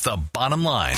It's 0.00 0.06
the 0.06 0.16
bottom 0.32 0.64
line. 0.64 0.96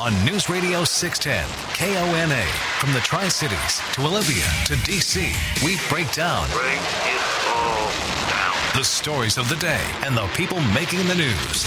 On 0.00 0.14
News 0.24 0.48
Radio 0.48 0.84
610, 0.84 1.42
KONA. 1.74 2.44
From 2.78 2.92
the 2.92 3.00
Tri 3.00 3.26
Cities 3.26 3.80
to 3.94 4.02
Olympia 4.02 4.44
to 4.66 4.74
DC, 4.86 5.34
we 5.64 5.74
break 5.90 6.06
down. 6.12 6.48
Break 6.50 6.78
it 6.78 7.20
all 7.50 7.90
down. 8.30 8.78
The 8.78 8.84
stories 8.84 9.38
of 9.38 9.48
the 9.48 9.56
day 9.56 9.82
and 10.04 10.16
the 10.16 10.28
people 10.36 10.60
making 10.70 11.00
the 11.08 11.16
news. 11.16 11.66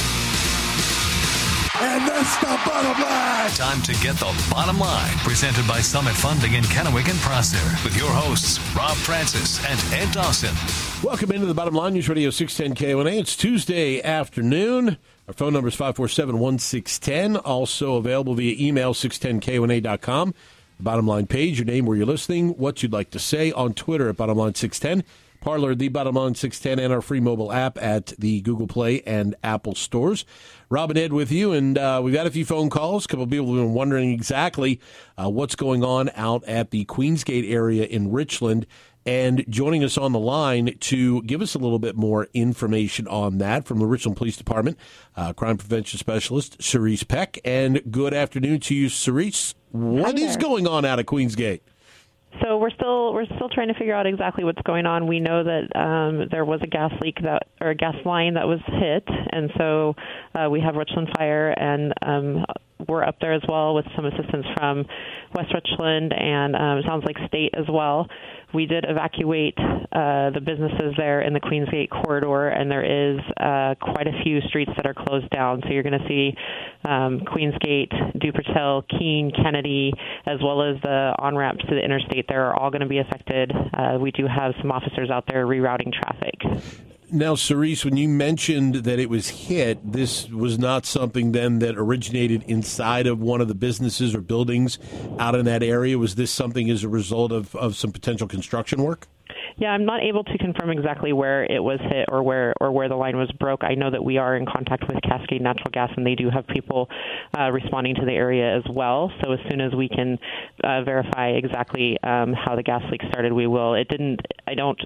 And 1.81 2.07
that's 2.07 2.37
the 2.37 2.57
bottom 2.65 3.01
line. 3.03 3.49
Time 3.51 3.81
to 3.81 3.91
get 4.01 4.15
the 4.15 4.33
bottom 4.49 4.79
line. 4.79 5.17
Presented 5.27 5.67
by 5.67 5.81
Summit 5.81 6.13
Funding 6.13 6.53
in 6.53 6.63
Kennewick 6.63 7.09
and 7.09 7.19
Prosser. 7.19 7.83
With 7.83 7.97
your 7.97 8.11
hosts, 8.11 8.59
Rob 8.77 8.95
Francis 8.95 9.59
and 9.65 9.77
Ed 9.93 10.13
Dawson. 10.13 10.55
Welcome 11.03 11.33
into 11.33 11.47
the 11.47 11.53
bottom 11.53 11.73
line, 11.73 11.95
News 11.95 12.07
Radio 12.07 12.29
610 12.29 12.75
KONA. 12.75 13.09
It's 13.09 13.35
Tuesday 13.35 14.01
afternoon. 14.01 14.97
Our 15.29 15.33
phone 15.33 15.53
number 15.53 15.67
is 15.67 15.75
547 15.75 16.39
1610. 16.39 17.37
Also 17.37 17.97
available 17.97 18.33
via 18.33 18.55
email 18.59 18.95
610kona.com. 18.95 20.33
The 20.77 20.83
bottom 20.83 21.05
line 21.05 21.27
page, 21.27 21.59
your 21.59 21.67
name, 21.67 21.85
where 21.85 21.95
you're 21.95 22.07
listening, 22.07 22.57
what 22.57 22.81
you'd 22.81 22.91
like 22.91 23.11
to 23.11 23.19
say 23.19 23.51
on 23.51 23.75
Twitter 23.75 24.09
at 24.09 24.17
bottomline 24.17 24.57
610. 24.57 25.03
Parler, 25.39 25.75
the 25.75 25.89
bottom 25.89 26.15
line 26.15 26.33
610, 26.33 26.83
and 26.83 26.91
our 26.91 27.01
free 27.01 27.19
mobile 27.19 27.53
app 27.53 27.77
at 27.77 28.07
the 28.17 28.41
Google 28.41 28.65
Play 28.65 29.01
and 29.03 29.35
Apple 29.43 29.75
stores. 29.75 30.25
Rob 30.67 30.89
and 30.89 30.97
Ed 30.97 31.13
with 31.13 31.31
you, 31.31 31.53
and 31.53 31.77
uh, 31.77 32.01
we've 32.03 32.13
got 32.13 32.25
a 32.25 32.31
few 32.31 32.43
phone 32.43 32.71
calls. 32.71 33.05
A 33.05 33.07
couple 33.07 33.23
of 33.23 33.29
people 33.29 33.45
have 33.53 33.63
been 33.63 33.73
wondering 33.73 34.11
exactly 34.11 34.81
uh, 35.15 35.29
what's 35.29 35.55
going 35.55 35.83
on 35.83 36.09
out 36.15 36.43
at 36.45 36.71
the 36.71 36.85
Queensgate 36.85 37.49
area 37.49 37.85
in 37.85 38.11
Richland. 38.11 38.65
And 39.05 39.45
joining 39.49 39.83
us 39.83 39.97
on 39.97 40.11
the 40.11 40.19
line 40.19 40.77
to 40.79 41.21
give 41.23 41.41
us 41.41 41.55
a 41.55 41.57
little 41.57 41.79
bit 41.79 41.95
more 41.95 42.27
information 42.33 43.07
on 43.07 43.37
that 43.39 43.65
from 43.65 43.79
the 43.79 43.85
Richland 43.85 44.17
Police 44.17 44.37
Department, 44.37 44.77
uh, 45.15 45.33
crime 45.33 45.57
prevention 45.57 45.97
specialist 45.97 46.61
Cerise 46.61 47.03
Peck. 47.03 47.39
And 47.43 47.81
good 47.89 48.13
afternoon 48.13 48.59
to 48.61 48.75
you, 48.75 48.89
Cerise. 48.89 49.55
What 49.71 50.19
is 50.19 50.37
going 50.37 50.67
on 50.67 50.85
out 50.85 50.99
at 50.99 51.05
Queensgate? 51.05 51.61
So 52.43 52.57
we're 52.57 52.69
still 52.69 53.13
we're 53.13 53.25
still 53.25 53.49
trying 53.49 53.69
to 53.69 53.73
figure 53.73 53.95
out 53.95 54.05
exactly 54.05 54.43
what's 54.43 54.61
going 54.61 54.85
on. 54.85 55.07
We 55.07 55.19
know 55.19 55.43
that 55.43 55.75
um, 55.75 56.27
there 56.31 56.45
was 56.45 56.59
a 56.61 56.67
gas 56.67 56.93
leak 57.01 57.17
that 57.23 57.47
or 57.59 57.69
a 57.71 57.75
gas 57.75 57.95
line 58.05 58.35
that 58.35 58.47
was 58.47 58.59
hit, 58.67 59.03
and 59.31 59.49
so 59.57 59.95
uh, 60.35 60.47
we 60.49 60.61
have 60.61 60.75
Richland 60.75 61.09
Fire, 61.17 61.49
and 61.49 61.91
um, 62.03 62.45
we're 62.89 63.03
up 63.03 63.17
there 63.21 63.33
as 63.33 63.43
well 63.47 63.75
with 63.75 63.85
some 63.95 64.05
assistance 64.05 64.45
from 64.57 64.85
West 65.35 65.53
Richland, 65.53 66.11
and 66.13 66.55
um, 66.55 66.81
sounds 66.85 67.05
like 67.05 67.15
state 67.27 67.53
as 67.57 67.65
well. 67.69 68.07
We 68.53 68.65
did 68.65 68.83
evacuate 68.87 69.57
uh, 69.57 70.31
the 70.31 70.41
businesses 70.43 70.95
there 70.97 71.21
in 71.21 71.33
the 71.33 71.39
Queensgate 71.39 71.89
corridor, 71.89 72.49
and 72.49 72.69
there 72.69 72.83
is 72.83 73.19
uh, 73.37 73.75
quite 73.79 74.07
a 74.07 74.23
few 74.23 74.41
streets 74.41 74.71
that 74.75 74.87
are 74.87 74.95
closed 74.95 75.29
down. 75.29 75.61
So 75.63 75.69
you're 75.69 75.83
going 75.83 75.99
to 75.99 76.07
see 76.07 76.33
um, 76.83 77.21
Queensgate, 77.21 77.93
Duportail, 78.17 78.83
Keene, 78.89 79.31
Kennedy, 79.31 79.93
as 80.25 80.39
well 80.43 80.63
as 80.63 80.81
the 80.81 81.13
on 81.19 81.35
ramps 81.35 81.63
to 81.69 81.75
the 81.75 81.81
interstate. 81.81 82.25
They're 82.27 82.55
all 82.55 82.71
going 82.71 82.81
to 82.81 82.87
be 82.87 82.97
affected. 82.97 83.51
Uh, 83.73 83.99
we 84.01 84.11
do 84.11 84.25
have 84.25 84.53
some 84.61 84.71
officers 84.71 85.11
out 85.11 85.25
there 85.27 85.45
rerouting 85.45 85.93
traffic. 85.93 86.88
Now, 87.11 87.33
Cerise, 87.33 87.83
when 87.83 87.97
you 87.97 88.07
mentioned 88.07 88.75
that 88.75 88.99
it 88.99 89.09
was 89.09 89.29
hit, 89.29 89.91
this 89.91 90.29
was 90.29 90.59
not 90.59 90.85
something 90.85 91.31
then 91.31 91.57
that 91.59 91.75
originated 91.75 92.43
inside 92.43 93.07
of 93.07 93.19
one 93.19 93.41
of 93.41 93.47
the 93.47 93.55
businesses 93.55 94.13
or 94.13 94.21
buildings 94.21 94.77
out 95.17 95.33
in 95.33 95.45
that 95.45 95.63
area. 95.63 95.97
Was 95.97 96.15
this 96.15 96.29
something 96.29 96.69
as 96.69 96.83
a 96.83 96.89
result 96.89 97.31
of, 97.31 97.55
of 97.55 97.75
some 97.75 97.91
potential 97.91 98.27
construction 98.27 98.83
work? 98.83 99.07
Yeah, 99.57 99.71
I'm 99.71 99.85
not 99.85 100.03
able 100.03 100.23
to 100.23 100.37
confirm 100.37 100.69
exactly 100.69 101.11
where 101.11 101.43
it 101.43 101.61
was 101.61 101.79
hit 101.81 102.05
or 102.09 102.23
where 102.23 102.53
or 102.61 102.71
where 102.71 102.87
the 102.87 102.95
line 102.95 103.17
was 103.17 103.31
broke. 103.39 103.63
I 103.63 103.73
know 103.73 103.91
that 103.91 104.03
we 104.03 104.17
are 104.17 104.37
in 104.37 104.45
contact 104.45 104.87
with 104.87 105.01
Cascade 105.01 105.41
Natural 105.41 105.71
Gas, 105.71 105.91
and 105.97 106.05
they 106.05 106.15
do 106.15 106.29
have 106.29 106.47
people 106.47 106.89
uh, 107.37 107.49
responding 107.51 107.95
to 107.95 108.05
the 108.05 108.13
area 108.13 108.55
as 108.55 108.63
well. 108.71 109.11
So 109.21 109.33
as 109.33 109.39
soon 109.49 109.59
as 109.59 109.73
we 109.73 109.89
can 109.89 110.17
uh, 110.63 110.83
verify 110.83 111.29
exactly 111.29 111.97
um, 112.03 112.33
how 112.33 112.55
the 112.55 112.63
gas 112.63 112.83
leak 112.89 113.01
started, 113.09 113.33
we 113.33 113.47
will. 113.47 113.73
It 113.73 113.89
didn't. 113.89 114.21
I 114.47 114.53
don't 114.53 114.79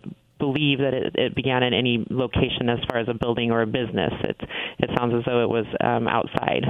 believe 0.43 0.79
that 0.79 0.93
it, 0.93 1.15
it 1.15 1.35
began 1.35 1.63
in 1.63 1.73
any 1.73 2.05
location 2.09 2.67
as 2.67 2.79
far 2.89 2.99
as 2.99 3.07
a 3.07 3.13
building 3.13 3.49
or 3.51 3.61
a 3.61 3.67
business. 3.67 4.11
It 4.23 4.37
it 4.79 4.89
sounds 4.97 5.13
as 5.13 5.23
though 5.25 5.41
it 5.41 5.49
was 5.49 5.65
um, 5.79 6.07
outside. 6.07 6.65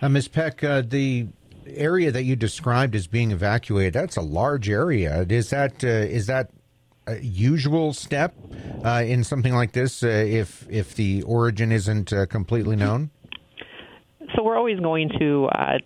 Uh, 0.00 0.08
Ms. 0.08 0.28
Peck, 0.28 0.62
uh, 0.62 0.82
the 0.82 1.26
area 1.66 2.12
that 2.12 2.22
you 2.22 2.36
described 2.36 2.94
as 2.94 3.06
being 3.06 3.32
evacuated, 3.32 3.94
that's 3.94 4.16
a 4.16 4.22
large 4.22 4.68
area. 4.68 5.26
Is 5.28 5.50
that 5.50 5.82
uh, 5.82 5.88
is 5.88 6.26
that 6.26 6.50
a 7.08 7.18
usual 7.18 7.92
step 7.92 8.34
uh, 8.84 9.02
in 9.04 9.24
something 9.24 9.54
like 9.54 9.72
this 9.72 10.04
uh, 10.04 10.06
if 10.06 10.66
if 10.70 10.94
the 10.94 11.22
origin 11.22 11.72
isn't 11.72 12.12
uh, 12.12 12.26
completely 12.26 12.76
known? 12.76 13.10
So 14.36 14.44
we're 14.44 14.56
always 14.56 14.78
going 14.78 15.10
to 15.18 15.46
uh, 15.46 15.78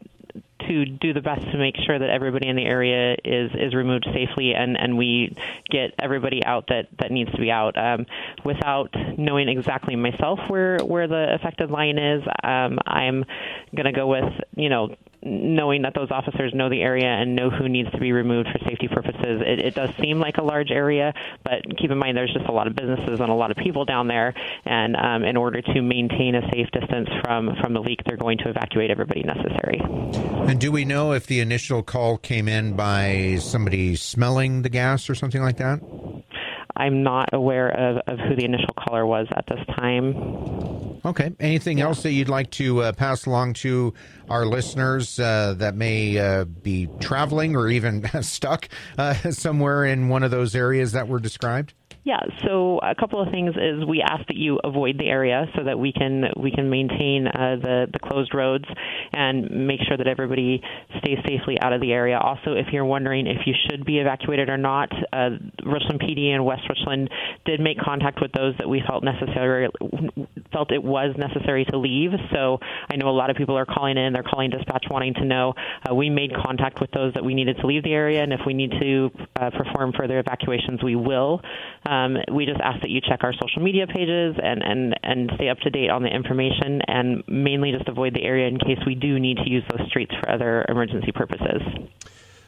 to 0.69 0.84
do 0.84 1.12
the 1.12 1.21
best 1.21 1.43
to 1.50 1.59
make 1.59 1.77
sure 1.87 1.99
that 1.99 2.10
everybody 2.10 2.49
in 2.49 2.56
the 2.56 2.65
area 2.65 3.16
is 3.25 3.50
is 3.54 3.75
removed 3.75 4.06
safely 4.12 4.54
and 4.54 4.78
and 4.78 4.97
we 4.97 5.34
get 5.71 5.94
everybody 5.99 6.44
out 6.44 6.66
that 6.69 6.88
that 6.99 7.10
needs 7.10 7.31
to 7.32 7.38
be 7.38 7.50
out. 7.50 7.77
Um, 7.77 8.06
without 8.44 8.94
knowing 9.16 9.49
exactly 9.49 9.97
myself 9.97 10.38
where 10.49 10.78
where 10.78 11.06
the 11.06 11.34
affected 11.34 11.71
line 11.71 11.99
is, 11.99 12.22
um, 12.43 12.78
I'm 12.87 13.25
going 13.75 13.87
to 13.87 13.93
go 13.93 14.06
with 14.06 14.32
you 14.56 14.69
know 14.69 14.94
knowing 15.27 15.83
that 15.83 15.95
those 15.95 16.11
officers 16.11 16.55
know 16.55 16.69
the 16.71 16.81
area 16.81 17.07
and 17.07 17.35
know 17.35 17.51
who 17.51 17.69
needs 17.69 17.91
to 17.91 17.99
be 17.99 18.13
removed 18.13 18.49
for 18.53 18.59
safety 18.69 18.89
purposes. 18.89 19.43
It, 19.45 19.59
it 19.59 19.75
does 19.75 19.91
seem 20.01 20.21
like 20.21 20.39
a 20.39 20.43
large 20.43 20.71
area, 20.71 21.13
but 21.43 21.63
keep 21.77 21.91
in 21.91 21.99
mind 21.99 22.17
there's 22.17 22.33
just 22.33 22.47
a 22.47 22.53
lot 22.53 22.67
of 22.67 22.77
businesses 22.77 23.21
and 23.21 23.29
a 23.29 23.35
lot 23.35 23.51
of 23.51 23.57
people 23.57 23.85
down 23.85 24.07
there, 24.07 24.35
and 24.65 24.97
um, 24.97 25.25
in 25.25 25.37
order 25.37 25.61
to 25.61 25.83
maintain 25.83 26.35
a 26.35 26.43
safe 26.53 26.71
distance 26.71 27.09
from 27.25 27.57
from 27.61 27.75
the 27.75 27.81
leak, 27.81 28.01
they're 28.07 28.17
going 28.17 28.39
to 28.39 28.49
evacuate 28.49 28.91
everybody 28.91 29.23
necessary. 29.23 29.81
And 29.83 30.61
do 30.61 30.71
we 30.71 30.85
know 30.85 31.13
if 31.13 31.27
the 31.27 31.41
initial 31.41 31.83
call 31.83 32.19
came 32.19 32.49
in 32.49 32.75
by 32.75 33.39
somebody 33.41 33.97
smelling 33.97 34.63
the 34.63 34.69
gas 34.69 35.11
or 35.11 35.15
something 35.15 35.43
like 35.43 35.57
that? 35.57 35.81
I'm 36.77 37.03
not 37.03 37.31
aware 37.33 37.69
of, 37.69 37.97
of 38.07 38.19
who 38.19 38.37
the 38.37 38.45
initial 38.45 38.75
caller 38.79 39.07
was 39.07 39.27
at 39.31 39.47
this 39.49 39.65
time. 39.77 40.15
Okay. 41.05 41.33
Anything 41.39 41.81
else 41.81 42.03
that 42.03 42.13
you'd 42.13 42.29
like 42.29 42.51
to 42.53 42.83
uh, 42.83 42.93
pass 42.93 43.27
along 43.27 43.55
to 43.55 43.95
our 44.29 44.45
listeners 44.45 45.19
uh, 45.21 45.55
that 45.59 45.75
may 45.75 46.19
uh, 46.19 46.45
be 46.45 46.89
traveling 47.01 47.57
or 47.57 47.69
even 47.69 48.07
stuck 48.23 48.69
uh, 48.99 49.15
somewhere 49.31 49.85
in 49.85 50.09
one 50.09 50.23
of 50.23 50.31
those 50.31 50.55
areas 50.55 50.93
that 50.93 51.09
were 51.09 51.21
described? 51.21 51.75
Yeah, 52.06 52.21
so 52.47 52.78
a 52.84 52.94
couple 52.94 53.21
of 53.21 53.33
things 53.33 53.56
is 53.56 53.84
we 53.84 54.00
ask 54.00 54.28
that 54.28 54.37
you 54.37 54.61
avoid 54.62 54.97
the 54.97 55.09
area 55.09 55.47
so 55.56 55.65
that 55.65 55.77
we 55.77 55.93
can 55.93 56.27
we 56.37 56.53
can 56.53 56.71
maintain 56.71 57.27
uh, 57.27 57.56
the 57.61 57.87
the 57.93 57.99
closed 57.99 58.33
roads 58.33 58.65
and 59.12 59.67
make 59.67 59.81
sure 59.89 59.97
that 59.97 60.06
everybody 60.06 60.62
stays 60.99 61.19
safely 61.27 61.59
out 61.61 61.72
of 61.72 61.81
the 61.81 61.91
area. 61.91 62.16
Also, 62.16 62.53
if 62.53 62.66
you're 62.72 62.84
wondering 62.84 63.27
if 63.27 63.39
you 63.45 63.55
should 63.69 63.84
be 63.84 63.99
evacuated 63.99 64.49
or 64.49 64.56
not, 64.56 64.93
uh, 65.12 65.31
Richland 65.65 66.00
PD 66.00 66.28
and 66.28 66.45
West 66.45 66.62
Richland 66.69 67.11
did 67.45 67.59
make 67.59 67.77
contact 67.81 68.21
with 68.22 68.31
those 68.31 68.55
that 68.59 68.69
we 68.69 68.81
felt 68.87 69.03
necessary 69.03 69.69
felt 70.53 70.71
it 70.71 70.84
was 70.84 71.12
necessary 71.19 71.65
to 71.65 71.77
leave. 71.77 72.12
So 72.33 72.61
I 72.89 72.95
know 72.95 73.09
a 73.09 73.19
lot 73.19 73.31
of 73.31 73.37
people 73.37 73.59
are 73.59 73.66
calling 73.66 73.99
in. 73.99 74.12
They're 74.12 74.22
calling 74.22 74.50
dispatch 74.50 74.87
wanting 74.89 75.15
to 75.15 75.25
know. 75.25 75.55
Uh, 75.83 75.93
we 75.93 76.09
made 76.09 76.31
contact 76.33 76.81
with 76.81 76.93
those 76.93 77.15
that 77.15 77.25
we 77.25 77.34
needed 77.34 77.56
to 77.56 77.66
leave 77.66 77.83
the 77.83 77.95
area, 77.95 78.22
and 78.22 78.33
if 78.33 78.43
we 78.47 78.55
need 78.55 78.71
to 78.81 79.11
uh, 79.41 79.50
perform 79.50 79.93
further 79.93 80.21
evacuations, 80.21 80.84
we 80.84 80.95
will. 80.95 81.41
Um, 81.84 81.96
we 82.33 82.47
just 82.47 82.61
ask 82.61 82.81
that 82.81 82.91
you 82.91 83.01
check 83.01 83.21
our 83.23 83.33
social 83.33 83.62
media 83.62 83.87
pages 83.87 84.37
and, 84.43 84.62
and, 84.62 84.99
and 85.03 85.31
stay 85.37 85.49
up 85.49 85.59
to 85.61 85.71
date 85.71 85.91
on 85.91 86.03
the 86.03 86.09
information, 86.09 86.81
and 86.87 87.23
mainly 87.27 87.73
just 87.73 87.89
avoid 87.89 88.15
the 88.15 88.23
area 88.23 88.49
in 88.49 88.59
case 88.59 88.79
we 88.87 88.95
do 88.95 89.19
need 89.19 89.39
to 89.39 89.49
use 89.49 89.65
those 89.71 89.87
streets 89.89 90.12
for 90.21 90.31
other 90.31 90.65
emergency 90.69 91.12
purposes. 91.12 91.62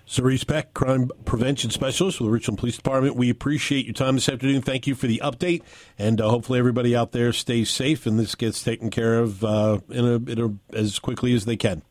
Cerise 0.06 0.42
Peck, 0.42 0.72
crime 0.72 1.10
prevention 1.26 1.68
specialist 1.68 2.18
with 2.18 2.28
the 2.28 2.32
Richmond 2.32 2.58
Police 2.58 2.76
Department. 2.76 3.14
We 3.14 3.28
appreciate 3.28 3.84
your 3.84 3.92
time 3.92 4.14
this 4.14 4.26
afternoon. 4.26 4.62
Thank 4.62 4.86
you 4.86 4.94
for 4.94 5.06
the 5.06 5.20
update, 5.22 5.62
and 5.98 6.18
uh, 6.18 6.30
hopefully 6.30 6.58
everybody 6.58 6.96
out 6.96 7.12
there 7.12 7.30
stays 7.34 7.70
safe 7.70 8.06
and 8.06 8.18
this 8.18 8.34
gets 8.34 8.62
taken 8.62 8.88
care 8.88 9.18
of 9.18 9.44
uh, 9.44 9.80
in, 9.90 10.04
a, 10.06 10.14
in 10.14 10.60
a, 10.72 10.76
as 10.76 10.98
quickly 10.98 11.34
as 11.34 11.44
they 11.44 11.56
can. 11.56 11.82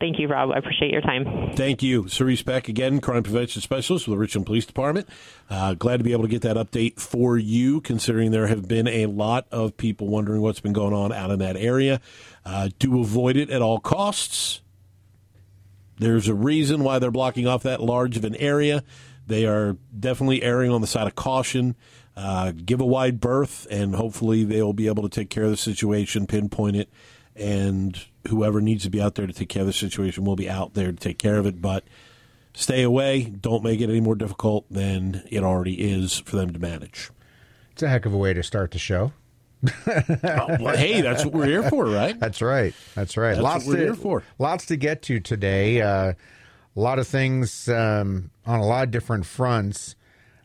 Thank 0.00 0.18
you, 0.18 0.28
Rob. 0.28 0.50
I 0.50 0.58
appreciate 0.58 0.90
your 0.90 1.00
time. 1.00 1.52
Thank 1.54 1.82
you. 1.82 2.08
Cerise 2.08 2.42
Peck, 2.42 2.68
again, 2.68 3.00
crime 3.00 3.22
prevention 3.22 3.62
specialist 3.62 4.06
with 4.06 4.14
the 4.14 4.18
Richmond 4.18 4.44
Police 4.44 4.66
Department. 4.66 5.08
Uh, 5.48 5.74
glad 5.74 5.98
to 5.98 6.04
be 6.04 6.12
able 6.12 6.24
to 6.24 6.28
get 6.28 6.42
that 6.42 6.56
update 6.56 6.98
for 6.98 7.38
you, 7.38 7.80
considering 7.80 8.30
there 8.30 8.48
have 8.48 8.66
been 8.66 8.88
a 8.88 9.06
lot 9.06 9.46
of 9.52 9.76
people 9.76 10.08
wondering 10.08 10.42
what's 10.42 10.60
been 10.60 10.72
going 10.72 10.92
on 10.92 11.12
out 11.12 11.30
in 11.30 11.38
that 11.38 11.56
area. 11.56 12.00
Uh, 12.44 12.70
do 12.78 13.00
avoid 13.00 13.36
it 13.36 13.50
at 13.50 13.62
all 13.62 13.78
costs. 13.78 14.60
There's 15.98 16.28
a 16.28 16.34
reason 16.34 16.82
why 16.82 16.98
they're 16.98 17.12
blocking 17.12 17.46
off 17.46 17.62
that 17.62 17.80
large 17.80 18.16
of 18.16 18.24
an 18.24 18.34
area. 18.36 18.82
They 19.26 19.46
are 19.46 19.76
definitely 19.98 20.42
erring 20.42 20.72
on 20.72 20.80
the 20.80 20.86
side 20.86 21.06
of 21.06 21.14
caution. 21.14 21.76
Uh, 22.16 22.52
give 22.52 22.80
a 22.80 22.86
wide 22.86 23.20
berth, 23.20 23.66
and 23.70 23.94
hopefully 23.94 24.44
they 24.44 24.60
will 24.60 24.72
be 24.72 24.88
able 24.88 25.02
to 25.04 25.08
take 25.08 25.30
care 25.30 25.44
of 25.44 25.50
the 25.50 25.56
situation, 25.56 26.26
pinpoint 26.26 26.76
it, 26.76 26.88
and 27.34 28.06
whoever 28.28 28.60
needs 28.60 28.84
to 28.84 28.90
be 28.90 29.00
out 29.00 29.14
there 29.14 29.26
to 29.26 29.32
take 29.32 29.48
care 29.48 29.62
of 29.62 29.66
the 29.66 29.72
situation 29.72 30.24
will 30.24 30.36
be 30.36 30.48
out 30.48 30.74
there 30.74 30.92
to 30.92 30.98
take 30.98 31.18
care 31.18 31.36
of 31.36 31.46
it. 31.46 31.60
But 31.60 31.84
stay 32.54 32.82
away. 32.82 33.24
Don't 33.24 33.62
make 33.62 33.80
it 33.80 33.90
any 33.90 34.00
more 34.00 34.14
difficult 34.14 34.66
than 34.70 35.22
it 35.30 35.42
already 35.42 35.74
is 35.74 36.18
for 36.20 36.36
them 36.36 36.52
to 36.52 36.58
manage. 36.58 37.10
It's 37.72 37.82
a 37.82 37.88
heck 37.88 38.06
of 38.06 38.14
a 38.14 38.16
way 38.16 38.32
to 38.32 38.42
start 38.42 38.70
the 38.70 38.78
show. 38.78 39.12
Oh, 39.66 39.72
well, 40.60 40.76
hey, 40.76 41.00
that's 41.00 41.24
what 41.24 41.34
we're 41.34 41.46
here 41.46 41.62
for, 41.68 41.86
right? 41.86 42.18
That's 42.18 42.42
right. 42.42 42.74
That's 42.94 43.16
right. 43.16 43.32
That's 43.32 43.42
lots 43.42 43.66
we're 43.66 43.76
to, 43.76 43.82
here 43.82 43.94
for. 43.94 44.22
Lots 44.38 44.66
to 44.66 44.76
get 44.76 45.02
to 45.02 45.20
today. 45.20 45.80
Uh, 45.80 46.12
a 46.76 46.80
lot 46.80 46.98
of 46.98 47.06
things 47.06 47.68
um, 47.68 48.30
on 48.46 48.60
a 48.60 48.66
lot 48.66 48.84
of 48.84 48.90
different 48.90 49.26
fronts, 49.26 49.96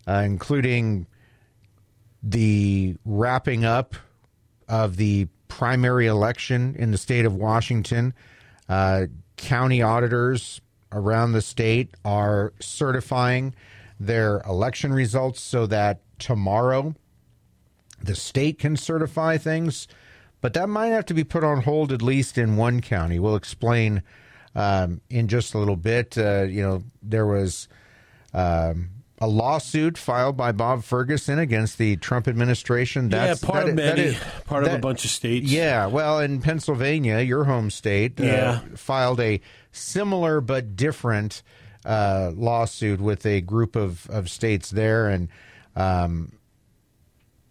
uh, 0.08 0.22
including 0.26 1.08
the 2.22 2.96
wrapping 3.06 3.66
up 3.66 3.96
of 4.68 4.98
the 4.98 5.28
primary 5.50 6.08
election 6.08 6.76
in 6.80 6.92
the 6.92 6.98
state 6.98 7.26
of 7.26 7.36
Washington. 7.36 8.14
Uh, 8.70 9.08
county 9.36 9.82
auditors 9.82 10.62
around 10.94 11.34
the 11.34 11.42
state 11.42 11.94
are 12.06 12.54
certifying 12.62 13.54
their 14.00 14.40
election 14.42 14.94
results 14.94 15.42
so 15.42 15.66
that 15.66 16.00
tomorrow 16.18 16.96
the 18.02 18.16
state 18.16 18.58
can 18.60 18.78
certify 18.78 19.38
things, 19.38 19.88
but 20.40 20.54
that 20.54 20.70
might 20.70 20.88
have 20.88 21.06
to 21.06 21.14
be 21.14 21.24
put 21.24 21.44
on 21.44 21.64
hold 21.64 21.92
at 21.92 22.02
least 22.02 22.38
in 22.38 22.56
one 22.56 22.80
county. 22.80 23.20
We'll 23.20 23.36
explain 23.36 24.04
um, 24.56 25.02
in 25.10 25.28
just 25.28 25.54
a 25.54 25.58
little 25.58 25.76
bit. 25.76 26.18
Uh, 26.18 26.44
you 26.44 26.62
know, 26.62 26.84
there 27.04 27.26
was 27.26 27.68
um, 28.34 28.90
a 29.22 29.28
lawsuit 29.28 29.98
filed 29.98 30.38
by 30.38 30.52
Bob 30.52 30.84
Ferguson 30.84 31.40
against 31.40 31.78
the 31.78 31.98
Trump 31.98 32.28
administration. 32.28 33.10
That's, 33.10 33.42
yeah, 33.44 33.48
part 33.50 33.66
that- 33.66 33.70
of 33.72 33.76
many, 33.76 34.02
is- 34.02 34.18
part 34.46 34.64
of 34.66 34.74
a 34.74 34.78
bunch 34.80 35.04
of 35.06 35.12
states. 35.12 35.52
yeah, 35.52 35.88
well, 35.88 36.20
in 36.20 36.42
Pennsylvania, 36.42 37.20
your 37.20 37.44
home 37.44 37.70
state, 37.70 38.20
Yeah. 38.20 38.62
uh, 38.74 38.76
filed 38.78 39.20
a 39.20 39.42
similar 39.72 40.40
but 40.42 40.76
different 40.76 41.44
uh, 41.86 42.32
lawsuit 42.36 43.00
with 43.02 43.26
a 43.26 43.42
group 43.42 43.76
of, 43.76 44.10
of 44.10 44.30
states 44.30 44.70
there, 44.70 45.08
and 45.10 45.28
um, 45.76 46.32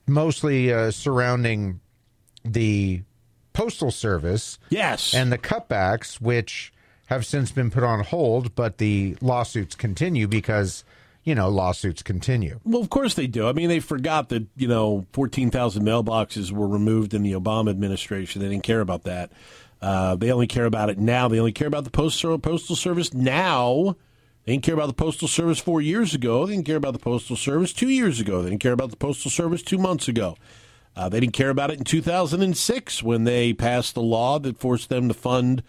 mostly 0.06 0.72
uh, 0.72 0.90
surrounding 0.90 1.80
the 2.44 3.02
postal 3.52 3.90
service 3.90 4.58
Yes. 4.70 5.12
and 5.14 5.32
the 5.32 5.38
cutbacks, 5.38 6.20
which 6.20 6.72
have 7.06 7.24
since 7.26 7.50
been 7.50 7.70
put 7.70 7.82
on 7.82 8.04
hold, 8.04 8.54
but 8.54 8.78
the 8.78 9.16
lawsuits 9.20 9.74
continue 9.74 10.28
because 10.28 10.84
you 11.28 11.34
know 11.34 11.50
lawsuits 11.50 12.02
continue. 12.02 12.58
Well, 12.64 12.80
of 12.80 12.88
course 12.88 13.12
they 13.12 13.26
do. 13.26 13.46
I 13.46 13.52
mean, 13.52 13.68
they 13.68 13.80
forgot 13.80 14.30
that 14.30 14.46
you 14.56 14.66
know 14.66 15.06
fourteen 15.12 15.50
thousand 15.50 15.84
mailboxes 15.84 16.50
were 16.50 16.66
removed 16.66 17.12
in 17.12 17.22
the 17.22 17.32
Obama 17.32 17.68
administration. 17.68 18.40
They 18.40 18.48
didn't 18.48 18.64
care 18.64 18.80
about 18.80 19.04
that. 19.04 19.30
Uh, 19.82 20.16
they 20.16 20.32
only 20.32 20.46
care 20.46 20.64
about 20.64 20.88
it 20.88 20.98
now. 20.98 21.28
They 21.28 21.38
only 21.38 21.52
care 21.52 21.68
about 21.68 21.84
the 21.84 21.90
postal 21.90 22.38
postal 22.38 22.76
service 22.76 23.12
now. 23.12 23.96
They 24.44 24.52
didn't 24.52 24.64
care 24.64 24.74
about 24.74 24.86
the 24.86 24.94
postal 24.94 25.28
service 25.28 25.58
four 25.58 25.82
years 25.82 26.14
ago. 26.14 26.46
They 26.46 26.54
didn't 26.54 26.64
care 26.64 26.76
about 26.76 26.94
the 26.94 26.98
postal 26.98 27.36
service 27.36 27.74
two 27.74 27.90
years 27.90 28.18
ago. 28.18 28.40
They 28.40 28.48
didn't 28.48 28.62
care 28.62 28.72
about 28.72 28.90
the 28.90 28.96
postal 28.96 29.30
service 29.30 29.62
two 29.62 29.76
months 29.76 30.08
ago. 30.08 30.36
Uh, 30.96 31.10
they 31.10 31.20
didn't 31.20 31.34
care 31.34 31.50
about 31.50 31.70
it 31.70 31.76
in 31.76 31.84
2006 31.84 33.02
when 33.02 33.24
they 33.24 33.52
passed 33.52 33.94
the 33.94 34.00
law 34.00 34.38
that 34.38 34.58
forced 34.58 34.88
them 34.88 35.06
to 35.08 35.14
fund 35.14 35.62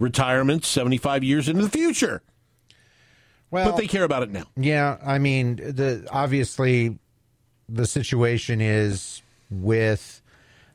retirement 0.00 0.64
75 0.64 1.22
years 1.22 1.48
into 1.48 1.62
the 1.62 1.70
future. 1.70 2.22
Well, 3.50 3.70
But 3.70 3.78
they 3.78 3.86
care 3.86 4.04
about 4.04 4.22
it 4.22 4.30
now. 4.30 4.44
Yeah, 4.56 4.98
I 5.04 5.18
mean, 5.18 5.56
the 5.56 6.06
obviously 6.10 6.98
the 7.68 7.86
situation 7.86 8.60
is 8.60 9.22
with 9.50 10.20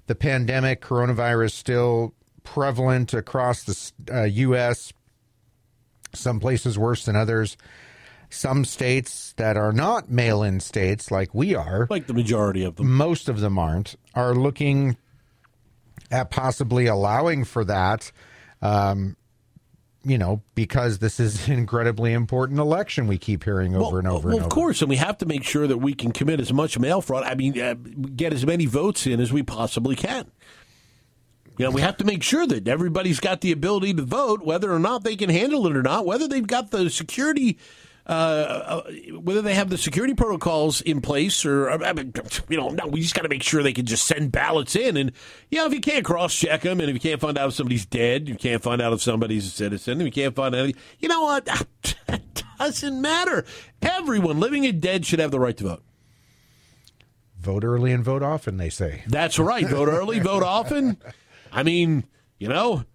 the 0.08 0.16
pandemic, 0.16 0.82
coronavirus 0.82 1.52
still 1.52 2.14
prevalent 2.44 3.14
across 3.14 3.64
the 3.64 3.94
uh, 4.14 4.24
U.S. 4.24 4.92
Some 6.14 6.40
places 6.40 6.78
worse 6.78 7.06
than 7.06 7.16
others. 7.16 7.58
Some 8.30 8.66
states 8.66 9.34
that 9.38 9.58
are 9.58 9.72
not 9.72 10.10
mail-in 10.10 10.60
states, 10.60 11.12
like 11.12 11.36
we 11.36 11.54
are, 11.54 11.86
Like 11.92 12.08
the 12.08 12.14
majority 12.16 12.64
of 12.64 12.76
them. 12.76 12.92
most 12.92 13.30
of 13.30 13.40
them 13.40 13.60
aren't, 13.60 13.96
are 14.16 14.34
looking 14.34 14.98
at 16.10 16.32
possibly 16.32 16.88
allowing 16.88 17.44
for 17.46 17.64
that. 17.66 18.12
Um, 18.62 19.16
you 20.04 20.18
know, 20.18 20.42
because 20.54 21.00
this 21.00 21.20
is 21.20 21.48
an 21.48 21.54
incredibly 21.54 22.14
important 22.14 22.60
election 22.60 23.08
we 23.08 23.18
keep 23.18 23.44
hearing 23.44 23.76
over 23.76 24.00
and 24.00 24.08
over 24.08 24.28
well, 24.28 24.38
and 24.38 24.44
over. 24.44 24.44
of 24.44 24.50
course, 24.50 24.82
and 24.82 24.90
we 24.90 24.98
have 24.98 25.18
to 25.20 25.26
make 25.26 25.44
sure 25.44 25.68
that 25.68 25.78
we 25.78 25.94
can 25.94 26.12
commit 26.12 26.40
as 26.40 26.52
much 26.52 26.78
mail 26.78 27.02
fraud. 27.02 27.24
I 27.24 27.36
mean, 27.36 27.60
uh, 27.60 27.76
get 28.16 28.34
as 28.34 28.46
many 28.46 28.66
votes 28.66 29.08
in 29.08 29.20
as 29.20 29.32
we 29.32 29.44
possibly 29.44 29.96
can. 29.96 30.30
You 31.58 31.66
know, 31.66 31.72
we 31.72 31.82
have 31.82 31.98
to 31.98 32.04
make 32.04 32.24
sure 32.24 32.48
that 32.48 32.68
everybody's 32.68 33.20
got 33.20 33.42
the 33.42 33.52
ability 33.52 33.94
to 33.94 34.02
vote, 34.02 34.44
whether 34.44 34.74
or 34.74 34.80
not 34.80 35.04
they 35.04 35.16
can 35.16 35.30
handle 35.30 35.68
it 35.68 35.76
or 35.76 35.84
not, 35.84 36.06
whether 36.06 36.28
they've 36.28 36.46
got 36.46 36.72
the 36.72 36.90
security, 36.90 37.60
uh, 38.06 38.10
uh, 38.10 38.92
whether 39.14 39.42
they 39.42 39.54
have 39.54 39.70
the 39.70 39.78
security 39.78 40.14
protocols 40.14 40.82
in 40.82 41.00
place, 41.00 41.46
or 41.46 41.70
I 41.70 41.94
mean, 41.94 42.14
you 42.50 42.58
know, 42.58 42.70
no, 42.70 42.88
we 42.88 43.02
just 43.02 43.16
got 43.16 43.22
to 43.22 43.30
make 43.30 43.44
sure 43.44 43.64
they 43.64 43.72
can 43.74 43.86
just 43.86 44.06
send 44.06 44.32
ballots 44.32 44.76
in. 44.76 44.98
And 44.98 45.12
you 45.50 45.60
know, 45.60 45.66
if 45.66 45.74
you 45.74 45.80
can't 45.80 46.04
cross 46.04 46.36
check 46.36 46.62
them, 46.62 46.80
and 46.82 46.90
if 46.90 46.94
you 46.96 47.00
can't 47.00 47.22
find 47.22 47.38
out 47.38 47.50
if 47.50 47.56
somebody's 47.56 47.86
dead, 47.86 48.28
you 48.28 48.36
can't 48.36 48.62
find 48.62 48.82
out 48.82 48.92
if 48.92 49.02
somebody's 49.02 49.48
a 49.48 49.50
citizen, 49.50 50.02
you 50.02 50.12
can't 50.12 50.36
find 50.36 50.54
out, 50.54 50.70
you 51.00 51.08
know 51.08 51.22
what? 51.22 51.48
It 52.10 52.44
doesn't 52.60 53.02
matter. 53.02 53.46
Everyone, 53.82 54.40
living 54.40 54.66
and 54.66 54.80
dead, 54.80 55.06
should 55.06 55.20
have 55.20 55.32
the 55.32 55.40
right 55.40 55.58
to 55.58 55.64
vote. 55.64 55.84
Vote 57.40 57.64
early 57.64 57.92
and 57.92 58.04
vote 58.04 58.22
often, 58.24 58.58
they 58.58 58.70
say. 58.70 59.04
That's 59.08 59.40
right. 59.40 59.68
Vote 59.68 59.90
early, 59.90 60.20
vote 60.20 60.44
often. 60.44 60.98
I 61.52 61.64
mean, 61.64 62.06
you 62.38 62.48
know, 62.48 62.86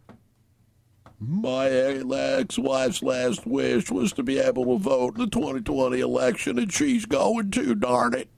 my 1.21 1.69
ex-wife's 1.69 3.03
last 3.03 3.47
wish 3.47 3.91
was 3.91 4.13
to 4.13 4.23
be 4.23 4.39
able 4.39 4.65
to 4.65 4.79
vote 4.83 5.17
in 5.17 5.25
the 5.25 5.31
2020 5.31 6.01
election, 6.01 6.59
and 6.59 6.73
she's 6.73 7.07
going 7.07 7.51
to. 7.53 7.75
Darn 7.75 8.15
it! 8.15 8.29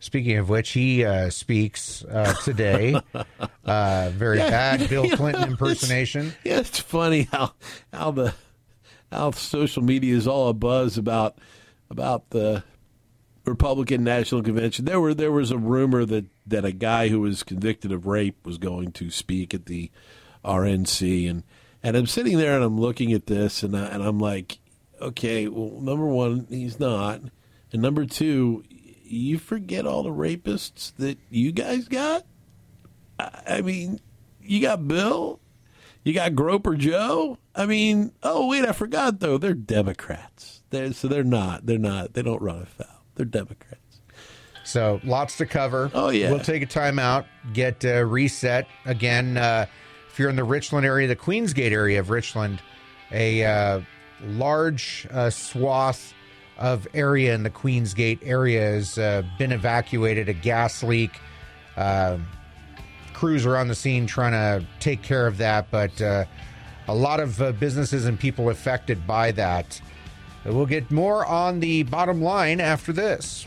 Speaking 0.00 0.36
of 0.38 0.48
which, 0.48 0.70
he 0.70 1.04
uh, 1.04 1.30
speaks 1.30 2.04
uh, 2.04 2.34
today. 2.42 3.00
uh, 3.64 4.10
very 4.12 4.38
bad 4.38 4.88
Bill 4.90 5.08
Clinton 5.10 5.44
impersonation. 5.44 6.34
Yeah, 6.44 6.58
it's 6.58 6.80
funny 6.80 7.28
how 7.30 7.52
how 7.92 8.10
the 8.10 8.34
how 9.12 9.30
social 9.30 9.82
media 9.84 10.16
is 10.16 10.26
all 10.26 10.48
a 10.48 10.54
buzz 10.54 10.98
about 10.98 11.38
about 11.88 12.30
the 12.30 12.64
Republican 13.44 14.02
National 14.02 14.42
Convention. 14.42 14.86
There 14.86 15.00
were 15.00 15.14
there 15.14 15.30
was 15.30 15.52
a 15.52 15.58
rumor 15.58 16.04
that 16.04 16.24
that 16.48 16.64
a 16.64 16.72
guy 16.72 17.06
who 17.06 17.20
was 17.20 17.44
convicted 17.44 17.92
of 17.92 18.06
rape 18.06 18.44
was 18.44 18.58
going 18.58 18.90
to 18.92 19.08
speak 19.08 19.54
at 19.54 19.66
the 19.66 19.90
RNC, 20.44 21.30
and 21.30 21.44
and 21.82 21.96
I'm 21.96 22.06
sitting 22.06 22.38
there 22.38 22.54
and 22.54 22.64
I'm 22.64 22.80
looking 22.80 23.12
at 23.12 23.26
this, 23.26 23.62
and 23.62 23.76
I, 23.76 23.86
and 23.86 24.02
I'm 24.02 24.18
like, 24.18 24.58
okay, 25.00 25.48
well, 25.48 25.80
number 25.80 26.06
one, 26.06 26.46
he's 26.48 26.78
not, 26.78 27.20
and 27.72 27.82
number 27.82 28.06
two, 28.06 28.64
you 29.04 29.38
forget 29.38 29.86
all 29.86 30.02
the 30.02 30.10
rapists 30.10 30.92
that 30.96 31.18
you 31.30 31.52
guys 31.52 31.88
got. 31.88 32.24
I, 33.18 33.42
I 33.46 33.60
mean, 33.60 34.00
you 34.40 34.60
got 34.60 34.86
Bill. 34.86 35.40
You 36.04 36.12
got 36.12 36.34
Groper 36.34 36.74
Joe. 36.74 37.38
I 37.54 37.66
mean, 37.66 38.12
oh 38.22 38.48
wait, 38.48 38.64
I 38.64 38.72
forgot 38.72 39.20
though. 39.20 39.38
They're 39.38 39.54
Democrats. 39.54 40.62
They're, 40.70 40.92
so 40.92 41.06
they're 41.06 41.22
not. 41.22 41.66
They're 41.66 41.78
not. 41.78 42.14
They 42.14 42.22
don't 42.22 42.42
run 42.42 42.62
afoul. 42.62 43.04
They're 43.14 43.26
Democrats. 43.26 43.78
So 44.64 45.00
lots 45.04 45.36
to 45.38 45.46
cover. 45.46 45.90
Oh, 45.94 46.10
yeah. 46.10 46.30
We'll 46.30 46.40
take 46.40 46.62
a 46.62 46.66
time 46.66 46.98
out, 46.98 47.26
get 47.52 47.84
uh, 47.84 48.04
reset 48.04 48.66
again. 48.84 49.36
Uh, 49.36 49.66
if 50.12 50.18
you're 50.18 50.28
in 50.28 50.36
the 50.36 50.44
Richland 50.44 50.84
area, 50.84 51.08
the 51.08 51.16
Queensgate 51.16 51.72
area 51.72 51.98
of 51.98 52.10
Richland, 52.10 52.60
a 53.10 53.44
uh, 53.46 53.80
large 54.22 55.06
uh, 55.10 55.30
swath 55.30 56.12
of 56.58 56.86
area 56.92 57.34
in 57.34 57.42
the 57.42 57.50
Queensgate 57.50 58.18
area 58.22 58.60
has 58.60 58.98
uh, 58.98 59.22
been 59.38 59.52
evacuated. 59.52 60.28
A 60.28 60.34
gas 60.34 60.82
leak. 60.82 61.18
Uh, 61.78 62.18
crews 63.14 63.46
are 63.46 63.56
on 63.56 63.68
the 63.68 63.74
scene 63.74 64.06
trying 64.06 64.32
to 64.32 64.66
take 64.80 65.00
care 65.00 65.26
of 65.26 65.38
that, 65.38 65.70
but 65.70 65.98
uh, 66.02 66.26
a 66.88 66.94
lot 66.94 67.18
of 67.18 67.40
uh, 67.40 67.52
businesses 67.52 68.04
and 68.04 68.20
people 68.20 68.50
affected 68.50 69.06
by 69.06 69.32
that. 69.32 69.80
We'll 70.44 70.66
get 70.66 70.90
more 70.90 71.24
on 71.24 71.60
the 71.60 71.84
bottom 71.84 72.20
line 72.20 72.60
after 72.60 72.92
this. 72.92 73.46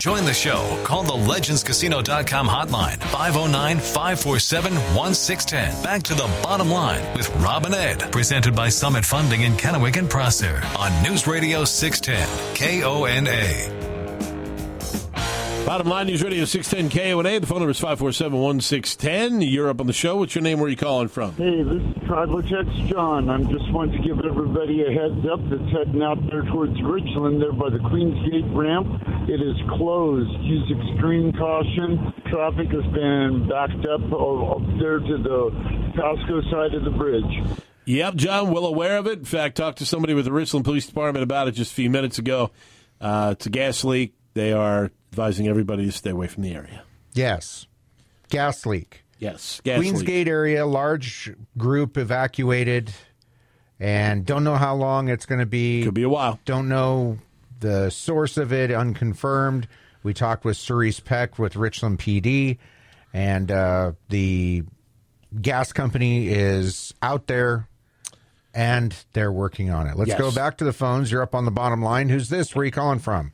Join 0.00 0.24
the 0.24 0.32
show. 0.32 0.82
Call 0.82 1.02
the 1.02 1.12
legendscasino.com 1.12 2.48
hotline 2.48 2.96
509 2.96 3.78
547 3.78 4.74
1610. 4.94 5.84
Back 5.84 6.02
to 6.04 6.14
the 6.14 6.26
bottom 6.42 6.70
line 6.70 7.02
with 7.14 7.28
Robin 7.36 7.74
Ed. 7.74 8.10
Presented 8.10 8.56
by 8.56 8.70
Summit 8.70 9.04
Funding 9.04 9.42
in 9.42 9.52
Kennewick 9.52 9.98
and 9.98 10.08
Prosser 10.08 10.62
on 10.78 11.02
News 11.02 11.26
Radio 11.26 11.66
610 11.66 12.26
KONA. 12.56 13.79
Bottom 15.66 15.88
line 15.88 16.06
News 16.08 16.24
Radio 16.24 16.44
610 16.44 16.90
KONA. 16.90 17.38
The 17.40 17.46
phone 17.46 17.58
number 17.58 17.70
is 17.70 17.78
547 17.78 18.40
1610. 18.40 19.40
You're 19.42 19.68
up 19.68 19.80
on 19.80 19.86
the 19.86 19.92
show. 19.92 20.16
What's 20.16 20.34
your 20.34 20.42
name? 20.42 20.58
Where 20.58 20.66
are 20.66 20.70
you 20.70 20.76
calling 20.76 21.06
from? 21.06 21.32
Hey, 21.36 21.62
this 21.62 21.80
is 21.80 22.08
Tribal 22.08 22.42
John. 22.42 23.30
I'm 23.30 23.48
just 23.48 23.70
wanting 23.70 24.02
to 24.02 24.08
give 24.08 24.18
everybody 24.24 24.82
a 24.82 24.90
heads 24.90 25.24
up 25.30 25.38
that's 25.48 25.70
heading 25.70 26.02
out 26.02 26.18
there 26.28 26.42
towards 26.42 26.74
Richland, 26.82 27.40
there 27.40 27.52
by 27.52 27.70
the 27.70 27.78
Queensgate 27.78 28.50
ramp. 28.52 28.88
It 29.28 29.40
is 29.40 29.54
closed. 29.76 30.30
Use 30.42 30.66
extreme 30.72 31.32
caution. 31.34 32.14
Traffic 32.26 32.68
has 32.72 32.86
been 32.92 33.46
backed 33.48 33.86
up 33.86 34.02
up 34.10 34.62
there 34.80 34.98
to 34.98 35.16
the 35.22 35.50
Pasco 35.94 36.40
side 36.50 36.74
of 36.74 36.82
the 36.82 36.90
bridge. 36.90 37.30
Yep, 37.84 38.16
John, 38.16 38.50
well 38.50 38.66
aware 38.66 38.96
of 38.96 39.06
it. 39.06 39.20
In 39.20 39.24
fact, 39.24 39.56
talked 39.56 39.78
to 39.78 39.86
somebody 39.86 40.14
with 40.14 40.24
the 40.24 40.32
Richland 40.32 40.64
Police 40.64 40.86
Department 40.86 41.22
about 41.22 41.46
it 41.46 41.52
just 41.52 41.70
a 41.70 41.74
few 41.74 41.90
minutes 41.90 42.18
ago. 42.18 42.50
Uh, 43.00 43.34
it's 43.36 43.46
a 43.46 43.50
gas 43.50 43.84
leak. 43.84 44.14
They 44.34 44.52
are 44.52 44.90
advising 45.12 45.48
everybody 45.48 45.86
to 45.86 45.92
stay 45.92 46.10
away 46.10 46.26
from 46.26 46.42
the 46.42 46.54
area. 46.54 46.82
Yes. 47.14 47.66
Gas 48.28 48.64
leak. 48.66 49.02
Yes, 49.18 49.60
gas 49.64 49.80
leak. 49.80 49.92
Queensgate 49.94 50.26
area, 50.28 50.64
large 50.64 51.34
group 51.58 51.98
evacuated, 51.98 52.92
and 53.78 54.24
don't 54.24 54.44
know 54.44 54.56
how 54.56 54.74
long 54.74 55.08
it's 55.08 55.26
going 55.26 55.40
to 55.40 55.46
be. 55.46 55.82
Could 55.82 55.94
be 55.94 56.04
a 56.04 56.08
while. 56.08 56.38
Don't 56.46 56.68
know 56.68 57.18
the 57.58 57.90
source 57.90 58.38
of 58.38 58.52
it, 58.52 58.70
unconfirmed. 58.70 59.68
We 60.02 60.14
talked 60.14 60.44
with 60.46 60.56
Cerise 60.56 61.00
Peck 61.00 61.38
with 61.38 61.56
Richland 61.56 61.98
PD, 61.98 62.56
and 63.12 63.50
uh, 63.50 63.92
the 64.08 64.62
gas 65.42 65.72
company 65.72 66.28
is 66.28 66.94
out 67.02 67.26
there 67.26 67.68
and 68.54 68.96
they're 69.12 69.30
working 69.30 69.70
on 69.70 69.86
it. 69.86 69.96
Let's 69.96 70.08
Yes. 70.08 70.18
go 70.18 70.32
back 70.32 70.56
to 70.58 70.64
the 70.64 70.72
phones. 70.72 71.12
You're 71.12 71.22
up 71.22 71.34
on 71.36 71.44
the 71.44 71.50
bottom 71.52 71.82
line. 71.82 72.08
Who's 72.08 72.30
this? 72.30 72.52
Where 72.54 72.62
are 72.62 72.64
you 72.64 72.72
calling 72.72 72.98
from? 72.98 73.32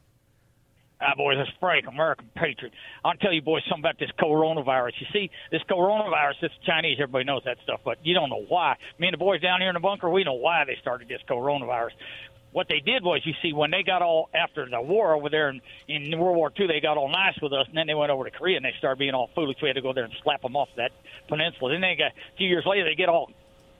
Ah, 0.98 1.12
boys, 1.14 1.36
that's 1.36 1.50
Frank, 1.60 1.86
American 1.86 2.30
Patriot. 2.34 2.72
I'll 3.04 3.14
tell 3.14 3.32
you, 3.32 3.42
boys, 3.42 3.62
something 3.68 3.82
about 3.82 3.98
this 3.98 4.10
coronavirus. 4.18 4.92
You 5.00 5.06
see, 5.12 5.30
this 5.50 5.60
coronavirus, 5.70 6.34
it's 6.42 6.54
Chinese. 6.64 6.96
Everybody 6.98 7.24
knows 7.24 7.42
that 7.44 7.58
stuff, 7.64 7.80
but 7.84 7.98
you 8.02 8.14
don't 8.14 8.30
know 8.30 8.46
why. 8.48 8.76
Me 8.98 9.08
and 9.08 9.12
the 9.12 9.18
boys 9.18 9.42
down 9.42 9.60
here 9.60 9.68
in 9.68 9.74
the 9.74 9.80
bunker, 9.80 10.08
we 10.08 10.24
know 10.24 10.34
why 10.34 10.64
they 10.66 10.76
started 10.80 11.08
this 11.08 11.20
coronavirus. 11.28 11.90
What 12.52 12.68
they 12.70 12.80
did 12.80 13.04
was, 13.04 13.20
you 13.26 13.34
see, 13.42 13.52
when 13.52 13.70
they 13.70 13.82
got 13.82 14.00
all 14.00 14.30
after 14.34 14.66
the 14.66 14.80
war 14.80 15.12
over 15.12 15.28
there 15.28 15.50
in, 15.50 15.60
in 15.86 16.18
World 16.18 16.38
War 16.38 16.50
II, 16.58 16.66
they 16.66 16.80
got 16.80 16.96
all 16.96 17.10
nice 17.10 17.36
with 17.42 17.52
us, 17.52 17.66
and 17.68 17.76
then 17.76 17.86
they 17.86 17.94
went 17.94 18.10
over 18.10 18.24
to 18.24 18.30
Korea 18.30 18.56
and 18.56 18.64
they 18.64 18.72
started 18.78 18.98
being 18.98 19.12
all 19.12 19.28
foolish. 19.34 19.58
We 19.60 19.68
had 19.68 19.76
to 19.76 19.82
go 19.82 19.92
there 19.92 20.04
and 20.04 20.14
slap 20.22 20.40
them 20.40 20.56
off 20.56 20.70
that 20.78 20.92
peninsula. 21.28 21.72
Then 21.72 21.82
they 21.82 21.96
got 21.96 22.12
a 22.12 22.36
few 22.38 22.48
years 22.48 22.64
later, 22.64 22.84
they 22.84 22.94
get 22.94 23.10
all 23.10 23.30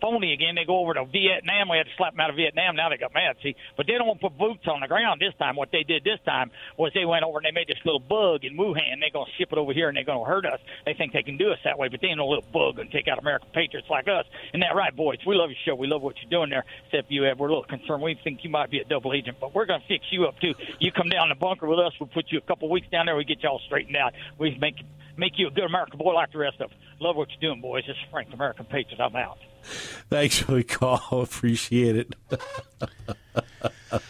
phony 0.01 0.33
again. 0.33 0.55
They 0.55 0.65
go 0.65 0.79
over 0.79 0.95
to 0.95 1.05
Vietnam. 1.05 1.69
We 1.69 1.79
had 1.79 1.87
to 1.87 1.97
slap 1.97 2.13
them 2.13 2.21
out 2.21 2.31
of 2.31 2.37
Vietnam. 2.37 2.77
Now 2.77 2.89
they 2.89 2.97
got 2.97 3.15
mad. 3.15 3.37
See, 3.43 3.57
but 3.77 3.87
they 3.87 3.95
don't 3.95 4.07
want 4.07 4.21
to 4.21 4.29
put 4.29 4.39
boots 4.39 4.67
on 4.69 4.81
the 4.81 4.89
ground 4.89 5.21
this 5.21 5.35
time. 5.39 5.57
What 5.57 5.71
they 5.71 5.83
did 5.83 6.05
this 6.05 6.21
time 6.25 6.51
was 6.77 6.93
they 6.95 7.05
went 7.05 7.25
over 7.25 7.39
and 7.39 7.47
they 7.47 7.53
made 7.53 7.69
this 7.69 7.81
little 7.85 8.01
bug 8.01 8.45
in 8.45 8.57
Wuhan. 8.57 9.01
They're 9.01 9.11
going 9.13 9.27
to 9.27 9.37
ship 9.39 9.53
it 9.53 9.59
over 9.59 9.73
here 9.73 9.89
and 9.89 9.97
they're 9.97 10.05
going 10.05 10.25
to 10.25 10.29
hurt 10.29 10.47
us. 10.47 10.61
They 10.85 10.95
think 10.95 11.13
they 11.13 11.23
can 11.23 11.37
do 11.37 11.51
us 11.51 11.59
that 11.65 11.79
way, 11.79 11.89
but 11.89 12.01
they 12.01 12.09
ain't 12.09 12.19
no 12.19 12.29
little 12.29 12.49
bug 12.53 12.79
and 12.79 12.91
take 12.91 13.09
out 13.09 13.19
American 13.19 13.49
patriots 13.53 13.89
like 13.91 14.09
us. 14.09 14.27
Isn't 14.51 14.61
that 14.61 14.75
right, 14.75 14.95
boys? 14.95 15.19
We 15.27 15.35
love 15.35 15.51
your 15.51 15.61
show. 15.65 15.75
We 15.75 15.87
love 15.87 16.03
what 16.03 16.17
you're 16.21 16.31
doing 16.31 16.51
there. 16.51 16.65
Except 16.87 17.11
you 17.11 17.23
have, 17.25 17.39
we're 17.39 17.49
a 17.49 17.51
little 17.51 17.65
concerned. 17.65 18.03
We 18.03 18.19
think 18.23 18.45
you 18.45 18.51
might 18.51 18.71
be 18.71 18.79
a 18.81 18.85
double 18.85 19.13
agent, 19.13 19.39
but 19.41 19.55
we're 19.55 19.67
going 19.67 19.81
to 19.81 19.87
fix 19.87 20.05
you 20.11 20.27
up 20.27 20.39
too. 20.41 20.55
You 20.79 20.93
come 20.93 21.09
down 21.09 21.29
the 21.29 21.35
bunker 21.35 21.67
with 21.67 21.79
us. 21.79 21.93
We'll 21.99 22.09
put 22.09 22.27
you 22.31 22.39
a 22.39 22.43
couple 22.43 22.69
weeks 22.71 22.89
down 22.91 23.07
there. 23.07 23.17
We 23.17 23.25
get 23.25 23.43
you 23.43 23.49
all 23.49 23.61
straightened 23.67 23.97
out. 23.97 24.15
We 24.39 24.57
make 24.61 24.77
make 25.17 25.39
you 25.39 25.49
a 25.49 25.51
good 25.51 25.65
American 25.65 25.99
boy 25.99 26.13
like 26.13 26.33
the 26.33 26.39
rest 26.39 26.61
of 26.61 26.71
us. 26.71 26.77
Love 27.01 27.17
what 27.17 27.29
you're 27.31 27.51
doing, 27.51 27.61
boys. 27.61 27.85
This 27.87 27.97
is 27.97 28.11
Frank, 28.11 28.33
American 28.33 28.67
Patriot. 28.67 29.01
I'm 29.01 29.17
out. 29.17 29.39
Thanks 30.11 30.39
for 30.39 30.53
the 30.53 30.65
call. 30.65 31.01
Appreciate 31.23 31.97
it. 31.97 32.15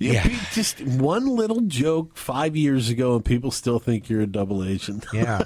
Yeah. 0.00 0.28
Just 0.52 0.80
one 0.80 1.26
little 1.26 1.60
joke 1.62 2.16
five 2.16 2.56
years 2.56 2.90
ago, 2.90 3.14
and 3.14 3.24
people 3.24 3.52
still 3.52 3.78
think 3.78 4.10
you're 4.10 4.22
a 4.22 4.26
double 4.26 4.64
agent. 4.64 5.06
Yeah. 5.12 5.42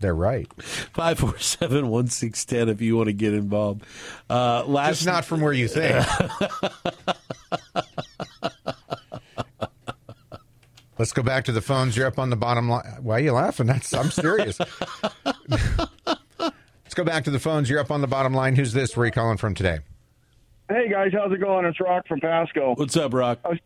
They're 0.00 0.14
right. 0.14 0.46
547 0.60 1.88
1610 1.88 2.68
if 2.68 2.80
you 2.82 2.96
want 2.96 3.06
to 3.06 3.12
get 3.12 3.32
involved. 3.34 3.84
Uh, 4.28 4.64
last 4.66 4.96
Just 4.96 5.06
not 5.06 5.24
from 5.24 5.40
where 5.40 5.52
you 5.52 5.68
think. 5.68 6.04
Let's 10.98 11.12
go 11.12 11.22
back 11.22 11.44
to 11.46 11.52
the 11.52 11.62
phones. 11.62 11.96
You're 11.96 12.06
up 12.06 12.18
on 12.18 12.30
the 12.30 12.36
bottom 12.36 12.68
line. 12.68 12.84
Why 13.00 13.16
are 13.16 13.20
you 13.20 13.32
laughing? 13.32 13.66
That's 13.66 13.94
I'm 13.94 14.10
serious. 14.10 14.58
Let's 16.96 17.08
go 17.08 17.12
back 17.12 17.24
to 17.24 17.32
the 17.32 17.40
phones. 17.40 17.68
You're 17.68 17.80
up 17.80 17.90
on 17.90 18.02
the 18.02 18.06
bottom 18.06 18.32
line. 18.34 18.54
Who's 18.54 18.72
this? 18.72 18.96
Where 18.96 19.02
are 19.02 19.06
you 19.06 19.10
calling 19.10 19.36
from 19.36 19.52
today? 19.56 19.80
Hey 20.68 20.88
guys, 20.88 21.10
how's 21.12 21.32
it 21.32 21.40
going? 21.40 21.64
It's 21.64 21.80
Rock 21.80 22.06
from 22.06 22.20
Pasco. 22.20 22.76
What's 22.76 22.96
up, 22.96 23.12
Rock? 23.12 23.40
I 23.44 23.48
was 23.48 23.58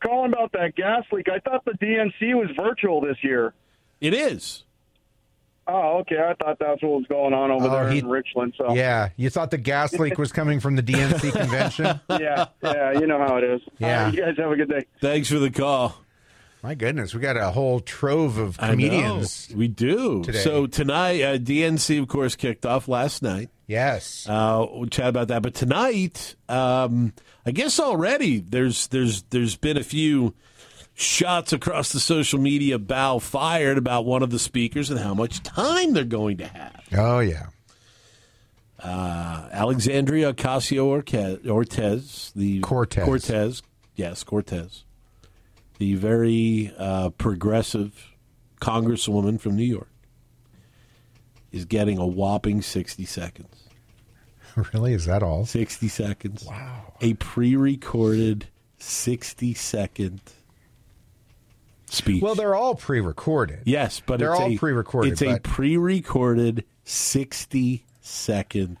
calling 0.00 0.32
about 0.32 0.52
that 0.52 0.76
gas 0.76 1.02
leak. 1.10 1.26
I 1.28 1.40
thought 1.40 1.64
the 1.64 1.72
DNC 1.72 2.34
was 2.36 2.48
virtual 2.56 3.00
this 3.00 3.16
year. 3.24 3.54
It 4.00 4.14
is. 4.14 4.62
Oh, 5.66 5.98
okay. 6.02 6.14
I 6.18 6.34
thought 6.34 6.58
that's 6.60 6.80
what 6.80 6.92
was 6.92 7.06
going 7.08 7.34
on 7.34 7.50
over 7.50 7.66
Oh, 7.66 7.70
there 7.72 7.90
he- 7.90 7.98
in 7.98 8.06
Richland. 8.08 8.54
So 8.56 8.72
Yeah, 8.72 9.08
you 9.16 9.30
thought 9.30 9.50
the 9.50 9.58
gas 9.58 9.92
leak 9.98 10.16
was 10.16 10.30
coming 10.30 10.60
from 10.60 10.76
the 10.76 10.82
DNC 10.84 11.32
convention? 11.32 12.00
yeah, 12.08 12.46
yeah, 12.62 12.92
you 12.92 13.08
know 13.08 13.18
how 13.18 13.36
it 13.38 13.42
is. 13.42 13.62
Yeah. 13.80 13.98
All 13.98 14.04
right, 14.04 14.14
you 14.14 14.20
guys 14.24 14.34
have 14.38 14.52
a 14.52 14.54
good 14.56 14.68
day. 14.70 14.84
Thanks 15.00 15.28
for 15.28 15.40
the 15.40 15.50
call. 15.50 15.96
My 16.66 16.74
goodness, 16.74 17.14
we 17.14 17.20
got 17.20 17.36
a 17.36 17.52
whole 17.52 17.78
trove 17.78 18.38
of 18.38 18.58
comedians. 18.58 19.48
We 19.54 19.68
do. 19.68 20.24
today. 20.24 20.40
So 20.40 20.66
tonight, 20.66 21.22
uh, 21.22 21.38
DNC, 21.38 22.02
of 22.02 22.08
course, 22.08 22.34
kicked 22.34 22.66
off 22.66 22.88
last 22.88 23.22
night. 23.22 23.50
Yes. 23.68 24.26
Uh, 24.28 24.66
we'll 24.72 24.88
chat 24.88 25.06
about 25.06 25.28
that. 25.28 25.42
But 25.42 25.54
tonight, 25.54 26.34
um, 26.48 27.12
I 27.46 27.52
guess 27.52 27.78
already 27.78 28.40
there's 28.40 28.88
there's 28.88 29.22
there's 29.30 29.54
been 29.54 29.76
a 29.76 29.84
few 29.84 30.34
shots 30.94 31.52
across 31.52 31.92
the 31.92 32.00
social 32.00 32.40
media 32.40 32.80
bow 32.80 33.20
fired 33.20 33.78
about 33.78 34.04
one 34.04 34.24
of 34.24 34.30
the 34.30 34.38
speakers 34.40 34.90
and 34.90 34.98
how 34.98 35.14
much 35.14 35.44
time 35.44 35.92
they're 35.92 36.02
going 36.02 36.38
to 36.38 36.48
have. 36.48 36.82
Oh 36.96 37.20
yeah. 37.20 37.46
Uh, 38.80 39.48
Alexandria 39.52 40.34
Ocasio 40.34 40.84
Orque- 40.86 41.44
Ortez, 41.44 42.32
the 42.34 42.58
Cortez. 42.58 43.04
Cortez, 43.04 43.62
yes, 43.94 44.24
Cortez, 44.24 44.82
the 45.78 45.94
very 45.94 46.72
uh, 46.78 47.10
progressive 47.10 48.12
congresswoman 48.60 49.40
from 49.40 49.56
New 49.56 49.64
York, 49.64 49.90
is 51.52 51.64
getting 51.64 51.98
a 51.98 52.06
whopping 52.06 52.62
sixty 52.62 53.04
seconds. 53.04 53.62
Really? 54.72 54.94
Is 54.94 55.04
that 55.04 55.22
all? 55.22 55.44
60 55.44 55.86
seconds. 55.88 56.44
Wow. 56.46 56.94
A 57.02 57.12
pre 57.12 57.56
recorded 57.56 58.48
60 58.78 59.52
second 59.52 60.20
speech. 61.86 62.22
Well, 62.22 62.34
they're 62.34 62.54
all 62.54 62.74
pre-recorded. 62.74 63.60
yes, 63.64 64.00
but 64.00 64.18
they're 64.18 64.32
it's 64.32 64.40
all 64.40 64.52
a, 64.52 64.56
pre-recorded, 64.56 65.12
It's 65.12 65.22
a 65.22 65.38
pre 65.40 65.76
recorded 65.76 66.64
60 66.84 67.84
second 68.00 68.78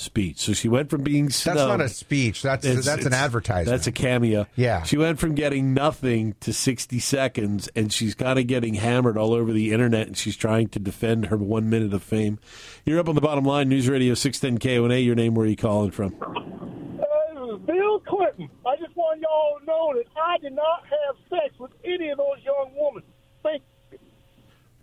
speech. 0.00 0.38
So 0.38 0.52
she 0.52 0.68
went 0.68 0.90
from 0.90 1.02
being 1.02 1.26
That's 1.26 1.44
not 1.46 1.80
a 1.80 1.88
speech. 1.88 2.42
That's 2.42 2.64
It's- 2.66 2.84
that's 2.84 3.06
an 3.06 3.12
advertisement. 3.14 3.66
That's 3.68 3.86
a 3.86 3.92
cameo. 3.92 4.46
Yeah. 4.56 4.82
She 4.82 4.96
went 4.96 5.18
from 5.18 5.34
getting 5.34 5.74
nothing 5.74 6.34
to 6.40 6.52
60 6.52 6.98
seconds, 6.98 7.68
and 7.76 7.92
she's 7.92 8.14
kind 8.14 8.38
of 8.38 8.46
getting 8.46 8.74
hammered 8.74 9.16
all 9.16 9.32
over 9.32 9.52
the 9.52 9.72
internet, 9.72 10.06
and 10.06 10.16
she's 10.16 10.36
trying 10.36 10.68
to 10.70 10.78
defend 10.78 11.26
her 11.26 11.36
one 11.36 11.70
minute 11.70 11.92
of 11.94 12.02
fame. 12.02 12.38
You're 12.84 12.98
up 12.98 13.08
on 13.08 13.14
the 13.14 13.20
bottom 13.20 13.44
line, 13.44 13.68
News 13.68 13.88
Radio 13.88 14.14
610 14.14 14.58
KONA. 14.58 14.96
Your 14.96 15.14
name, 15.14 15.34
where 15.34 15.46
are 15.46 15.48
you 15.50 15.56
calling 15.56 15.90
from? 15.90 16.14
Uh, 16.20 17.56
Bill 17.56 18.00
Clinton. 18.00 18.48
I 18.66 18.76
just 18.76 18.96
want 18.96 19.20
y'all 19.20 19.58
to 19.60 19.64
know 19.66 19.92
that 19.94 20.04
I 20.20 20.38
did 20.38 20.52
not 20.54 20.82
have 20.84 21.16
sex 21.28 21.58
with 21.58 21.72
any 21.84 22.08
of 22.10 22.18
those 22.18 22.36
young 22.44 22.70
women. 22.76 23.02
Thank 23.42 23.62
you. 23.92 23.98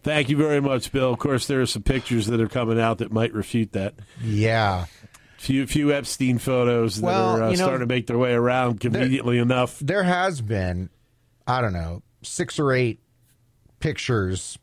Thank 0.04 0.30
you 0.30 0.38
very 0.38 0.62
much, 0.62 0.92
Bill. 0.92 1.12
Of 1.12 1.20
course, 1.20 1.48
there 1.48 1.60
are 1.60 1.66
some 1.66 1.84
pictures 1.84 2.28
that 2.28 2.40
are 2.40 2.48
coming 2.48 2.80
out 2.80 3.00
that 3.00 3.12
might 3.12 3.34
refute 3.34 3.74
that. 3.74 3.94
yeah. 4.24 4.86
Few 5.38 5.68
few 5.68 5.94
Epstein 5.94 6.40
photos 6.40 6.96
that 6.96 7.06
Well, 7.06 7.38
are 7.38 7.44
uh, 7.44 7.52
you 7.52 7.58
know, 7.58 7.64
starting 7.66 7.88
to 7.88 7.94
make 7.94 8.08
their 8.08 8.18
way 8.18 8.34
around 8.34 8.80
conveniently 8.80 9.38
enough. 9.38 9.78
There 9.80 10.04
has 10.04 10.42
been, 10.42 10.90
I 11.46 11.62
don't 11.62 11.74
know, 11.74 12.02
six 12.24 12.58
or 12.60 12.74
eight 12.74 13.00
pictures. 13.80 14.58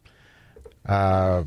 Uh, 0.87 1.45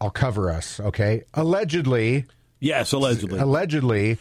I'll 0.00 0.10
cover 0.10 0.50
us, 0.50 0.80
okay? 0.80 1.24
Allegedly, 1.34 2.26
Yes, 2.60 2.92
allegedly. 2.92 3.38
allegedly, 3.38 4.18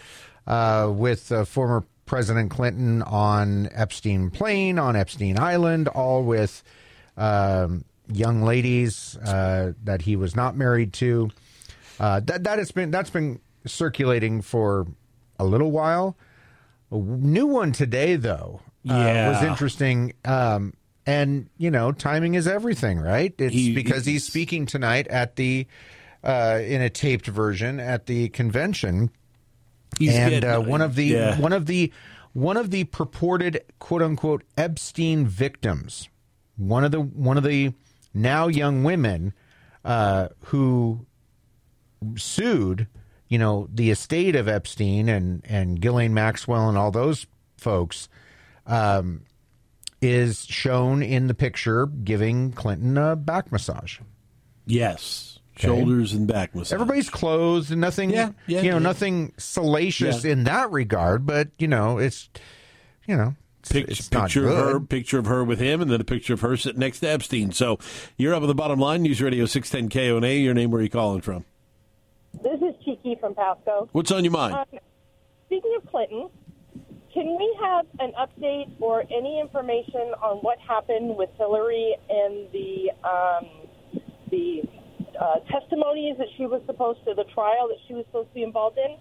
uh, 0.48 0.90
with 0.94 1.32
uh, 1.32 1.46
former 1.46 1.84
President 2.06 2.50
Clinton 2.50 3.02
on 3.04 3.70
Epstein 3.74 4.30
plane 4.30 4.80
on 4.80 4.96
Epstein 4.96 5.38
Island, 5.38 5.88
all 5.90 6.24
with 6.24 6.64
um, 7.18 7.84
young 8.12 8.42
ladies 8.42 9.16
uh, 9.18 9.74
that 9.84 10.02
he 10.04 10.16
was 10.16 10.36
not 10.36 10.56
married 10.56 10.94
to. 10.94 11.30
Uh, 12.00 12.20
that 12.22 12.44
that 12.46 12.60
has 12.60 12.72
been 12.72 12.92
that's 12.92 13.10
been 13.10 13.40
circulating 13.66 14.42
for 14.42 14.88
a 15.38 15.46
little 15.46 15.72
while. 15.72 16.18
A 16.92 16.96
new 16.98 17.46
one 17.46 17.72
today, 17.72 18.16
though, 18.16 18.62
uh, 18.90 18.94
Yeah. 18.96 19.30
was 19.30 19.44
interesting. 19.44 20.14
Um, 20.26 20.74
and 21.06 21.50
you 21.58 21.70
know, 21.72 21.92
timing 21.92 22.36
is 22.36 22.48
everything, 22.48 23.00
right? 23.00 23.34
It's 23.38 23.54
He- 23.54 23.74
because 23.76 24.06
he's 24.06 24.26
speaking 24.26 24.66
tonight 24.66 25.08
at 25.08 25.36
the 25.36 25.68
uh, 26.24 26.60
in 26.66 26.82
a 26.82 26.90
taped 26.90 27.28
version 27.28 27.80
at 27.80 28.06
the 28.06 28.30
convention 28.30 29.10
He's 29.98 30.14
and 30.14 30.44
uh, 30.46 30.60
one 30.62 30.82
of 30.82 30.96
the 30.96 31.06
yeah. 31.06 31.40
one 31.40 31.52
of 31.54 31.66
the 31.66 31.92
one 32.34 32.58
of 32.58 32.70
the 32.72 32.84
purported 32.86 33.62
quote 33.80 34.02
unquote 34.02 34.44
Epstein 34.58 35.26
victims, 35.26 36.08
one 36.58 36.84
of 36.84 36.92
the 36.92 37.02
one 37.02 37.38
of 37.38 37.44
the 37.44 37.74
now 38.14 38.48
young 38.48 38.84
women 38.84 39.34
uh, 39.84 40.28
who 40.46 41.06
sued, 42.16 42.88
you 43.28 43.38
know, 43.38 43.68
the 43.74 43.90
estate 43.92 44.36
of 44.36 44.48
Epstein 44.48 45.10
and 45.10 45.44
and 45.48 45.80
Ghislaine 45.82 46.14
Maxwell 46.14 46.70
and 46.70 46.78
all 46.78 46.92
those 46.92 47.26
folks, 47.58 48.10
um, 48.68 49.22
is 50.02 50.46
shown 50.46 51.04
in 51.04 51.28
the 51.28 51.34
picture 51.34 51.86
giving 51.86 52.52
Clinton 52.52 52.98
a 52.98 53.16
back 53.16 53.52
massage. 53.52 54.00
Yes. 54.66 55.40
shoulders 55.58 56.14
and 56.14 56.26
back 56.28 56.56
massage. 56.56 56.74
Everybody's 56.76 57.10
clothed 57.10 57.70
and 57.72 57.82
nothing, 57.82 58.12
Yeah, 58.12 58.32
yeah, 58.48 58.62
you 58.62 58.70
know, 58.70 58.78
yeah. 58.78 58.84
nothing 58.84 59.34
salacious 59.38 60.24
in 60.24 60.46
that 60.46 60.72
regard. 60.72 61.26
But 61.26 61.50
you 61.58 61.68
know, 61.68 61.98
it's, 61.98 62.30
you 63.08 63.18
know, 63.18 63.36
it's, 63.60 63.72
Pic- 63.74 63.90
it's 63.90 64.08
picture 64.08 64.48
of 64.48 64.56
her, 64.56 64.80
picture 64.80 65.20
of 65.20 65.26
her 65.26 65.44
with 65.44 65.60
him, 65.60 65.82
and 65.82 65.92
then 65.92 66.00
a 66.00 66.06
picture 66.06 66.34
of 66.34 66.40
her 66.42 66.56
sitting 66.56 66.80
next 66.80 67.02
to 67.02 67.10
Epstein. 67.10 67.52
So 67.52 67.78
you're 68.16 68.34
up 68.34 68.42
at 68.42 68.46
the 68.48 68.56
bottom 68.56 68.80
line. 68.80 69.02
News 69.02 69.22
Radio 69.22 69.46
610 69.46 69.90
KONA. 69.90 70.28
Your 70.42 70.54
name? 70.54 70.72
Where 70.72 70.80
are 70.80 70.84
you 70.84 70.90
calling 70.90 71.20
from? 71.22 71.44
This 72.34 72.62
is 72.62 72.76
Cheeky 72.86 73.18
from 73.20 73.36
Pasco. 73.36 73.90
What's 73.92 74.12
on 74.12 74.24
your 74.24 74.32
mind? 74.32 74.54
Um, 74.54 74.66
speaking 75.48 75.74
of 75.78 75.90
Clinton, 75.90 76.30
can 77.14 77.36
we 77.38 77.58
have 77.62 77.86
an 78.00 78.14
update 78.20 78.72
or 78.80 79.04
any 79.12 79.40
information 79.40 80.14
on 80.22 80.38
what 80.38 80.58
happened 80.60 81.16
with 81.18 81.30
Hillary 81.38 81.96
and 82.10 82.48
the 82.52 82.92
um, 83.04 83.50
the 84.30 84.62
uh, 85.20 85.40
testimonies 85.52 86.18
that 86.18 86.28
she 86.38 86.46
was 86.46 86.62
supposed 86.66 87.04
to, 87.06 87.14
the 87.14 87.26
trial 87.34 87.68
that 87.68 87.78
she 87.88 87.94
was 87.94 88.06
supposed 88.06 88.30
to 88.30 88.36
be 88.36 88.44
involved 88.44 88.78
in? 88.78 88.98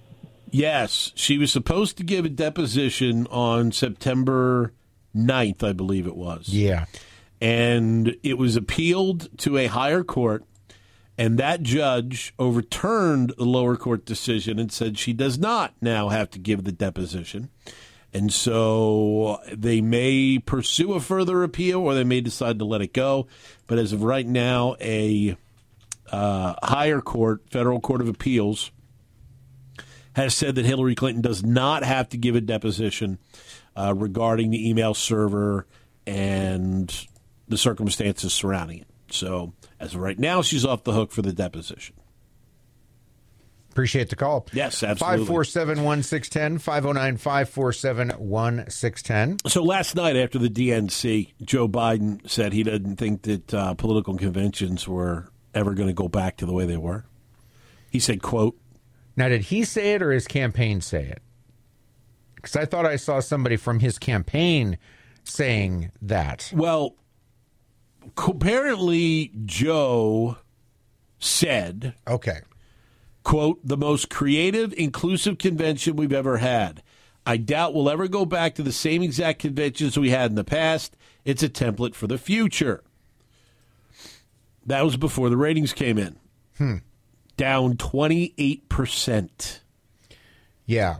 Yes, 0.50 1.12
she 1.14 1.38
was 1.38 1.52
supposed 1.52 1.96
to 1.98 2.04
give 2.04 2.24
a 2.24 2.28
deposition 2.30 3.26
on 3.28 3.70
September 3.72 4.72
9th, 5.14 5.62
I 5.62 5.72
believe 5.72 6.06
it 6.06 6.16
was. 6.16 6.48
Yeah. 6.48 6.86
And 7.40 8.16
it 8.22 8.38
was 8.38 8.56
appealed 8.56 9.28
to 9.40 9.58
a 9.58 9.66
higher 9.66 10.02
court, 10.02 10.44
and 11.18 11.36
that 11.38 11.62
judge 11.62 12.32
overturned 12.38 13.34
the 13.36 13.44
lower 13.44 13.76
court 13.76 14.06
decision 14.06 14.60
and 14.60 14.70
said 14.70 14.96
she 14.96 15.12
does 15.12 15.36
not 15.36 15.74
now 15.80 16.08
have 16.10 16.30
to 16.30 16.38
give 16.38 16.62
the 16.62 16.70
deposition. 16.70 17.50
And 18.14 18.32
so 18.32 19.40
they 19.52 19.80
may 19.80 20.38
pursue 20.38 20.94
a 20.94 21.00
further 21.00 21.42
appeal 21.42 21.80
or 21.80 21.94
they 21.94 22.04
may 22.04 22.20
decide 22.20 22.60
to 22.60 22.64
let 22.64 22.80
it 22.80 22.94
go. 22.94 23.26
But 23.66 23.78
as 23.78 23.92
of 23.92 24.04
right 24.04 24.26
now, 24.26 24.76
a 24.80 25.36
uh, 26.10 26.54
higher 26.62 27.00
court, 27.00 27.42
federal 27.50 27.80
court 27.80 28.00
of 28.00 28.08
appeals, 28.08 28.70
has 30.14 30.34
said 30.34 30.54
that 30.54 30.64
Hillary 30.64 30.94
Clinton 30.94 31.20
does 31.20 31.44
not 31.44 31.84
have 31.84 32.08
to 32.10 32.16
give 32.16 32.36
a 32.36 32.40
deposition 32.40 33.18
uh, 33.76 33.92
regarding 33.94 34.50
the 34.50 34.68
email 34.70 34.94
server 34.94 35.66
and 36.06 37.06
the 37.48 37.58
circumstances 37.58 38.32
surrounding 38.32 38.78
it. 38.78 38.88
So, 39.10 39.52
as 39.80 39.94
of 39.94 40.00
right 40.00 40.18
now, 40.18 40.42
she's 40.42 40.64
off 40.64 40.84
the 40.84 40.92
hook 40.92 41.12
for 41.12 41.22
the 41.22 41.32
deposition. 41.32 41.94
Appreciate 43.70 44.10
the 44.10 44.16
call. 44.16 44.44
Yes, 44.52 44.82
absolutely. 44.82 45.26
547 45.26 45.84
1610, 45.84 46.58
509 46.58 47.16
547 47.16 48.08
1610. 48.18 49.50
So 49.50 49.62
last 49.62 49.94
night 49.94 50.16
after 50.16 50.36
the 50.36 50.48
DNC, 50.48 51.34
Joe 51.42 51.68
Biden 51.68 52.28
said 52.28 52.52
he 52.52 52.64
didn't 52.64 52.96
think 52.96 53.22
that 53.22 53.54
uh, 53.54 53.74
political 53.74 54.16
conventions 54.16 54.88
were 54.88 55.30
ever 55.54 55.74
going 55.74 55.86
to 55.86 55.94
go 55.94 56.08
back 56.08 56.38
to 56.38 56.46
the 56.46 56.52
way 56.52 56.66
they 56.66 56.76
were. 56.76 57.04
He 57.88 58.00
said, 58.00 58.20
"quote." 58.20 58.58
Now, 59.16 59.28
did 59.28 59.42
he 59.42 59.62
say 59.62 59.94
it 59.94 60.02
or 60.02 60.10
his 60.10 60.26
campaign 60.26 60.80
say 60.80 61.04
it? 61.04 61.22
Because 62.34 62.56
I 62.56 62.64
thought 62.64 62.84
I 62.84 62.96
saw 62.96 63.20
somebody 63.20 63.56
from 63.56 63.78
his 63.78 63.98
campaign 63.98 64.78
saying 65.22 65.92
that. 66.02 66.50
Well, 66.52 66.96
apparently 68.16 69.32
Joe 69.44 70.36
said, 71.18 71.94
Okay. 72.06 72.40
quote, 73.24 73.58
the 73.64 73.76
most 73.76 74.08
creative, 74.10 74.72
inclusive 74.74 75.38
convention 75.38 75.96
we've 75.96 76.12
ever 76.12 76.38
had. 76.38 76.82
I 77.26 77.36
doubt 77.36 77.74
we'll 77.74 77.90
ever 77.90 78.08
go 78.08 78.24
back 78.24 78.54
to 78.54 78.62
the 78.62 78.72
same 78.72 79.02
exact 79.02 79.40
conventions 79.40 79.98
we 79.98 80.10
had 80.10 80.30
in 80.30 80.36
the 80.36 80.44
past. 80.44 80.96
It's 81.24 81.42
a 81.42 81.48
template 81.48 81.94
for 81.94 82.06
the 82.06 82.16
future. 82.18 82.82
That 84.64 84.82
was 84.84 84.96
before 84.96 85.28
the 85.28 85.36
ratings 85.36 85.72
came 85.72 85.98
in. 85.98 86.16
Hmm. 86.56 86.76
Down 87.36 87.76
28%. 87.76 89.60
Yeah. 90.66 90.96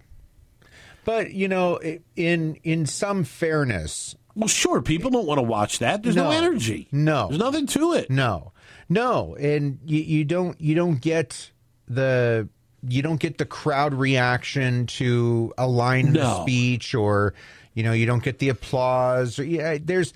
But, 1.05 1.33
you 1.33 1.49
know, 1.49 1.79
in 2.17 2.57
in 2.62 2.85
some 2.87 3.25
fairness, 3.25 4.15
Well, 4.35 4.49
sure, 4.49 4.81
people 4.83 5.11
don't 5.11 5.27
want 5.27 5.39
to 5.39 5.43
watch 5.43 5.81
that. 5.81 6.03
There's 6.03 6.15
no, 6.17 6.25
No. 6.25 6.31
energy. 6.31 6.87
No. 6.93 7.29
There's 7.29 7.41
nothing 7.41 7.67
to 7.69 7.95
it. 7.95 8.11
No, 8.11 8.53
no, 8.88 9.35
and 9.37 9.79
you, 9.85 10.01
you 10.01 10.25
don't 10.25 10.61
you 10.61 10.75
don't 10.75 11.01
get 11.01 11.51
the 11.88 12.49
you 12.87 13.03
don't 13.03 13.19
get 13.19 13.38
the 13.38 13.45
crowd 13.45 13.95
reaction 13.95 14.87
to 14.87 15.53
a 15.59 15.67
line 15.67 16.09
in 16.09 16.12
No. 16.14 16.38
a 16.41 16.43
speech, 16.43 16.95
or 16.95 17.35
you 17.75 17.83
know 17.83 17.93
you 17.93 18.07
don't 18.07 18.23
get 18.23 18.38
the 18.38 18.49
applause. 18.51 19.38
Or, 19.38 19.45
yeah, 19.45 19.79
there's 19.83 20.12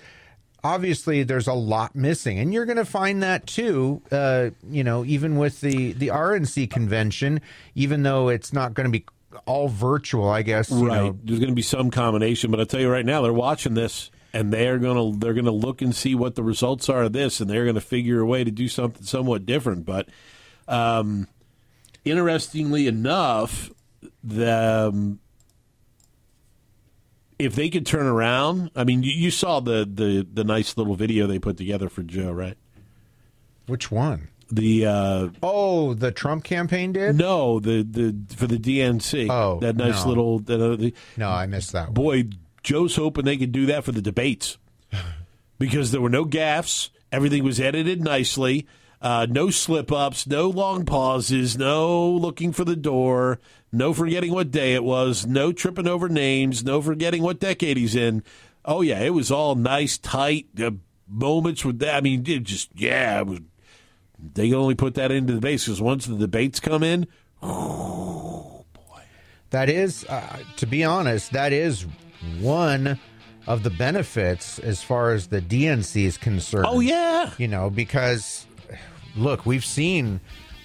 obviously 0.63 1.23
there's 1.23 1.47
a 1.47 1.53
lot 1.53 1.93
missing, 1.95 2.39
and 2.39 2.53
you're 2.53 2.65
going 2.65 2.77
to 2.77 2.85
find 2.85 3.21
that 3.21 3.45
too. 3.47 4.01
Uh, 4.11 4.51
you 4.69 4.83
know, 4.83 5.03
even 5.05 5.35
with 5.37 5.59
the 5.61 5.91
the 5.93 6.07
RNC 6.07 6.69
convention, 6.69 7.41
even 7.75 8.03
though 8.03 8.29
it's 8.29 8.53
not 8.53 8.73
going 8.73 8.85
to 8.85 8.91
be 8.91 9.05
all 9.45 9.67
virtual, 9.67 10.29
I 10.29 10.41
guess. 10.41 10.69
You 10.69 10.87
right. 10.87 10.97
know, 10.97 11.19
There's 11.23 11.39
going 11.39 11.51
to 11.51 11.55
be 11.55 11.61
some 11.61 11.91
combination, 11.91 12.51
but 12.51 12.59
I 12.59 12.63
tell 12.65 12.79
you 12.79 12.89
right 12.89 13.05
now, 13.05 13.21
they're 13.21 13.33
watching 13.33 13.73
this 13.73 14.11
and 14.33 14.51
they're 14.51 14.79
going 14.79 15.13
to 15.13 15.19
they're 15.19 15.33
going 15.33 15.45
to 15.45 15.51
look 15.51 15.81
and 15.81 15.95
see 15.95 16.15
what 16.15 16.35
the 16.35 16.43
results 16.43 16.89
are 16.89 17.03
of 17.03 17.13
this, 17.13 17.39
and 17.39 17.49
they're 17.49 17.65
going 17.65 17.75
to 17.75 17.81
figure 17.81 18.19
a 18.19 18.25
way 18.25 18.43
to 18.43 18.51
do 18.51 18.67
something 18.67 19.03
somewhat 19.03 19.45
different. 19.45 19.85
But 19.85 20.09
um, 20.67 21.27
interestingly 22.03 22.87
enough, 22.87 23.69
the 24.23 24.89
um, 24.91 25.19
if 27.37 27.55
they 27.55 27.69
could 27.69 27.85
turn 27.85 28.05
around, 28.05 28.71
I 28.75 28.83
mean, 28.83 29.03
you, 29.03 29.11
you 29.11 29.31
saw 29.31 29.59
the, 29.59 29.87
the 29.91 30.27
the 30.31 30.43
nice 30.43 30.77
little 30.77 30.95
video 30.95 31.27
they 31.27 31.39
put 31.39 31.57
together 31.57 31.89
for 31.89 32.01
Joe, 32.03 32.31
right? 32.31 32.57
which 33.67 33.91
one? 33.91 34.29
The 34.53 34.85
uh, 34.85 35.27
Oh, 35.41 35.93
the 35.95 36.11
Trump 36.11 36.43
campaign 36.43 36.91
did. 36.91 37.15
no, 37.15 37.59
the 37.59 37.81
the 37.83 38.15
for 38.35 38.45
the 38.45 38.57
DNC. 38.57 39.29
Oh, 39.29 39.59
that 39.61 39.75
nice 39.75 40.03
no. 40.03 40.09
little. 40.09 40.39
That, 40.39 40.61
uh, 40.61 40.75
the, 40.75 40.93
No, 41.17 41.29
I 41.29 41.47
missed 41.47 41.71
that. 41.71 41.87
One. 41.87 41.93
boy, 41.93 42.23
Joe's 42.61 42.95
hoping 42.95 43.25
they 43.25 43.37
could 43.37 43.51
do 43.51 43.65
that 43.67 43.83
for 43.83 43.91
the 43.91 44.01
debates 44.01 44.57
because 45.59 45.91
there 45.91 46.01
were 46.01 46.09
no 46.09 46.25
gaffes. 46.25 46.89
Everything 47.11 47.43
was 47.43 47.59
edited 47.59 48.03
nicely. 48.03 48.67
Uh, 49.01 49.25
no 49.29 49.49
slip 49.49 49.91
ups, 49.91 50.25
no 50.27 50.49
long 50.49 50.85
pauses, 50.85 51.57
no 51.57 52.09
looking 52.09 52.53
for 52.53 52.63
the 52.63 52.75
door, 52.75 53.39
no 53.71 53.91
forgetting 53.93 54.31
what 54.31 54.49
day 54.49 54.75
it 54.75 54.83
was, 54.83 55.25
no 55.25 55.51
tripping 55.51 55.87
over 55.87 56.07
names, 56.07 56.63
no 56.63 56.81
forgetting 56.81 57.21
what 57.21 57.37
decade 57.39 57.75
he's 57.75 57.95
in. 57.95 58.23
Oh 58.63 58.81
yeah, 58.81 58.99
it 59.01 59.13
was 59.13 59.29
all 59.29 59.55
nice, 59.55 59.97
tight 59.97 60.45
uh, 60.63 60.71
moments 61.07 61.65
with 61.65 61.79
that. 61.79 61.95
I 61.95 62.01
mean, 62.01 62.23
it 62.25 62.43
just 62.43 62.69
yeah, 62.75 63.19
it 63.19 63.27
was. 63.27 63.39
They 64.33 64.47
can 64.49 64.55
only 64.57 64.75
put 64.75 64.95
that 64.95 65.11
into 65.11 65.33
the 65.33 65.41
base 65.41 65.65
because 65.65 65.81
once 65.81 66.05
the 66.05 66.15
debates 66.15 66.59
come 66.59 66.83
in, 66.83 67.07
oh 67.41 68.65
boy. 68.73 69.01
That 69.49 69.69
is, 69.69 70.05
uh, 70.05 70.39
to 70.57 70.65
be 70.65 70.83
honest, 70.83 71.33
that 71.33 71.51
is 71.53 71.85
one 72.39 72.99
of 73.45 73.63
the 73.63 73.69
benefits 73.69 74.59
as 74.59 74.81
far 74.81 75.11
as 75.11 75.27
the 75.27 75.41
DNC 75.41 76.05
is 76.05 76.17
concerned. 76.17 76.65
oh 76.67 76.79
yeah, 76.79 77.31
You 77.37 77.47
know, 77.47 77.69
because 77.69 78.45
look, 79.15 79.45
we've 79.45 79.65
seen 79.65 80.21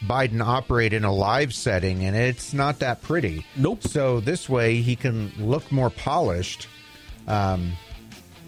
Biden 0.07 0.40
operate 0.40 0.92
in 0.92 1.05
a 1.05 1.12
live 1.12 1.53
setting 1.53 2.05
and 2.05 2.14
it's 2.16 2.55
not 2.55 2.79
that 2.79 3.03
pretty. 3.03 3.44
Nope. 3.57 3.83
So 3.83 4.21
this 4.21 4.49
way 4.49 4.77
he 4.81 4.94
can 4.94 5.33
look 5.38 5.71
more 5.73 5.90
polished. 5.90 6.68
Um, 7.27 7.73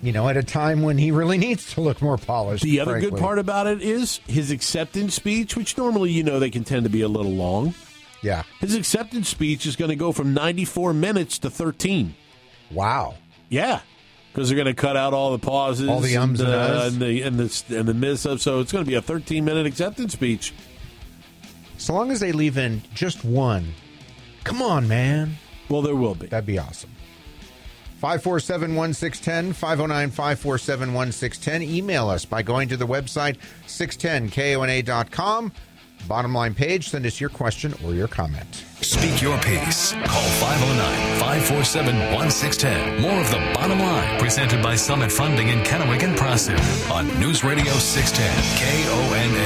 you 0.02 0.12
know, 0.12 0.28
at 0.28 0.36
a 0.36 0.42
time 0.42 0.82
when 0.82 0.98
he 0.98 1.10
really 1.10 1.38
needs 1.38 1.74
to 1.74 1.80
look 1.80 2.00
more 2.00 2.18
polished. 2.18 2.62
The 2.62 2.80
other 2.80 3.00
good 3.00 3.16
part 3.16 3.38
about 3.38 3.66
it 3.66 3.82
is 3.82 4.20
his 4.26 4.50
acceptance 4.50 5.14
speech, 5.14 5.56
which 5.56 5.76
normally 5.76 6.10
you 6.10 6.22
know 6.22 6.38
they 6.38 6.50
can 6.50 6.64
tend 6.64 6.84
to 6.84 6.90
be 6.90 7.02
a 7.02 7.08
little 7.08 7.32
long. 7.32 7.74
Yeah. 8.22 8.42
His 8.60 8.74
acceptance 8.74 9.28
speech 9.28 9.66
is 9.66 9.76
going 9.76 9.88
to 9.88 9.96
go 9.96 10.12
from 10.12 10.34
94 10.34 10.92
minutes 10.92 11.38
to 11.38 11.50
13. 11.50 12.14
Wow. 12.70 13.14
Yeah, 13.48 13.80
because 14.32 14.48
they're 14.48 14.56
going 14.56 14.66
to 14.66 14.80
cut 14.80 14.96
out 14.96 15.12
all 15.12 15.32
the 15.32 15.38
pauses, 15.38 15.88
All 15.88 16.00
the 16.00 16.16
ums 16.16 16.40
and 16.40 16.50
uh, 16.50 16.82
and 16.84 17.00
the 17.00 17.22
and 17.22 17.38
the 17.38 17.78
and 17.78 17.88
the 17.88 17.94
miss 17.94 18.24
up. 18.26 18.38
So 18.38 18.60
it's 18.60 18.72
going 18.72 18.84
to 18.84 18.88
be 18.88 18.94
a 18.94 19.02
13 19.02 19.44
minute 19.44 19.66
acceptance 19.66 20.12
speech. 20.12 20.54
So 21.78 21.94
long 21.94 22.10
as 22.10 22.20
they 22.20 22.32
leave 22.32 22.58
in 22.58 22.82
just 22.94 23.24
one. 23.24 23.72
Come 24.44 24.62
on, 24.62 24.86
man. 24.86 25.36
Well, 25.68 25.82
there 25.82 25.96
will 25.96 26.14
be. 26.14 26.26
That'd 26.26 26.46
be 26.46 26.58
awesome. 26.58 26.90
547 28.00 28.74
1610, 28.74 29.52
509 29.52 30.10
547 30.10 30.94
1610. 30.94 31.62
Email 31.76 32.08
us 32.08 32.24
by 32.24 32.40
going 32.40 32.66
to 32.70 32.78
the 32.78 32.86
website 32.86 33.36
610kona.com. 33.66 35.52
Bottom 36.08 36.32
line 36.32 36.54
page, 36.54 36.88
send 36.88 37.04
us 37.04 37.20
your 37.20 37.28
question 37.28 37.74
or 37.84 37.92
your 37.92 38.08
comment. 38.08 38.64
Speak 38.80 39.20
your 39.20 39.36
piece. 39.40 39.92
Call 39.92 40.28
509 40.40 41.20
547 41.20 41.98
1610. 42.14 43.02
More 43.02 43.20
of 43.20 43.30
the 43.30 43.52
bottom 43.52 43.78
line 43.78 44.18
presented 44.18 44.62
by 44.62 44.76
Summit 44.76 45.12
Funding 45.12 45.48
in 45.48 45.58
Kennewick 45.58 46.02
and 46.02 46.16
Prosser 46.16 46.56
on 46.90 47.06
News 47.20 47.44
Radio 47.44 47.70
610 47.74 48.32
KONA. 48.56 49.39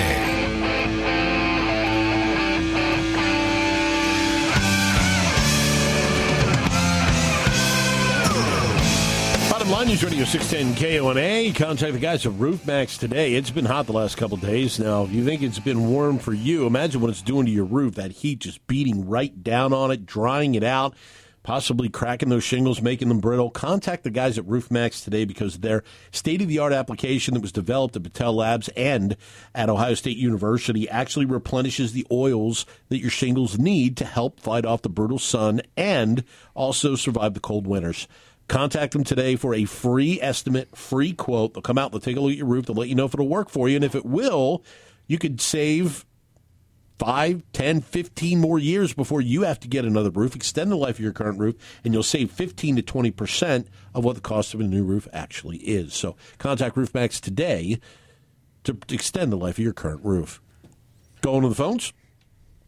News 9.95 10.03
Radio 10.03 10.25
610 10.25 10.75
KONA. 10.75 11.53
Contact 11.55 11.93
the 11.93 12.01
guys 12.01 12.27
at 12.27 12.33
Roof 12.33 12.67
Maxx 12.67 12.99
today. 12.99 13.35
It's 13.35 13.53
been 13.53 13.65
hot 13.65 13.87
the 13.87 13.93
last 13.93 14.17
couple 14.17 14.37
days. 14.37 14.81
Now, 14.81 15.05
if 15.05 15.13
you 15.13 15.25
think 15.25 15.41
it's 15.41 15.61
been 15.61 15.89
warm 15.89 16.19
for 16.19 16.33
you, 16.33 16.67
imagine 16.67 17.01
what 17.01 17.11
it's 17.11 17.23
doing 17.23 17.47
to 17.47 17.53
your 17.53 17.65
roof. 17.65 17.95
That 17.95 18.11
heat 18.11 18.41
just 18.41 18.67
beating 18.67 19.07
right 19.09 19.45
down 19.45 19.73
on 19.73 19.93
it, 19.93 20.05
drying 20.05 20.57
it 20.57 20.65
out, 20.65 20.97
possibly 21.45 21.89
cracking 21.89 22.29
those 22.29 22.43
shingles, 22.43 22.83
making 22.83 23.07
them 23.07 23.21
brittle. 23.21 23.51
Contact 23.51 24.03
the 24.03 24.11
guys 24.11 24.37
at 24.37 24.45
Roof 24.49 24.69
Maxx 24.69 25.01
today 25.01 25.25
because 25.25 25.59
their 25.59 25.85
state 26.11 26.43
of 26.43 26.49
the 26.49 26.59
art 26.59 26.73
application 26.73 27.35
that 27.35 27.41
was 27.41 27.53
developed 27.53 27.95
at 27.95 28.03
Battelle 28.03 28.35
Labs 28.35 28.67
and 28.71 29.17
at 29.55 29.71
Ohio 29.71 29.95
State 29.95 30.17
University 30.17 30.89
actually 30.89 31.27
replenishes 31.27 31.93
the 31.93 32.05
oils 32.11 32.67
that 32.89 32.99
your 32.99 33.11
shingles 33.11 33.61
need 33.61 33.97
to 33.99 34.05
help 34.05 34.41
fight 34.41 34.67
off 34.67 34.83
the 34.83 34.89
brutal 34.89 35.21
sun 35.21 35.63
and 35.77 36.25
also 36.55 36.97
survive 36.97 37.35
the 37.35 37.39
cold 37.39 37.69
winters. 37.69 38.09
Contact 38.49 38.93
them 38.93 39.05
today 39.05 39.37
for 39.37 39.55
a 39.55 39.65
free 39.65 40.21
estimate, 40.21 40.77
free 40.77 41.13
quote. 41.13 41.55
They'll 41.55 41.63
come 41.63 41.79
out, 41.79 41.93
they'll 41.93 42.01
take 42.01 42.17
a 42.17 42.21
look 42.21 42.33
at 42.33 42.39
your 42.39 42.47
roof, 42.47 42.67
they'll 42.67 42.77
let 42.77 42.89
you 42.89 42.95
know 42.95 43.07
if 43.07 43.15
it'll 43.15 43.29
work 43.29 43.49
for 43.49 43.69
you. 43.69 43.77
And 43.77 43.85
if 43.85 43.95
it 43.95 44.05
will, 44.05 44.63
you 45.07 45.19
could 45.19 45.41
save 45.41 46.05
five, 46.99 47.43
ten, 47.53 47.81
fifteen 47.81 48.41
more 48.41 48.59
years 48.59 48.93
before 48.93 49.21
you 49.21 49.43
have 49.43 49.61
to 49.61 49.69
get 49.69 49.85
another 49.85 50.11
roof. 50.11 50.37
Extend 50.37 50.71
the 50.71 50.77
life 50.77 50.97
of 50.97 51.01
your 51.01 51.13
current 51.13 51.39
roof, 51.39 51.57
and 51.85 51.95
you'll 51.95 52.03
save 52.03 52.31
15 52.31 52.77
to 52.77 52.83
20% 52.83 53.67
of 53.95 54.05
what 54.05 54.15
the 54.15 54.21
cost 54.21 54.55
of 54.55 54.61
a 54.61 54.65
new 54.65 54.85
roof 54.85 55.09
actually 55.13 55.59
is. 55.59 55.95
So 55.95 56.17
contact 56.39 56.77
Roof 56.77 56.95
Maxx 56.95 57.21
today 57.21 57.79
to 58.65 58.77
extend 58.91 59.33
the 59.33 59.37
life 59.37 59.59
of 59.59 59.65
your 59.65 59.73
current 59.73 60.05
roof. 60.05 60.41
Going 61.21 61.43
to 61.43 61.49
the 61.49 61.55
phones? 61.55 61.93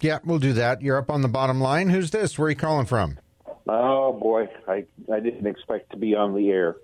Yeah, 0.00 0.18
we'll 0.24 0.38
do 0.38 0.52
that. 0.54 0.82
You're 0.82 0.98
up 0.98 1.10
on 1.10 1.22
the 1.22 1.28
bottom 1.28 1.60
line. 1.60 1.88
Who's 1.88 2.10
this? 2.10 2.38
Where 2.38 2.46
are 2.46 2.50
you 2.50 2.56
calling 2.56 2.86
from? 2.86 3.18
Oh 3.66 4.12
boy, 4.12 4.48
I 4.68 4.85
I 5.12 5.20
didn't 5.20 5.46
expect 5.46 5.90
to 5.90 5.96
be 5.96 6.14
on 6.14 6.35
the 6.35 6.50
air. 6.50 6.76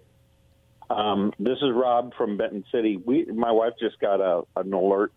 Um, 0.90 1.32
this 1.38 1.58
is 1.58 1.70
Rob 1.72 2.12
from 2.16 2.36
Benton 2.36 2.64
City. 2.72 2.96
We 2.96 3.24
my 3.26 3.52
wife 3.52 3.74
just 3.80 3.98
got 4.00 4.20
a 4.20 4.42
an 4.56 4.72
alert 4.72 5.12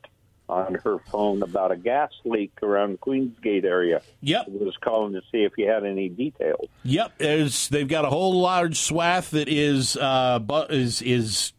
on 0.48 0.76
her 0.76 1.00
phone 1.12 1.42
about 1.42 1.72
a 1.72 1.76
gas 1.76 2.12
leak 2.24 2.52
around 2.62 2.94
the 2.94 2.98
Queensgate 3.00 3.64
area. 3.64 4.02
Yep. 4.22 4.46
I 4.48 4.64
was 4.64 4.78
calling 4.80 5.14
to 5.14 5.22
see 5.32 5.44
if 5.44 5.54
you 5.58 5.68
had 5.68 5.84
any 5.84 6.08
details. 6.10 6.70
Yep, 6.84 7.18
there's, 7.18 7.68
they've 7.70 7.88
got 7.88 8.06
a 8.06 8.10
whole 8.10 8.40
large 8.40 8.78
swath 8.78 9.32
that 9.32 9.50
is 9.50 9.98
uh, 9.98 10.40
is 10.70 11.02
is 11.02 11.54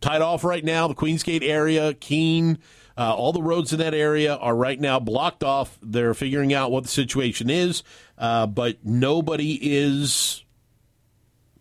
tied 0.00 0.22
off 0.22 0.44
right 0.44 0.64
now. 0.64 0.88
The 0.88 0.94
Queensgate 0.94 1.42
area, 1.42 1.94
Keene, 1.94 2.58
uh, 2.98 3.14
all 3.14 3.32
the 3.32 3.42
roads 3.42 3.72
in 3.72 3.78
that 3.78 3.94
area 3.94 4.34
are 4.36 4.56
right 4.56 4.80
now 4.80 4.98
blocked 4.98 5.44
off. 5.44 5.78
They're 5.82 6.14
figuring 6.14 6.54
out 6.54 6.70
what 6.70 6.84
the 6.84 6.88
situation 6.88 7.50
is, 7.50 7.82
uh, 8.18 8.46
but 8.46 8.78
nobody 8.84 9.58
is 9.60 10.44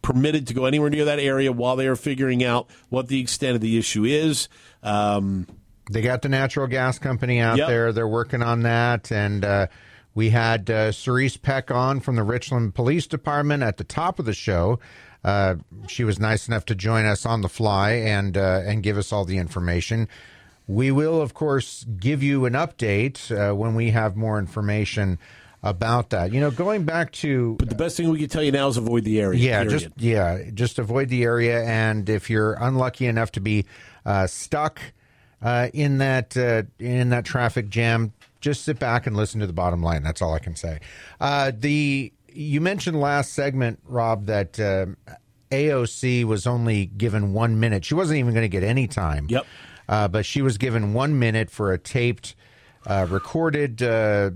permitted 0.02 0.48
to 0.48 0.54
go 0.54 0.66
anywhere 0.66 0.90
near 0.90 1.06
that 1.06 1.20
area 1.20 1.52
while 1.52 1.76
they 1.76 1.88
are 1.88 1.96
figuring 1.96 2.44
out 2.44 2.68
what 2.90 3.08
the 3.08 3.20
extent 3.20 3.56
of 3.56 3.62
the 3.62 3.78
issue 3.78 4.06
is. 4.06 4.48
Um, 4.84 5.48
They 5.92 6.02
got 6.02 6.22
the 6.22 6.30
natural 6.30 6.68
gas 6.68 7.00
company 7.00 7.40
out 7.40 7.58
Yep. 7.58 7.68
there. 7.68 7.92
They're 7.92 8.08
working 8.08 8.42
on 8.44 8.62
that. 8.62 9.12
And 9.12 9.44
uh, 9.44 9.68
we 10.14 10.30
had 10.30 10.70
uh, 10.70 10.92
Cerise 10.92 11.38
Peck 11.38 11.70
on 11.72 12.00
from 12.00 12.16
the 12.16 12.24
Richland 12.24 12.76
Police 12.76 13.08
Department 13.08 13.62
at 13.64 13.78
the 13.78 13.84
top 13.84 14.20
of 14.20 14.26
the 14.26 14.34
show. 14.34 14.80
Uh, 15.24 15.56
she 15.88 16.04
was 16.04 16.20
nice 16.20 16.48
enough 16.48 16.66
to 16.66 16.76
join 16.76 17.06
us 17.06 17.26
on 17.26 17.42
the 17.42 17.50
fly 17.50 17.92
and 17.94 18.38
uh, 18.38 18.62
and 18.64 18.84
give 18.84 18.96
us 18.98 19.12
all 19.12 19.26
the 19.26 19.38
information. 19.40 20.08
We 20.68 20.92
will, 20.92 21.22
of 21.22 21.34
course, 21.34 21.86
give 22.00 22.24
you 22.24 22.46
an 22.46 22.54
update 22.54 23.32
uh, 23.32 23.56
when 23.56 23.76
we 23.76 23.92
have 23.92 24.16
more 24.16 24.40
information 24.40 25.20
about 25.62 26.12
that. 26.12 26.32
You 26.32 26.40
know, 26.40 26.52
going 26.52 26.84
back 26.84 27.12
to 27.14 27.56
but 27.60 27.70
the 27.70 27.76
best 27.76 27.98
thing 27.98 28.10
we 28.10 28.20
can 28.20 28.30
tell 28.30 28.44
you 28.44 28.52
now 28.52 28.68
is 28.68 28.78
avoid 28.78 29.04
the 29.04 29.20
area. 29.20 29.40
yeah, 29.40 29.64
period. 29.64 29.80
just 29.80 30.02
yeah, 30.02 30.50
just 30.54 30.80
avoid 30.80 31.10
the 31.10 31.24
area, 31.24 31.64
and 31.64 32.08
if 32.10 32.30
you're 32.30 32.54
unlucky 32.54 33.08
enough 33.08 33.32
to 33.34 33.40
be 33.40 33.66
uh, 34.06 34.28
stuck 34.28 34.80
uh, 35.42 35.70
in 35.74 35.98
that 35.98 36.38
uh, 36.38 36.64
in 36.80 37.10
that 37.10 37.26
traffic 37.26 37.70
jam, 37.70 38.14
just 38.42 38.64
sit 38.64 38.80
back 38.80 39.08
and 39.08 39.18
listen 39.18 39.40
to 39.42 39.48
the 39.48 39.54
bottom 39.54 39.82
line. 39.82 40.04
That's 40.04 40.22
all 40.22 40.34
I 40.34 40.40
can 40.40 40.56
say. 40.56 40.80
Uh, 41.20 41.52
the 41.58 42.14
you 42.32 42.62
mentioned 42.62 43.00
last 43.00 43.34
segment, 43.34 43.80
Rob, 43.86 44.26
that 44.28 44.60
uh, 44.60 44.86
AOC 45.52 46.26
was 46.26 46.46
only 46.46 46.86
given 46.86 47.34
one 47.34 47.60
minute. 47.60 47.86
She 47.86 47.96
wasn't 47.96 48.20
even 48.20 48.34
going 48.34 48.44
to 48.44 48.50
get 48.50 48.64
any 48.64 48.88
time. 48.88 49.28
Yep. 49.30 49.46
Uh, 49.88 50.08
but 50.08 50.26
she 50.26 50.42
was 50.42 50.58
given 50.58 50.94
one 50.94 51.18
minute 51.20 51.50
for 51.50 51.72
a 51.72 51.78
taped, 51.78 52.36
uh, 52.88 53.06
recorded 53.10 53.82
uh, 53.82 54.32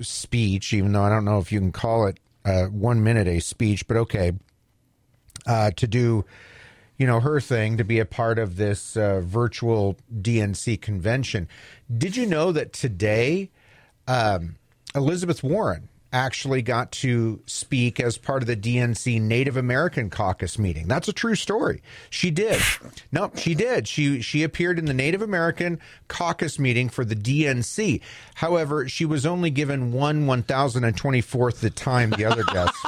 speech, 0.00 0.72
even 0.72 0.92
though 0.92 1.02
I 1.02 1.08
don't 1.08 1.24
know 1.24 1.38
if 1.38 1.52
you 1.52 1.60
can 1.60 1.72
call 1.72 2.06
it 2.06 2.18
uh, 2.44 2.64
one 2.64 3.02
minute 3.02 3.26
a 3.26 3.40
speech, 3.40 3.86
but 3.86 3.96
okay, 3.96 4.32
uh, 5.46 5.70
to 5.72 5.86
do, 5.86 6.24
you 6.98 7.06
know, 7.06 7.20
her 7.20 7.40
thing, 7.40 7.76
to 7.76 7.84
be 7.84 7.98
a 7.98 8.04
part 8.04 8.38
of 8.38 8.56
this 8.56 8.96
uh, 8.96 9.20
virtual 9.20 9.96
DNC 10.14 10.80
convention. 10.80 11.48
Did 11.96 12.16
you 12.16 12.26
know 12.26 12.52
that 12.52 12.72
today, 12.72 13.50
um, 14.06 14.56
Elizabeth 14.94 15.42
Warren 15.42 15.88
actually 16.14 16.62
got 16.62 16.92
to 16.92 17.40
speak 17.44 17.98
as 17.98 18.16
part 18.16 18.42
of 18.42 18.46
the 18.46 18.56
DNC 18.56 19.20
Native 19.20 19.56
American 19.56 20.08
Caucus 20.08 20.60
meeting. 20.60 20.86
That's 20.86 21.08
a 21.08 21.12
true 21.12 21.34
story. 21.34 21.82
She 22.08 22.30
did. 22.30 22.62
No, 23.10 23.32
she 23.36 23.54
did. 23.54 23.88
She 23.88 24.22
she 24.22 24.44
appeared 24.44 24.78
in 24.78 24.84
the 24.84 24.94
Native 24.94 25.22
American 25.22 25.80
Caucus 26.06 26.58
meeting 26.58 26.88
for 26.88 27.04
the 27.04 27.16
DNC. 27.16 28.00
However, 28.36 28.88
she 28.88 29.04
was 29.04 29.26
only 29.26 29.50
given 29.50 29.92
one 29.92 30.26
one 30.26 30.44
thousand 30.44 30.84
and 30.84 30.96
twenty 30.96 31.20
fourth 31.20 31.60
the 31.60 31.70
time 31.70 32.10
the 32.10 32.24
other 32.24 32.44
guests. 32.44 32.78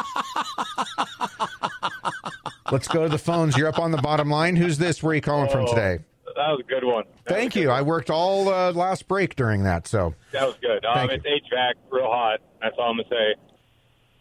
Let's 2.70 2.88
go 2.88 3.02
to 3.02 3.08
the 3.08 3.18
phones. 3.18 3.56
You're 3.56 3.68
up 3.68 3.80
on 3.80 3.90
the 3.90 3.98
bottom 3.98 4.30
line. 4.30 4.56
Who's 4.56 4.78
this? 4.78 5.02
Where 5.02 5.10
are 5.10 5.14
you 5.16 5.20
calling 5.20 5.50
from 5.50 5.66
oh. 5.66 5.68
today? 5.68 5.98
That 6.36 6.50
was 6.50 6.60
a 6.60 6.68
good 6.68 6.84
one. 6.84 7.04
Thank 7.24 7.56
you. 7.56 7.70
I 7.70 7.80
worked 7.80 8.10
all 8.10 8.48
uh, 8.48 8.70
last 8.72 9.08
break 9.08 9.36
during 9.36 9.62
that, 9.62 9.86
so 9.88 10.14
That 10.32 10.46
was 10.46 10.56
good. 10.60 10.84
Um, 10.84 11.08
it's 11.10 11.24
HVAC, 11.24 11.72
real 11.90 12.04
hot. 12.10 12.40
That's 12.60 12.76
all 12.78 12.90
I'm 12.90 12.96
gonna 12.98 13.08
say. 13.08 13.34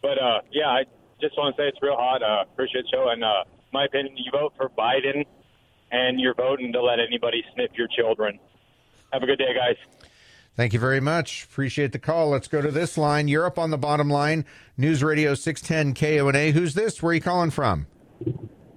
But 0.00 0.20
uh, 0.22 0.40
yeah, 0.50 0.68
I 0.68 0.84
just 1.20 1.36
want 1.36 1.54
to 1.54 1.62
say 1.62 1.68
it's 1.68 1.78
real 1.82 1.96
hot. 1.96 2.22
Uh, 2.22 2.44
appreciate 2.50 2.82
the 2.82 2.96
show. 2.96 3.08
And 3.10 3.22
uh, 3.22 3.44
my 3.72 3.84
opinion, 3.84 4.16
you 4.16 4.30
vote 4.32 4.54
for 4.56 4.70
Biden, 4.70 5.26
and 5.90 6.18
you're 6.18 6.34
voting 6.34 6.72
to 6.72 6.82
let 6.82 7.00
anybody 7.00 7.44
snip 7.54 7.72
your 7.76 7.88
children. 7.88 8.38
Have 9.12 9.22
a 9.22 9.26
good 9.26 9.38
day, 9.38 9.54
guys. 9.54 9.76
Thank 10.56 10.72
you 10.72 10.80
very 10.80 11.00
much. 11.00 11.44
Appreciate 11.44 11.92
the 11.92 11.98
call. 11.98 12.30
Let's 12.30 12.48
go 12.48 12.62
to 12.62 12.70
this 12.70 12.96
line. 12.96 13.28
You're 13.28 13.44
up 13.44 13.58
on 13.58 13.70
the 13.70 13.76
bottom 13.76 14.08
line. 14.08 14.46
News 14.78 15.04
Radio 15.04 15.34
610 15.34 15.92
KONA. 15.94 16.52
Who's 16.52 16.72
this? 16.72 17.02
Where 17.02 17.10
are 17.10 17.14
you 17.14 17.20
calling 17.20 17.50
from? 17.50 17.86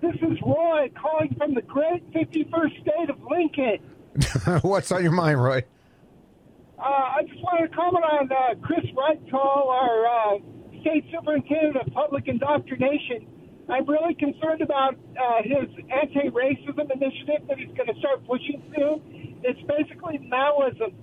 This 0.01 0.15
is 0.15 0.37
Roy 0.45 0.89
calling 0.95 1.35
from 1.37 1.53
the 1.53 1.61
great 1.61 2.09
51st 2.13 2.81
state 2.81 3.09
of 3.09 3.19
Lincoln. 3.29 4.61
What's 4.61 4.91
on 4.91 5.03
your 5.03 5.11
mind, 5.11 5.43
Roy? 5.43 5.63
Uh, 6.77 6.83
I 6.83 7.23
just 7.27 7.41
want 7.43 7.69
to 7.69 7.75
comment 7.75 8.05
on 8.05 8.31
uh, 8.31 8.55
Chris 8.65 8.85
Reykdal, 8.95 9.67
our 9.67 10.07
uh, 10.07 10.39
state 10.79 11.03
superintendent 11.11 11.75
of 11.75 11.93
public 11.93 12.29
indoctrination. 12.29 13.27
I'm 13.67 13.85
really 13.85 14.15
concerned 14.15 14.61
about 14.61 14.95
uh, 14.95 15.43
his 15.43 15.67
anti-racism 15.91 16.89
initiative 16.89 17.47
that 17.49 17.59
he's 17.59 17.75
going 17.75 17.91
to 17.93 17.99
start 17.99 18.25
pushing 18.25 18.63
soon. 18.75 19.39
It's 19.43 19.59
basically 19.67 20.19
Maoism. 20.31 20.93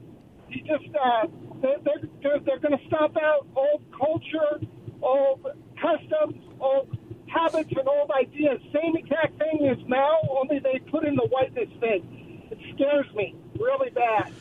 He 0.49 0.61
just 0.63 0.89
uh, 0.97 1.27
they're 1.61 1.77
they're, 1.85 2.09
they're, 2.23 2.41
they're 2.41 2.59
going 2.59 2.79
to 2.79 2.87
stop 2.87 3.15
out 3.21 3.47
old 3.55 3.83
culture, 3.93 4.67
old 5.03 5.47
customs, 5.81 6.43
old 6.61 6.96
habits, 7.37 7.71
and 7.77 7.89
old 7.89 8.11
ideas. 8.11 8.61
Same 8.73 8.97
exact 8.97 9.39
thing 9.39 9.69
as 9.69 9.79
now, 9.89 10.17
only 10.31 10.59
they 10.59 10.79
put 10.91 11.05
in 11.05 11.15
the 11.15 11.27
whiteness 11.31 11.69
thing. 11.81 12.49
It 12.51 12.59
scares 12.75 13.07
me 13.15 13.35
really 13.59 13.91
bad. 13.91 14.33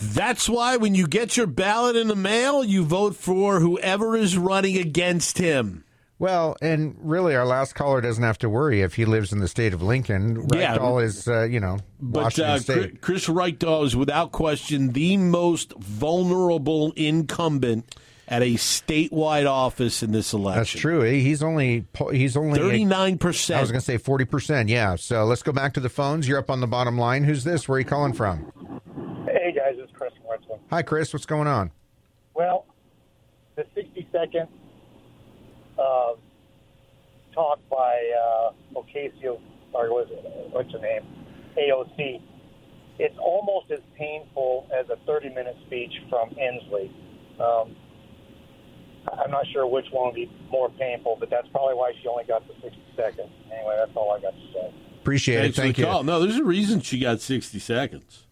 That's 0.00 0.48
why 0.48 0.76
when 0.76 0.94
you 0.94 1.06
get 1.06 1.36
your 1.36 1.46
ballot 1.46 1.96
in 1.96 2.08
the 2.08 2.16
mail, 2.16 2.64
you 2.64 2.84
vote 2.84 3.16
for 3.16 3.60
whoever 3.60 4.16
is 4.16 4.38
running 4.38 4.78
against 4.78 5.38
him. 5.38 5.84
Well, 6.18 6.56
and 6.60 6.96
really, 7.00 7.34
our 7.34 7.46
last 7.46 7.74
caller 7.74 8.02
doesn't 8.02 8.22
have 8.22 8.36
to 8.38 8.48
worry 8.50 8.82
if 8.82 8.94
he 8.94 9.06
lives 9.06 9.32
in 9.32 9.38
the 9.40 9.48
state 9.48 9.72
of 9.72 9.82
Lincoln. 9.82 10.46
Yeah. 10.52 10.76
Ragdoll 10.76 11.02
is, 11.02 11.26
uh, 11.26 11.44
you 11.44 11.60
know, 11.60 11.78
But 11.98 12.38
uh, 12.38 12.58
State. 12.58 13.00
Chris 13.00 13.26
Reykdal 13.26 13.86
is 13.86 13.96
without 13.96 14.30
question 14.30 14.92
the 14.92 15.16
most 15.16 15.72
vulnerable 15.78 16.92
incumbent 16.92 17.94
at 18.30 18.42
a 18.42 18.54
statewide 18.54 19.50
office 19.50 20.02
in 20.02 20.12
this 20.12 20.32
election. 20.32 20.60
That's 20.60 20.70
true. 20.70 21.00
He's 21.02 21.42
only 21.42 21.84
he's 22.12 22.36
only 22.36 22.60
39%. 22.60 23.54
I 23.54 23.60
was 23.60 23.70
going 23.70 23.80
to 23.80 23.84
say 23.84 23.98
forty 23.98 24.24
percent. 24.24 24.68
Yeah. 24.68 24.94
So 24.94 25.24
let's 25.24 25.42
go 25.42 25.52
back 25.52 25.74
to 25.74 25.80
the 25.80 25.88
phones. 25.88 26.28
You're 26.28 26.38
up 26.38 26.50
on 26.50 26.60
the 26.60 26.68
bottom 26.68 26.96
line. 26.96 27.24
Who's 27.24 27.44
this? 27.44 27.68
Where 27.68 27.76
are 27.76 27.80
you 27.80 27.84
calling 27.84 28.12
from? 28.12 28.52
Hey 29.26 29.52
guys, 29.52 29.74
it's 29.76 29.92
Chris 29.92 30.12
from 30.46 30.58
Hi, 30.70 30.82
Chris. 30.82 31.12
What's 31.12 31.26
going 31.26 31.48
on? 31.48 31.72
Well, 32.34 32.66
the 33.56 33.64
60 33.74 34.08
second 34.12 34.48
uh, 35.78 36.12
talk 37.34 37.58
by 37.68 38.12
uh, 38.16 38.52
Ocasio, 38.74 39.40
or 39.72 39.88
was 39.90 40.06
it, 40.10 40.52
what's 40.52 40.70
her 40.72 40.78
name? 40.78 41.02
AOC. 41.58 42.22
It's 42.98 43.18
almost 43.18 43.70
as 43.70 43.80
painful 43.96 44.68
as 44.78 44.88
a 44.90 44.96
30 45.06 45.30
minute 45.30 45.56
speech 45.66 45.92
from 46.08 46.30
Inslee. 46.30 46.90
Um, 47.40 47.74
I'm 49.08 49.30
not 49.30 49.46
sure 49.52 49.66
which 49.66 49.86
one 49.90 50.06
would 50.06 50.14
be 50.14 50.30
more 50.50 50.70
painful, 50.70 51.16
but 51.18 51.30
that's 51.30 51.48
probably 51.48 51.74
why 51.74 51.92
she 52.00 52.08
only 52.08 52.24
got 52.24 52.46
the 52.46 52.54
60 52.62 52.82
seconds. 52.96 53.30
Anyway, 53.52 53.76
that's 53.78 53.92
all 53.94 54.12
I 54.12 54.20
got 54.20 54.32
to 54.32 54.52
say. 54.52 54.74
Appreciate 55.00 55.40
Thanks 55.40 55.58
it. 55.58 55.62
Thank 55.62 55.78
you. 55.78 55.84
call. 55.86 56.02
No, 56.02 56.20
there's 56.20 56.36
a 56.36 56.44
reason 56.44 56.80
she 56.80 56.98
got 56.98 57.20
60 57.20 57.58
seconds. 57.58 58.26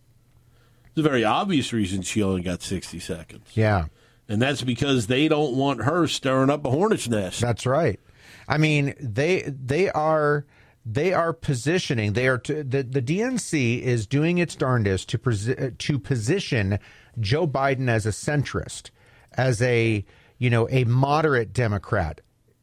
There's 0.95 1.07
a 1.07 1.09
very 1.09 1.25
obvious 1.25 1.73
reason 1.73 2.03
she 2.03 2.23
only 2.23 2.43
got 2.43 2.63
60 2.63 2.99
seconds. 2.99 3.51
Yeah. 3.55 3.87
And 4.29 4.43
that's 4.43 4.63
because 4.63 5.07
they 5.07 5.29
don't 5.29 5.57
want 5.57 5.85
her 5.85 6.07
stirring 6.07 6.51
up 6.51 6.67
a 6.67 6.71
hornet's 6.71 7.09
nest. 7.09 7.41
That's 7.41 7.65
right. 7.65 7.99
I 8.47 8.59
mean, 8.59 8.95
they 9.01 9.43
they 9.47 9.91
are 9.91 10.45
they 10.85 11.13
are 11.13 11.33
positioning. 11.33 12.15
They 12.15 12.29
are 12.29 12.39
to, 12.39 12.65
the 12.65 12.83
the 12.83 13.03
DNC 13.03 13.81
is 13.83 14.07
doing 14.07 14.39
its 14.39 14.55
darndest 14.55 15.09
to 15.11 15.19
pres- 15.19 15.73
to 15.79 15.99
position 15.99 16.79
Joe 17.21 17.47
Biden 17.47 17.89
as 17.89 18.07
a 18.07 18.11
centrist, 18.11 18.91
as 19.33 19.63
a 19.63 20.05
you 20.39 20.51
know 20.51 20.69
a 20.71 20.85
moderate 20.85 21.53
Democrat, 21.53 22.21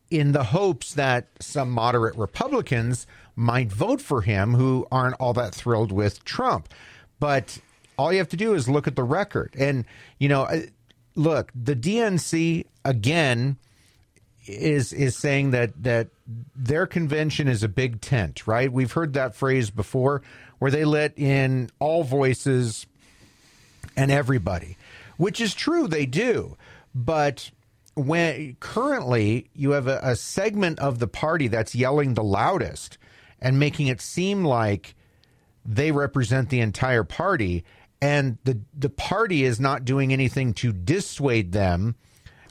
in 0.09 0.31
the 0.31 0.45
hopes 0.45 0.93
that 0.93 1.27
some 1.39 1.69
moderate 1.69 2.15
Republicans 2.15 3.07
might 3.35 3.71
vote 3.71 4.01
for 4.01 4.21
him 4.21 4.53
who 4.53 4.87
aren't 4.91 5.15
all 5.15 5.33
that 5.33 5.53
thrilled 5.53 5.91
with 5.91 6.23
Trump. 6.23 6.69
But 7.19 7.59
all 7.97 8.11
you 8.11 8.19
have 8.19 8.29
to 8.29 8.37
do 8.37 8.53
is 8.53 8.69
look 8.69 8.87
at 8.87 8.95
the 8.95 9.03
record, 9.03 9.55
and 9.57 9.85
you 10.19 10.29
know, 10.29 10.47
look, 11.15 11.51
the 11.55 11.75
DNC 11.75 12.65
again 12.83 13.57
is 14.47 14.93
is 14.93 15.17
saying 15.17 15.51
that 15.51 15.71
that 15.83 16.09
their 16.55 16.85
convention 16.85 17.47
is 17.47 17.63
a 17.63 17.67
big 17.67 18.01
tent, 18.01 18.47
right? 18.47 18.71
We've 18.71 18.91
heard 18.91 19.13
that 19.13 19.35
phrase 19.35 19.69
before, 19.69 20.21
where 20.59 20.71
they 20.71 20.85
let 20.85 21.17
in 21.17 21.69
all 21.79 22.03
voices 22.03 22.85
and 23.97 24.11
everybody, 24.11 24.77
which 25.17 25.39
is 25.39 25.53
true, 25.53 25.87
they 25.87 26.05
do. 26.05 26.57
But 26.93 27.51
when 27.95 28.57
currently 28.59 29.49
you 29.53 29.71
have 29.71 29.87
a, 29.87 29.99
a 30.03 30.15
segment 30.15 30.79
of 30.79 30.99
the 30.99 31.07
party 31.07 31.47
that's 31.47 31.73
yelling 31.73 32.13
the 32.13 32.23
loudest 32.23 32.97
and 33.39 33.59
making 33.59 33.87
it 33.87 34.01
seem 34.01 34.43
like 34.43 34.95
they 35.65 35.91
represent 35.91 36.49
the 36.49 36.59
entire 36.59 37.03
party, 37.03 37.63
and 38.01 38.37
the 38.43 38.59
the 38.77 38.89
party 38.89 39.43
is 39.43 39.59
not 39.59 39.85
doing 39.85 40.13
anything 40.13 40.53
to 40.53 40.71
dissuade 40.71 41.53
them 41.53 41.95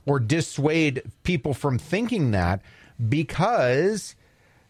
or 0.06 0.18
dissuade 0.18 1.02
people 1.22 1.54
from 1.54 1.78
thinking 1.78 2.32
that 2.32 2.60
because 3.08 4.16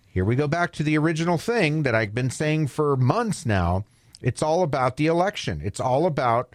here 0.08 0.24
we 0.24 0.37
go 0.37 0.46
back 0.46 0.72
to 0.72 0.82
the 0.82 0.98
original 0.98 1.38
thing 1.38 1.82
that 1.84 1.94
I've 1.94 2.14
been 2.14 2.30
saying 2.30 2.68
for 2.68 2.96
months 2.96 3.46
now. 3.46 3.84
It's 4.20 4.42
all 4.42 4.62
about 4.62 4.96
the 4.96 5.06
election. 5.06 5.60
It's 5.64 5.80
all 5.80 6.06
about 6.06 6.54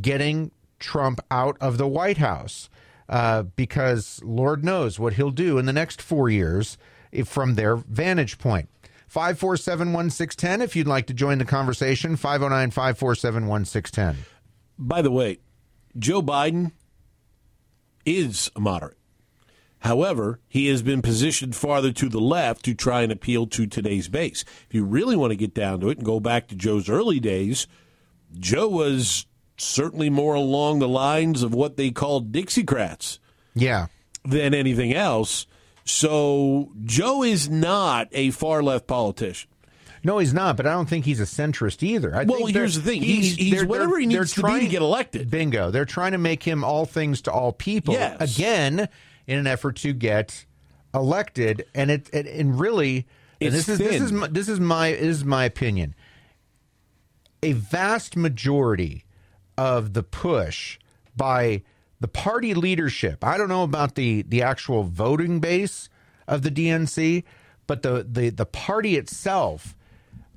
getting 0.00 0.50
Trump 0.78 1.20
out 1.30 1.56
of 1.60 1.78
the 1.78 1.88
White 1.88 2.18
House 2.18 2.68
uh, 3.12 3.42
because 3.42 4.22
Lord 4.24 4.64
knows 4.64 4.98
what 4.98 5.12
he'll 5.12 5.30
do 5.30 5.58
in 5.58 5.66
the 5.66 5.72
next 5.72 6.00
four 6.00 6.30
years 6.30 6.78
from 7.26 7.56
their 7.56 7.76
vantage 7.76 8.38
point. 8.38 8.70
547 9.06 9.92
1610 9.92 10.62
if 10.62 10.74
you'd 10.74 10.86
like 10.86 11.06
to 11.08 11.14
join 11.14 11.36
the 11.36 11.44
conversation. 11.44 12.16
509 12.16 12.70
547 12.70 13.46
1610. 13.46 14.24
By 14.78 15.02
the 15.02 15.10
way, 15.10 15.40
Joe 15.98 16.22
Biden 16.22 16.72
is 18.06 18.50
a 18.56 18.60
moderate. 18.60 18.96
However, 19.80 20.40
he 20.48 20.68
has 20.68 20.80
been 20.80 21.02
positioned 21.02 21.54
farther 21.54 21.92
to 21.92 22.08
the 22.08 22.20
left 22.20 22.64
to 22.64 22.72
try 22.72 23.02
and 23.02 23.12
appeal 23.12 23.46
to 23.48 23.66
today's 23.66 24.08
base. 24.08 24.42
If 24.68 24.74
you 24.74 24.84
really 24.84 25.16
want 25.16 25.32
to 25.32 25.36
get 25.36 25.52
down 25.52 25.80
to 25.80 25.90
it 25.90 25.98
and 25.98 26.06
go 26.06 26.18
back 26.18 26.48
to 26.48 26.54
Joe's 26.54 26.88
early 26.88 27.20
days, 27.20 27.66
Joe 28.38 28.68
was 28.68 29.26
certainly 29.62 30.10
more 30.10 30.34
along 30.34 30.78
the 30.78 30.88
lines 30.88 31.42
of 31.42 31.54
what 31.54 31.76
they 31.76 31.90
called 31.90 32.32
Dixiecrats 32.32 33.18
Yeah. 33.54 33.86
than 34.24 34.54
anything 34.54 34.92
else. 34.94 35.46
So 35.84 36.70
Joe 36.84 37.22
is 37.22 37.48
not 37.48 38.08
a 38.12 38.30
far 38.30 38.62
left 38.62 38.86
politician. 38.86 39.48
No, 40.04 40.18
he's 40.18 40.34
not, 40.34 40.56
but 40.56 40.66
I 40.66 40.72
don't 40.72 40.88
think 40.88 41.04
he's 41.04 41.20
a 41.20 41.24
centrist 41.24 41.82
either. 41.82 42.14
I 42.14 42.24
Well, 42.24 42.38
think 42.38 42.50
here's 42.50 42.74
the 42.74 42.82
thing. 42.82 43.02
He's- 43.02 43.36
he's 43.36 43.64
whatever 43.64 43.98
he 44.00 44.06
needs 44.06 44.32
to 44.34 44.42
be 44.42 44.60
to 44.60 44.66
get 44.66 44.82
elected. 44.82 45.30
Bingo. 45.30 45.70
They're 45.70 45.84
trying 45.84 46.10
to 46.12 46.18
make 46.18 46.42
him 46.42 46.64
all 46.64 46.86
things 46.86 47.20
to 47.22 47.32
all 47.32 47.52
people. 47.52 47.94
Yes. 47.94 48.36
Again, 48.36 48.88
in 49.28 49.38
an 49.38 49.46
effort 49.46 49.76
to 49.76 49.92
get 49.92 50.44
elected. 50.92 51.66
And 51.72 51.88
it, 51.90 52.10
it 52.12 52.26
and 52.26 52.58
really 52.58 53.06
and 53.40 53.52
this 53.54 53.68
is 53.68 53.78
this 53.78 54.00
is 54.02 54.10
this 54.30 54.48
is 54.48 54.58
my 54.60 54.90
this 54.90 54.98
is 55.18 55.24
my 55.24 55.44
opinion. 55.44 55.94
A 57.44 57.52
vast 57.52 58.16
majority 58.16 59.04
of 59.56 59.92
the 59.92 60.02
push 60.02 60.78
by 61.16 61.62
the 62.00 62.08
party 62.08 62.54
leadership. 62.54 63.24
I 63.24 63.38
don't 63.38 63.48
know 63.48 63.62
about 63.62 63.94
the 63.94 64.22
the 64.22 64.42
actual 64.42 64.82
voting 64.82 65.40
base 65.40 65.88
of 66.26 66.42
the 66.42 66.50
DNC, 66.50 67.24
but 67.66 67.82
the 67.82 68.06
the 68.08 68.30
the 68.30 68.46
party 68.46 68.96
itself, 68.96 69.76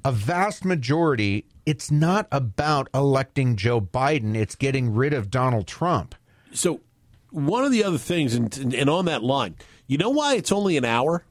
a 0.04 0.12
vast 0.12 0.63
majority, 0.63 1.45
it's 1.65 1.89
not 1.89 2.28
about 2.32 2.88
electing 2.93 3.56
Joe 3.56 3.82
Biden, 3.82 4.36
it's 4.36 4.56
getting 4.56 4.93
rid 4.93 5.13
of 5.13 5.32
Donald 5.32 5.67
Trump. 5.67 6.15
So 6.54 6.82
one 7.32 7.65
of 7.65 7.71
the 7.71 7.84
other 7.84 7.97
things, 7.97 8.34
and, 8.34 8.73
and 8.73 8.89
on 8.89 9.06
that 9.06 9.23
line, 9.23 9.56
you 9.88 9.97
know 9.97 10.10
why 10.10 10.36
it's 10.36 10.51
only 10.51 10.78
an 10.78 10.86
hour? 10.86 11.25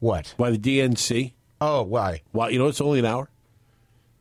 What? 0.00 0.34
By 0.36 0.50
the 0.50 0.58
DNC? 0.58 1.32
Oh, 1.60 1.82
why? 1.82 2.22
Why? 2.32 2.48
You 2.48 2.58
know 2.58 2.66
it's 2.66 2.80
only 2.80 2.98
an 2.98 3.04
hour? 3.04 3.30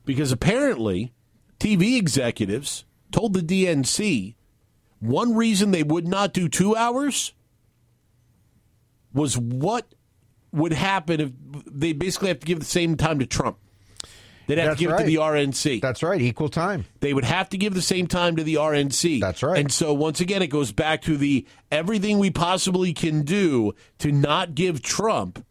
Because 0.05 0.31
apparently, 0.31 1.13
TV 1.63 1.97
executives 1.97 2.83
told 3.11 3.33
the 3.33 3.41
DNC 3.41 4.35
one 4.99 5.33
reason 5.33 5.71
they 5.71 5.83
would 5.83 6.07
not 6.07 6.33
do 6.33 6.49
two 6.49 6.75
hours 6.75 7.33
was 9.13 9.37
what 9.37 9.85
would 10.51 10.73
happen 10.73 11.21
if 11.21 11.31
they 11.65 11.93
basically 11.93 12.27
have 12.27 12.39
to 12.39 12.45
give 12.45 12.59
the 12.59 12.65
same 12.65 12.97
time 12.97 13.19
to 13.19 13.25
Trump. 13.25 13.57
They'd 14.47 14.57
have 14.57 14.71
That's 14.71 14.79
to 14.79 14.85
give 14.85 14.93
it 14.93 14.97
to 14.97 15.03
the 15.05 15.15
RNC. 15.15 15.81
That's 15.81 16.03
right, 16.03 16.21
equal 16.21 16.49
time. 16.49 16.85
They 16.99 17.13
would 17.13 17.23
have 17.23 17.47
to 17.49 17.57
give 17.57 17.73
the 17.73 17.81
same 17.81 18.07
time 18.07 18.35
to 18.35 18.43
the 18.43 18.55
RNC. 18.55 19.21
That's 19.21 19.41
right. 19.41 19.57
And 19.57 19.71
so 19.71 19.93
once 19.93 20.19
again, 20.19 20.41
it 20.41 20.47
goes 20.47 20.73
back 20.73 21.01
to 21.03 21.15
the 21.15 21.47
everything 21.71 22.19
we 22.19 22.29
possibly 22.29 22.93
can 22.93 23.21
do 23.21 23.73
to 23.99 24.11
not 24.11 24.53
give 24.53 24.81
Trump. 24.81 25.45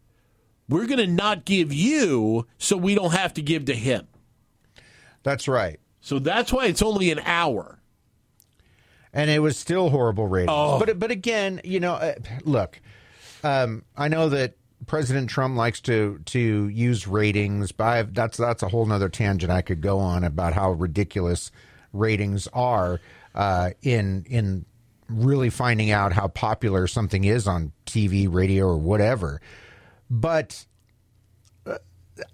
We're 0.69 0.85
going 0.85 0.99
to 0.99 1.07
not 1.07 1.43
give 1.43 1.73
you, 1.73 2.45
so 2.59 2.77
we 2.77 2.93
don't 2.93 3.13
have 3.13 3.33
to 3.33 3.41
give 3.41 3.65
to 3.65 3.73
him. 3.73 4.07
That's 5.23 5.47
right. 5.47 5.79
So 6.03 6.19
that's 6.19 6.51
why 6.51 6.65
it's 6.65 6.81
only 6.81 7.11
an 7.11 7.19
hour. 7.19 7.79
and 9.13 9.29
it 9.29 9.39
was 9.39 9.57
still 9.57 9.89
horrible 9.89 10.27
ratings. 10.27 10.51
Oh. 10.53 10.77
But 10.77 10.99
but 10.99 11.11
again, 11.11 11.61
you 11.63 11.79
know, 11.79 11.93
uh, 11.93 12.15
look, 12.43 12.81
um, 13.43 13.85
I 13.95 14.09
know 14.09 14.27
that 14.29 14.55
President 14.85 15.29
Trump 15.29 15.55
likes 15.55 15.79
to 15.81 16.19
to 16.25 16.67
use 16.67 17.07
ratings, 17.07 17.71
but 17.71 17.85
I've, 17.85 18.13
that's 18.13 18.37
that's 18.37 18.61
a 18.63 18.67
whole 18.67 18.85
nother 18.85 19.07
tangent 19.07 19.49
I 19.51 19.61
could 19.61 19.79
go 19.79 19.99
on 19.99 20.25
about 20.25 20.53
how 20.53 20.71
ridiculous 20.71 21.51
ratings 21.93 22.47
are 22.51 22.99
uh, 23.33 23.69
in 23.81 24.25
in 24.29 24.65
really 25.07 25.49
finding 25.49 25.91
out 25.91 26.11
how 26.11 26.27
popular 26.27 26.85
something 26.87 27.23
is 27.23 27.47
on 27.47 27.71
TV, 27.85 28.27
radio, 28.29 28.65
or 28.65 28.77
whatever. 28.77 29.39
But 30.09 30.65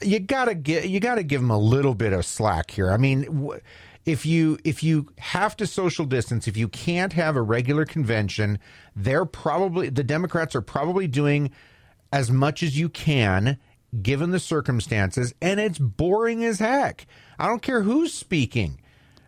you 0.01 0.19
gotta 0.19 0.55
get 0.55 0.89
you 0.89 0.99
gotta 0.99 1.23
give 1.23 1.41
them 1.41 1.51
a 1.51 1.57
little 1.57 1.95
bit 1.95 2.13
of 2.13 2.25
slack 2.25 2.71
here. 2.71 2.91
I 2.91 2.97
mean, 2.97 3.51
if 4.05 4.25
you 4.25 4.57
if 4.63 4.83
you 4.83 5.07
have 5.17 5.55
to 5.57 5.67
social 5.67 6.05
distance, 6.05 6.47
if 6.47 6.57
you 6.57 6.67
can't 6.67 7.13
have 7.13 7.35
a 7.35 7.41
regular 7.41 7.85
convention, 7.85 8.59
they're 8.95 9.25
probably 9.25 9.89
the 9.89 10.03
Democrats 10.03 10.55
are 10.55 10.61
probably 10.61 11.07
doing 11.07 11.51
as 12.11 12.31
much 12.31 12.63
as 12.63 12.77
you 12.77 12.89
can 12.89 13.57
given 14.01 14.31
the 14.31 14.39
circumstances, 14.39 15.33
and 15.41 15.59
it's 15.59 15.79
boring 15.79 16.43
as 16.43 16.59
heck. 16.59 17.07
I 17.37 17.47
don't 17.47 17.61
care 17.61 17.81
who's 17.81 18.13
speaking. 18.13 18.79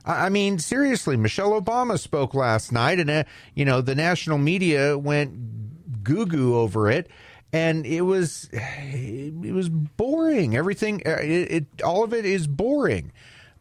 I 0.04 0.30
mean, 0.30 0.58
seriously, 0.58 1.16
Michelle 1.16 1.60
Obama 1.60 2.00
spoke 2.00 2.34
last 2.34 2.72
night, 2.72 3.00
and 3.00 3.10
uh, 3.10 3.24
you 3.54 3.66
know 3.66 3.82
the 3.82 3.96
national 3.96 4.40
media 4.40 4.98
went 4.98 6.04
goo 6.04 6.26
goo 6.26 6.56
over 6.58 6.90
it, 6.90 7.08
and 7.54 7.86
it 7.86 8.02
was 8.02 8.50
it 8.54 9.54
was 9.54 9.70
boring. 9.70 10.56
Everything, 10.56 11.02
uh, 11.06 11.18
it, 11.22 11.52
it 11.52 11.82
all 11.84 12.04
of 12.04 12.14
it 12.14 12.26
is 12.26 12.48
boring, 12.48 13.12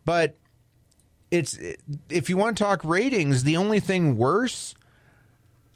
but 0.05 0.37
it's 1.31 1.59
if 2.09 2.29
you 2.29 2.37
want 2.37 2.57
to 2.57 2.62
talk 2.64 2.85
ratings, 2.85 3.44
the 3.44 3.57
only 3.57 3.81
thing 3.81 4.16
worse 4.16 4.74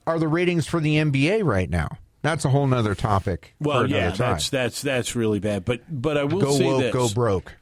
are 0.06 0.18
the 0.18 0.28
ratings 0.28 0.66
for 0.66 0.80
the 0.80 0.96
NBA 0.96 1.44
right 1.44 1.70
now. 1.70 1.98
That's 2.22 2.44
a 2.44 2.48
whole 2.48 2.66
nother 2.66 2.94
topic. 2.94 3.54
Well, 3.60 3.80
another 3.80 3.94
yeah, 3.94 4.10
time. 4.10 4.32
that's 4.32 4.48
that's 4.48 4.82
that's 4.82 5.14
really 5.14 5.40
bad. 5.40 5.64
But 5.64 5.82
but 5.90 6.16
I 6.16 6.24
will 6.24 6.40
go 6.40 6.52
say 6.52 6.64
woke, 6.64 6.80
this: 6.80 6.92
go 6.92 7.08
broke. 7.08 7.52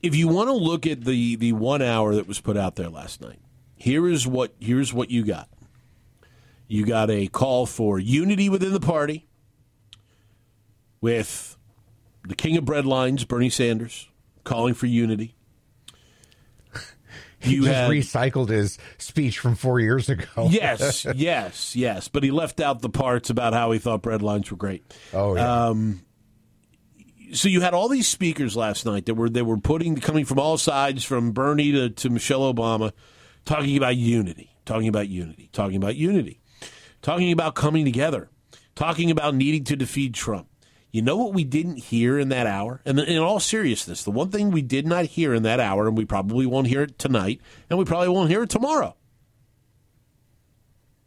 if 0.00 0.14
you 0.14 0.28
want 0.28 0.48
to 0.48 0.54
look 0.54 0.86
at 0.86 1.04
the 1.04 1.36
the 1.36 1.52
one 1.52 1.82
hour 1.82 2.14
that 2.14 2.28
was 2.28 2.40
put 2.40 2.56
out 2.56 2.76
there 2.76 2.88
last 2.88 3.20
night, 3.20 3.40
here 3.74 4.06
is 4.06 4.26
what 4.26 4.54
here's 4.60 4.92
what 4.92 5.10
you 5.10 5.24
got. 5.24 5.48
You 6.68 6.86
got 6.86 7.10
a 7.10 7.26
call 7.28 7.66
for 7.66 7.98
unity 7.98 8.48
within 8.48 8.72
the 8.72 8.80
party 8.80 9.26
with 11.00 11.56
the 12.26 12.34
king 12.34 12.56
of 12.56 12.64
breadlines, 12.64 13.26
Bernie 13.26 13.50
Sanders, 13.50 14.08
calling 14.44 14.74
for 14.74 14.86
unity. 14.86 15.34
He 17.40 17.56
You 17.56 17.62
just 17.64 17.74
had 17.74 17.90
recycled 17.90 18.50
his 18.50 18.78
speech 18.98 19.40
from 19.40 19.56
four 19.56 19.80
years 19.80 20.08
ago. 20.08 20.26
yes, 20.48 21.04
yes, 21.16 21.74
yes. 21.74 22.06
But 22.06 22.22
he 22.22 22.30
left 22.30 22.60
out 22.60 22.80
the 22.82 22.88
parts 22.88 23.30
about 23.30 23.52
how 23.52 23.72
he 23.72 23.80
thought 23.80 24.00
breadlines 24.00 24.48
were 24.48 24.56
great. 24.56 24.96
Oh 25.12 25.34
yeah. 25.34 25.66
Um, 25.66 26.02
so 27.32 27.48
you 27.48 27.60
had 27.60 27.74
all 27.74 27.88
these 27.88 28.06
speakers 28.06 28.56
last 28.56 28.86
night 28.86 29.06
that 29.06 29.14
were 29.14 29.28
they 29.28 29.42
were 29.42 29.56
putting 29.56 29.96
coming 29.96 30.24
from 30.24 30.38
all 30.38 30.56
sides, 30.56 31.02
from 31.02 31.32
Bernie 31.32 31.72
to, 31.72 31.90
to 31.90 32.10
Michelle 32.10 32.52
Obama, 32.52 32.92
talking 33.44 33.76
about 33.76 33.96
unity, 33.96 34.54
talking 34.64 34.86
about 34.86 35.08
unity, 35.08 35.48
talking 35.52 35.76
about 35.76 35.96
unity, 35.96 36.40
talking 37.02 37.32
about 37.32 37.54
coming 37.54 37.84
together, 37.84 38.30
talking 38.74 39.10
about 39.10 39.34
needing 39.34 39.64
to 39.64 39.76
defeat 39.76 40.14
Trump. 40.14 40.48
You 40.90 41.02
know 41.02 41.16
what 41.16 41.34
we 41.34 41.44
didn't 41.44 41.76
hear 41.76 42.18
in 42.18 42.28
that 42.28 42.46
hour? 42.46 42.82
And 42.84 42.98
in 42.98 43.18
all 43.18 43.40
seriousness, 43.40 44.04
the 44.04 44.10
one 44.10 44.30
thing 44.30 44.50
we 44.50 44.62
did 44.62 44.86
not 44.86 45.06
hear 45.06 45.34
in 45.34 45.42
that 45.42 45.58
hour, 45.58 45.88
and 45.88 45.96
we 45.96 46.04
probably 46.04 46.46
won't 46.46 46.66
hear 46.66 46.82
it 46.82 46.98
tonight, 46.98 47.40
and 47.70 47.78
we 47.78 47.84
probably 47.84 48.08
won't 48.08 48.30
hear 48.30 48.42
it 48.42 48.50
tomorrow. 48.50 48.94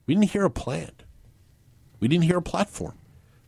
We 0.08 0.16
didn't 0.16 0.32
hear 0.32 0.46
a 0.46 0.50
plan. 0.50 0.92
We 2.00 2.08
didn't 2.08 2.26
hear 2.26 2.38
a 2.38 2.42
platform. 2.42 2.98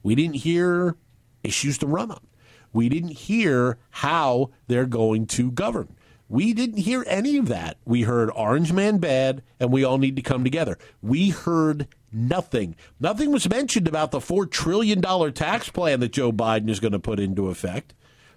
We 0.03 0.15
didn't 0.15 0.35
hear 0.35 0.95
issues 1.43 1.77
to 1.79 1.87
run 1.87 2.11
on. 2.11 2.25
We 2.71 2.89
didn't 2.89 3.11
hear 3.11 3.77
how 3.89 4.51
they're 4.67 4.85
going 4.85 5.25
to 5.27 5.51
govern. 5.51 5.95
We 6.29 6.53
didn't 6.53 6.77
hear 6.79 7.03
any 7.07 7.37
of 7.37 7.47
that. 7.47 7.77
We 7.85 8.03
heard 8.03 8.29
Orange 8.35 8.73
Man 8.73 8.97
bad 8.97 9.43
and 9.59 9.71
we 9.71 9.83
all 9.83 9.97
need 9.97 10.15
to 10.17 10.21
come 10.21 10.43
together. 10.43 10.77
We 11.01 11.29
heard 11.29 11.87
nothing. 12.11 12.75
Nothing 12.99 13.31
was 13.31 13.49
mentioned 13.49 13.87
about 13.87 14.11
the 14.11 14.19
$4 14.19 14.49
trillion 14.49 15.01
tax 15.33 15.69
plan 15.69 15.99
that 15.99 16.11
Joe 16.11 16.31
Biden 16.31 16.69
is 16.69 16.79
going 16.79 16.93
to 16.93 16.99
put 16.99 17.19
into 17.19 17.49
effect. 17.49 17.93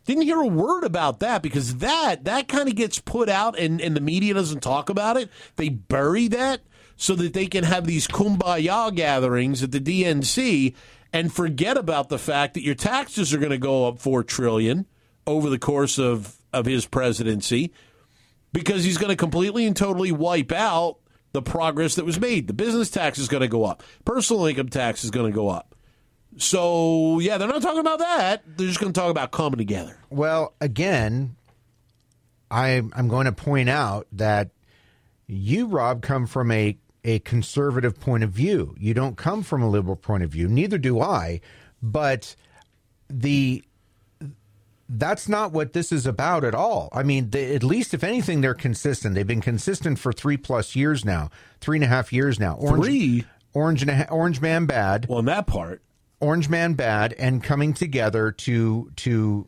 Didn't 0.06 0.24
hear 0.24 0.40
a 0.40 0.46
word 0.46 0.84
about 0.84 1.20
that 1.20 1.42
because 1.42 1.76
that 1.76 2.24
that 2.24 2.48
kind 2.48 2.68
of 2.68 2.74
gets 2.74 2.98
put 2.98 3.28
out 3.28 3.58
and, 3.58 3.80
and 3.80 3.94
the 3.94 4.00
media 4.00 4.34
doesn't 4.34 4.60
talk 4.60 4.88
about 4.88 5.16
it. 5.16 5.30
They 5.56 5.68
bury 5.68 6.26
that 6.28 6.62
so 6.96 7.14
that 7.16 7.34
they 7.34 7.46
can 7.46 7.64
have 7.64 7.86
these 7.86 8.08
kumbaya 8.08 8.94
gatherings 8.94 9.62
at 9.62 9.72
the 9.72 9.80
DNC 9.80 10.74
and 11.12 11.32
forget 11.32 11.76
about 11.76 12.08
the 12.08 12.18
fact 12.18 12.54
that 12.54 12.62
your 12.62 12.74
taxes 12.74 13.34
are 13.34 13.38
going 13.38 13.50
to 13.50 13.58
go 13.58 13.88
up 13.88 13.98
4 13.98 14.24
trillion 14.24 14.86
over 15.26 15.50
the 15.50 15.58
course 15.58 15.98
of 15.98 16.36
of 16.52 16.66
his 16.66 16.86
presidency 16.86 17.72
because 18.52 18.84
he's 18.84 18.98
going 18.98 19.10
to 19.10 19.16
completely 19.16 19.66
and 19.66 19.76
totally 19.76 20.12
wipe 20.12 20.50
out 20.50 20.98
the 21.32 21.42
progress 21.42 21.94
that 21.94 22.04
was 22.04 22.20
made. 22.20 22.46
The 22.46 22.52
business 22.52 22.90
tax 22.90 23.18
is 23.18 23.28
going 23.28 23.42
to 23.42 23.48
go 23.48 23.64
up. 23.64 23.82
Personal 24.04 24.46
income 24.46 24.68
tax 24.68 25.04
is 25.04 25.10
going 25.10 25.30
to 25.30 25.34
go 25.34 25.48
up. 25.48 25.74
So, 26.36 27.18
yeah, 27.18 27.38
they're 27.38 27.48
not 27.48 27.62
talking 27.62 27.80
about 27.80 27.98
that. 27.98 28.42
They're 28.56 28.68
just 28.68 28.80
going 28.80 28.92
to 28.92 29.00
talk 29.00 29.10
about 29.10 29.32
coming 29.32 29.58
together. 29.58 29.98
Well, 30.10 30.54
again, 30.60 31.36
I, 32.50 32.82
I'm 32.92 33.08
going 33.08 33.26
to 33.26 33.32
point 33.32 33.68
out 33.68 34.06
that 34.12 34.50
you, 35.26 35.66
Rob, 35.66 36.02
come 36.02 36.26
from 36.26 36.50
a, 36.50 36.78
a 37.04 37.18
conservative 37.20 37.98
point 37.98 38.24
of 38.24 38.30
view. 38.30 38.74
You 38.78 38.94
don't 38.94 39.16
come 39.16 39.42
from 39.42 39.62
a 39.62 39.68
liberal 39.68 39.96
point 39.96 40.22
of 40.22 40.30
view. 40.30 40.48
Neither 40.48 40.78
do 40.78 41.00
I. 41.00 41.40
But 41.82 42.36
the 43.08 43.64
that's 44.92 45.28
not 45.28 45.52
what 45.52 45.72
this 45.72 45.92
is 45.92 46.04
about 46.04 46.42
at 46.44 46.54
all. 46.54 46.88
I 46.92 47.04
mean, 47.04 47.30
they, 47.30 47.54
at 47.54 47.62
least 47.62 47.94
if 47.94 48.02
anything, 48.02 48.40
they're 48.40 48.54
consistent. 48.54 49.14
They've 49.14 49.26
been 49.26 49.40
consistent 49.40 50.00
for 50.00 50.12
three 50.12 50.36
plus 50.36 50.74
years 50.74 51.04
now, 51.04 51.30
three 51.60 51.76
and 51.76 51.84
a 51.84 51.86
half 51.86 52.12
years 52.12 52.40
now. 52.40 52.56
Orange, 52.56 52.84
Three? 52.84 53.24
Orange, 53.54 53.82
and 53.82 53.90
a, 53.90 54.10
Orange 54.10 54.40
Man 54.40 54.66
bad. 54.66 55.06
Well, 55.08 55.20
in 55.20 55.26
that 55.26 55.46
part, 55.46 55.80
Orange 56.18 56.48
Man 56.48 56.74
bad, 56.74 57.14
and 57.18 57.42
coming 57.42 57.72
together 57.72 58.32
to 58.32 58.90
to 58.96 59.46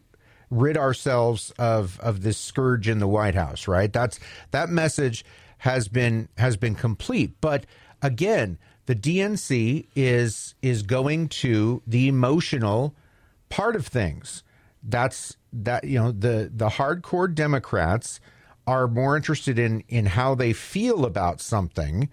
rid 0.49 0.77
ourselves 0.77 1.51
of 1.59 1.99
of 1.99 2.23
this 2.23 2.39
scourge 2.39 2.87
in 2.87 3.01
the 3.01 3.09
White 3.09 3.35
House. 3.35 3.67
Right. 3.67 3.93
That's 3.93 4.21
that 4.53 4.69
message 4.69 5.25
has 5.59 5.89
been 5.89 6.29
has 6.39 6.57
been 6.57 6.77
complete. 6.77 7.41
But 7.41 7.67
again, 8.01 8.59
the 8.87 8.95
DNC 8.95 9.89
is 9.97 10.55
is 10.63 10.85
going 10.85 11.29
to 11.29 11.83
the 11.85 12.07
emotional 12.07 12.95
part 13.49 13.75
of 13.75 13.89
things 13.89 14.45
that's 14.83 15.37
that 15.53 15.85
you 15.85 15.99
know 15.99 16.13
the 16.13 16.51
the 16.55 16.69
hardcore 16.69 17.33
democrats 17.33 18.21
are 18.67 18.89
more 18.89 19.17
interested 19.17 19.59
in 19.59 19.83
in 19.89 20.07
how 20.07 20.35
they 20.35 20.53
feel 20.53 21.05
about 21.05 21.41
something 21.41 22.09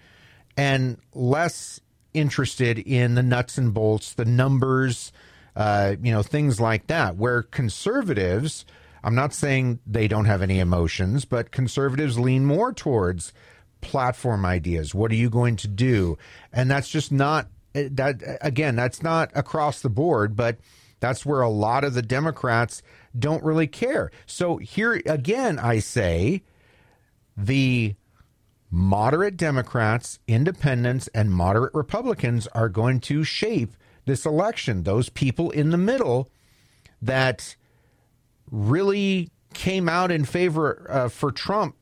and 0.57 0.97
less 1.13 1.79
interested 2.13 2.79
in 2.79 3.15
the 3.15 3.23
nuts 3.23 3.57
and 3.57 3.73
bolts 3.73 4.13
the 4.13 4.25
numbers 4.25 5.11
uh, 5.55 5.95
you 6.01 6.11
know 6.11 6.23
things 6.23 6.59
like 6.59 6.87
that 6.87 7.15
where 7.15 7.43
conservatives 7.43 8.65
i'm 9.03 9.15
not 9.15 9.33
saying 9.33 9.79
they 9.85 10.07
don't 10.07 10.25
have 10.25 10.41
any 10.41 10.59
emotions 10.59 11.25
but 11.25 11.51
conservatives 11.51 12.19
lean 12.19 12.45
more 12.45 12.73
towards 12.73 13.33
platform 13.81 14.45
ideas. 14.45 14.93
What 14.93 15.11
are 15.11 15.15
you 15.15 15.29
going 15.29 15.55
to 15.57 15.67
do? 15.67 16.17
And 16.51 16.69
that's 16.69 16.89
just 16.89 17.11
not 17.11 17.47
that 17.73 18.39
again 18.41 18.75
that's 18.75 19.03
not 19.03 19.29
across 19.35 19.81
the 19.81 19.89
board 19.91 20.35
but 20.35 20.57
that's 20.99 21.25
where 21.25 21.41
a 21.41 21.49
lot 21.49 21.83
of 21.83 21.93
the 21.93 22.01
Democrats 22.01 22.81
don't 23.17 23.43
really 23.43 23.67
care. 23.67 24.11
So 24.25 24.57
here 24.57 25.01
again, 25.05 25.59
I 25.59 25.79
say 25.79 26.43
the 27.35 27.95
moderate 28.71 29.37
Democrats, 29.37 30.19
independents, 30.27 31.07
and 31.13 31.31
moderate 31.31 31.73
Republicans 31.73 32.47
are 32.47 32.69
going 32.69 32.99
to 33.01 33.23
shape 33.23 33.73
this 34.05 34.25
election. 34.25 34.83
Those 34.83 35.09
people 35.09 35.49
in 35.51 35.71
the 35.71 35.77
middle 35.77 36.29
that 37.01 37.55
really 38.51 39.29
came 39.53 39.89
out 39.89 40.11
in 40.11 40.25
favor 40.25 40.85
uh, 40.89 41.09
for 41.09 41.31
Trump 41.31 41.75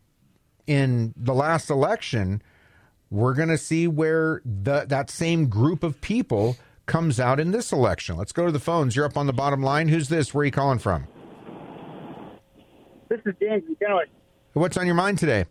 in 0.65 1.13
the 1.15 1.33
last 1.33 1.69
election, 1.69 2.41
we're 3.09 3.33
going 3.33 3.49
to 3.49 3.57
see 3.57 3.87
where 3.87 4.41
the, 4.45 4.85
that 4.87 5.09
same 5.09 5.47
group 5.47 5.83
of 5.83 5.99
people 6.01 6.57
comes 6.87 7.19
out 7.19 7.39
in 7.39 7.51
this 7.51 7.71
election. 7.71 8.17
Let's 8.17 8.31
go 8.31 8.45
to 8.45 8.51
the 8.51 8.59
phones. 8.59 8.95
You're 8.95 9.05
up 9.05 9.17
on 9.17 9.27
the 9.27 9.33
bottom 9.33 9.61
line. 9.61 9.89
Who's 9.89 10.09
this? 10.09 10.33
Where 10.33 10.41
are 10.41 10.45
you 10.45 10.51
calling 10.51 10.79
from? 10.79 11.07
This 13.09 13.19
is 13.25 13.35
James 13.39 13.63
What's 14.53 14.75
on 14.75 14.87
your 14.87 14.95
mind 14.95 15.19
today? 15.19 15.45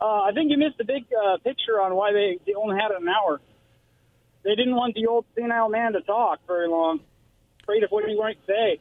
Uh, 0.00 0.22
I 0.22 0.32
think 0.34 0.50
you 0.50 0.58
missed 0.58 0.78
the 0.78 0.84
big 0.84 1.04
uh, 1.12 1.36
picture 1.38 1.80
on 1.80 1.94
why 1.94 2.12
they, 2.12 2.38
they 2.44 2.54
only 2.54 2.76
had 2.76 2.90
an 2.90 3.06
hour. 3.08 3.40
They 4.42 4.56
didn't 4.56 4.74
want 4.74 4.96
the 4.96 5.06
old 5.06 5.24
senile 5.36 5.68
man 5.68 5.92
to 5.92 6.00
talk 6.00 6.40
very 6.48 6.68
long. 6.68 7.00
Afraid 7.62 7.84
of 7.84 7.90
what 7.90 8.04
he 8.04 8.18
might 8.18 8.38
say. 8.46 8.80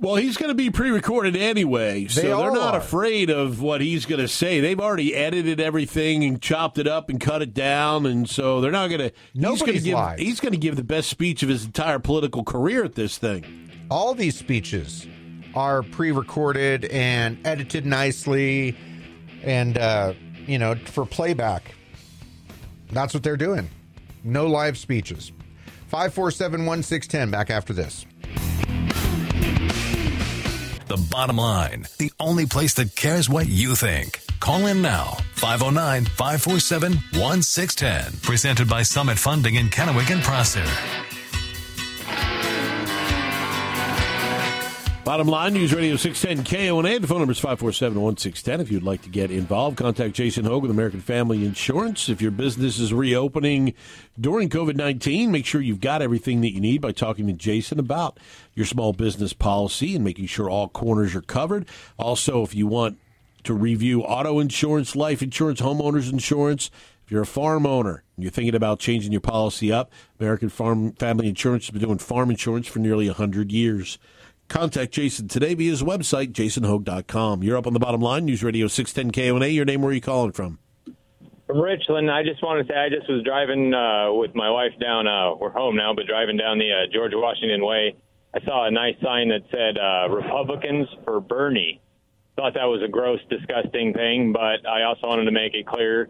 Well, 0.00 0.14
he's 0.14 0.36
going 0.36 0.50
to 0.50 0.54
be 0.54 0.70
pre-recorded 0.70 1.34
anyway, 1.34 2.06
so 2.06 2.20
They 2.20 2.30
are 2.30 2.52
not 2.52 2.76
afraid 2.76 3.30
of 3.30 3.60
what 3.60 3.80
he's 3.80 4.06
going 4.06 4.20
to 4.20 4.28
say. 4.28 4.60
They've 4.60 4.78
already 4.78 5.12
edited 5.12 5.58
everything 5.60 6.22
and 6.22 6.40
chopped 6.40 6.78
it 6.78 6.86
up 6.86 7.08
and 7.10 7.18
cut 7.20 7.42
it 7.42 7.52
down, 7.52 8.06
and 8.06 8.28
so 8.30 8.60
they're 8.60 8.70
not 8.70 8.88
going 8.90 9.00
to. 9.00 9.12
He's 9.32 9.42
going 9.42 9.56
to 9.56 9.60
Nobody's 9.64 9.82
give. 9.82 9.94
live. 9.94 10.18
He's 10.20 10.38
going 10.38 10.52
to 10.52 10.58
give 10.58 10.76
the 10.76 10.84
best 10.84 11.08
speech 11.10 11.42
of 11.42 11.48
his 11.48 11.64
entire 11.64 11.98
political 11.98 12.44
career 12.44 12.84
at 12.84 12.94
this 12.94 13.18
thing. 13.18 13.44
All 13.90 14.14
these 14.14 14.38
speeches 14.38 15.04
are 15.56 15.82
pre-recorded 15.82 16.84
and 16.84 17.44
edited 17.44 17.84
nicely, 17.84 18.76
and 19.42 19.76
uh, 19.78 20.12
you 20.46 20.58
know 20.58 20.76
for 20.76 21.06
playback. 21.06 21.74
That's 22.92 23.14
what 23.14 23.24
they're 23.24 23.36
doing. 23.36 23.68
No 24.22 24.46
live 24.46 24.78
speeches. 24.78 25.32
Five 25.88 26.14
four 26.14 26.30
seven 26.30 26.66
one 26.66 26.84
six 26.84 27.08
ten. 27.08 27.30
Back 27.32 27.50
after 27.50 27.72
this. 27.72 28.06
The 30.88 30.96
bottom 31.10 31.36
line, 31.36 31.84
the 31.98 32.10
only 32.18 32.46
place 32.46 32.72
that 32.74 32.96
cares 32.96 33.28
what 33.28 33.46
you 33.46 33.74
think. 33.74 34.22
Call 34.40 34.66
in 34.68 34.80
now, 34.80 35.18
509 35.34 36.06
547 36.06 36.92
1610. 37.12 38.20
Presented 38.22 38.70
by 38.70 38.82
Summit 38.84 39.18
Funding 39.18 39.56
in 39.56 39.68
Kennewick 39.68 40.10
and 40.10 40.22
Prosser. 40.22 40.64
Bottom 45.08 45.28
line, 45.28 45.54
News 45.54 45.72
Radio 45.72 45.96
610 45.96 46.44
KONA. 46.44 46.98
The 46.98 47.06
phone 47.06 47.20
number 47.20 47.32
is 47.32 47.38
547 47.38 47.98
1610. 47.98 48.60
If 48.60 48.70
you'd 48.70 48.82
like 48.82 49.00
to 49.04 49.08
get 49.08 49.30
involved, 49.30 49.78
contact 49.78 50.14
Jason 50.14 50.44
with 50.60 50.70
American 50.70 51.00
Family 51.00 51.46
Insurance. 51.46 52.10
If 52.10 52.20
your 52.20 52.30
business 52.30 52.78
is 52.78 52.92
reopening 52.92 53.72
during 54.20 54.50
COVID 54.50 54.76
19, 54.76 55.32
make 55.32 55.46
sure 55.46 55.62
you've 55.62 55.80
got 55.80 56.02
everything 56.02 56.42
that 56.42 56.52
you 56.52 56.60
need 56.60 56.82
by 56.82 56.92
talking 56.92 57.26
to 57.26 57.32
Jason 57.32 57.78
about 57.78 58.20
your 58.54 58.66
small 58.66 58.92
business 58.92 59.32
policy 59.32 59.96
and 59.96 60.04
making 60.04 60.26
sure 60.26 60.50
all 60.50 60.68
corners 60.68 61.14
are 61.14 61.22
covered. 61.22 61.66
Also, 61.96 62.42
if 62.42 62.54
you 62.54 62.66
want 62.66 62.98
to 63.44 63.54
review 63.54 64.02
auto 64.02 64.38
insurance, 64.40 64.94
life 64.94 65.22
insurance, 65.22 65.62
homeowners 65.62 66.12
insurance, 66.12 66.70
if 67.06 67.12
you're 67.12 67.22
a 67.22 67.26
farm 67.26 67.64
owner 67.64 68.04
and 68.14 68.24
you're 68.24 68.30
thinking 68.30 68.54
about 68.54 68.78
changing 68.78 69.12
your 69.12 69.22
policy 69.22 69.72
up, 69.72 69.90
American 70.20 70.50
Farm 70.50 70.92
Family 70.92 71.30
Insurance 71.30 71.64
has 71.64 71.70
been 71.70 71.80
doing 71.80 71.96
farm 71.96 72.28
insurance 72.28 72.66
for 72.66 72.80
nearly 72.80 73.06
100 73.06 73.50
years. 73.50 73.96
Contact 74.48 74.92
Jason 74.92 75.28
today 75.28 75.54
via 75.54 75.70
his 75.70 75.82
website, 75.82 76.32
jasonhogue.com. 76.32 77.42
You're 77.42 77.56
up 77.56 77.66
on 77.66 77.74
the 77.74 77.78
bottom 77.78 78.00
line, 78.00 78.24
News 78.24 78.42
Radio 78.42 78.66
610 78.66 79.12
KONA. 79.12 79.46
Your 79.48 79.64
name, 79.64 79.82
where 79.82 79.90
are 79.90 79.94
you 79.94 80.00
calling 80.00 80.32
from? 80.32 80.58
From 81.46 81.60
Richland, 81.60 82.10
I 82.10 82.22
just 82.22 82.42
want 82.42 82.66
to 82.66 82.72
say 82.72 82.78
I 82.78 82.88
just 82.88 83.08
was 83.08 83.22
driving 83.24 83.72
uh, 83.72 84.12
with 84.12 84.34
my 84.34 84.50
wife 84.50 84.72
down. 84.80 85.06
Uh, 85.06 85.34
we're 85.36 85.50
home 85.50 85.76
now, 85.76 85.94
but 85.94 86.06
driving 86.06 86.36
down 86.36 86.58
the 86.58 86.70
uh, 86.72 86.92
George 86.92 87.12
Washington 87.14 87.64
Way, 87.64 87.96
I 88.34 88.40
saw 88.44 88.66
a 88.66 88.70
nice 88.70 88.96
sign 89.02 89.28
that 89.28 89.42
said 89.50 89.78
uh, 89.78 90.08
"Republicans 90.14 90.88
for 91.04 91.20
Bernie." 91.20 91.80
thought 92.38 92.54
that 92.54 92.70
was 92.70 92.80
a 92.84 92.88
gross, 92.88 93.18
disgusting 93.28 93.92
thing. 93.92 94.32
But 94.32 94.66
I 94.66 94.84
also 94.84 95.08
wanted 95.08 95.24
to 95.24 95.32
make 95.32 95.54
it 95.54 95.66
clear, 95.66 96.08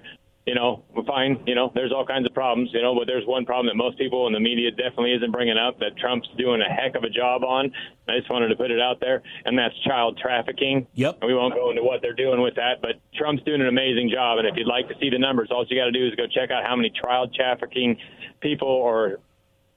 you 0.48 0.54
know, 0.54 0.82
we're 0.96 1.04
fine. 1.04 1.44
You 1.46 1.54
know, 1.54 1.70
there's 1.74 1.92
all 1.92 2.06
kinds 2.06 2.24
of 2.24 2.32
problems, 2.32 2.70
you 2.72 2.80
know, 2.80 2.94
but 2.94 3.06
there's 3.06 3.26
one 3.26 3.44
problem 3.44 3.66
that 3.66 3.76
most 3.76 3.98
people 3.98 4.26
in 4.26 4.32
the 4.32 4.40
media 4.40 4.70
definitely 4.70 5.12
isn't 5.12 5.30
bringing 5.30 5.58
up 5.58 5.78
that 5.80 5.98
Trump's 5.98 6.26
doing 6.38 6.62
a 6.62 6.72
heck 6.72 6.94
of 6.94 7.04
a 7.04 7.10
job 7.10 7.44
on. 7.44 7.70
I 8.08 8.16
just 8.16 8.30
wanted 8.30 8.48
to 8.48 8.56
put 8.56 8.70
it 8.70 8.80
out 8.80 8.98
there, 8.98 9.20
and 9.44 9.58
that's 9.58 9.74
child 9.84 10.16
trafficking. 10.16 10.86
Yep. 10.94 11.18
And 11.20 11.28
we 11.28 11.34
won't 11.34 11.52
go 11.52 11.68
into 11.68 11.82
what 11.82 12.00
they're 12.00 12.16
doing 12.16 12.40
with 12.40 12.54
that, 12.54 12.80
but 12.80 12.96
Trump's 13.14 13.42
doing 13.42 13.60
an 13.60 13.68
amazing 13.68 14.08
job. 14.08 14.38
And 14.38 14.48
if 14.48 14.56
you'd 14.56 14.66
like 14.66 14.88
to 14.88 14.94
see 14.98 15.10
the 15.10 15.18
numbers, 15.18 15.48
all 15.50 15.66
you 15.68 15.76
got 15.76 15.84
to 15.84 15.92
do 15.92 16.08
is 16.08 16.14
go 16.14 16.24
check 16.26 16.50
out 16.50 16.64
how 16.64 16.74
many 16.74 16.90
child 16.96 17.34
trafficking 17.34 17.98
people 18.40 18.68
or 18.68 19.20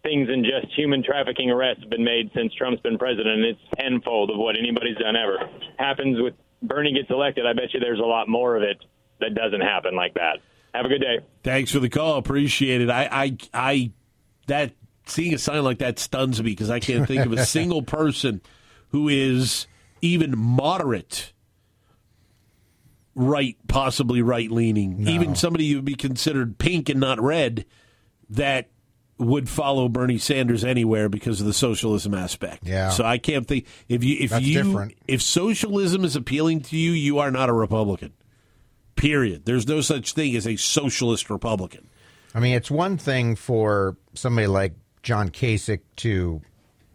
things 0.03 0.29
in 0.29 0.45
just 0.45 0.71
human 0.73 1.03
trafficking 1.03 1.51
arrests 1.51 1.83
have 1.83 1.89
been 1.89 2.05
made 2.05 2.31
since 2.33 2.53
Trump's 2.53 2.79
been 2.79 2.97
president. 2.97 3.43
It's 3.43 3.59
tenfold 3.77 4.31
of 4.31 4.37
what 4.37 4.55
anybody's 4.57 4.95
done 4.95 5.17
ever. 5.17 5.37
Happens 5.77 6.15
with 6.21 6.33
Bernie 6.63 6.93
gets 6.93 7.11
elected. 7.11 7.45
I 7.45 7.51
bet 7.51 7.73
you 7.73 7.81
there's 7.81 7.99
a 7.99 8.07
lot 8.07 8.29
more 8.29 8.55
of 8.55 8.63
it 8.63 8.79
that 9.19 9.35
doesn't 9.35 9.61
happen 9.61 9.97
like 9.97 10.13
that. 10.13 10.39
Have 10.73 10.85
a 10.85 10.89
good 10.89 11.01
day. 11.01 11.19
Thanks 11.43 11.71
for 11.71 11.79
the 11.79 11.89
call. 11.89 12.17
Appreciate 12.17 12.81
it. 12.81 12.89
I, 12.89 13.09
I, 13.11 13.37
I, 13.53 13.91
that 14.47 14.73
seeing 15.05 15.33
a 15.33 15.37
sign 15.37 15.63
like 15.63 15.79
that 15.79 15.99
stuns 15.99 16.41
me 16.41 16.51
because 16.51 16.69
I 16.69 16.79
can't 16.79 17.07
think 17.07 17.25
of 17.25 17.33
a 17.33 17.45
single 17.45 17.81
person 17.81 18.41
who 18.89 19.09
is 19.09 19.67
even 20.01 20.37
moderate 20.37 21.33
right, 23.15 23.57
possibly 23.67 24.21
right 24.21 24.49
leaning, 24.49 25.07
even 25.07 25.35
somebody 25.35 25.69
who 25.69 25.77
would 25.77 25.85
be 25.85 25.95
considered 25.95 26.57
pink 26.57 26.89
and 26.89 26.99
not 26.99 27.19
red, 27.19 27.65
that 28.29 28.69
would 29.17 29.47
follow 29.47 29.87
Bernie 29.87 30.17
Sanders 30.17 30.63
anywhere 30.63 31.07
because 31.07 31.39
of 31.39 31.47
the 31.47 31.53
socialism 31.53 32.13
aspect. 32.13 32.63
Yeah. 32.65 32.89
So 32.89 33.03
I 33.03 33.17
can't 33.17 33.47
think 33.47 33.67
if 33.87 34.03
you 34.03 34.17
if 34.19 34.31
That's 34.31 34.43
you 34.43 34.63
different. 34.63 34.95
if 35.07 35.21
socialism 35.21 36.03
is 36.03 36.15
appealing 36.15 36.61
to 36.61 36.77
you, 36.77 36.91
you 36.91 37.19
are 37.19 37.29
not 37.29 37.49
a 37.49 37.53
Republican. 37.53 38.13
Period. 39.01 39.45
There's 39.45 39.67
no 39.67 39.81
such 39.81 40.13
thing 40.13 40.35
as 40.35 40.45
a 40.45 40.55
socialist 40.57 41.29
Republican. 41.31 41.87
I 42.35 42.39
mean, 42.39 42.53
it's 42.53 42.69
one 42.69 42.97
thing 42.97 43.35
for 43.35 43.97
somebody 44.13 44.45
like 44.45 44.73
John 45.01 45.29
Kasich 45.29 45.81
to 45.97 46.41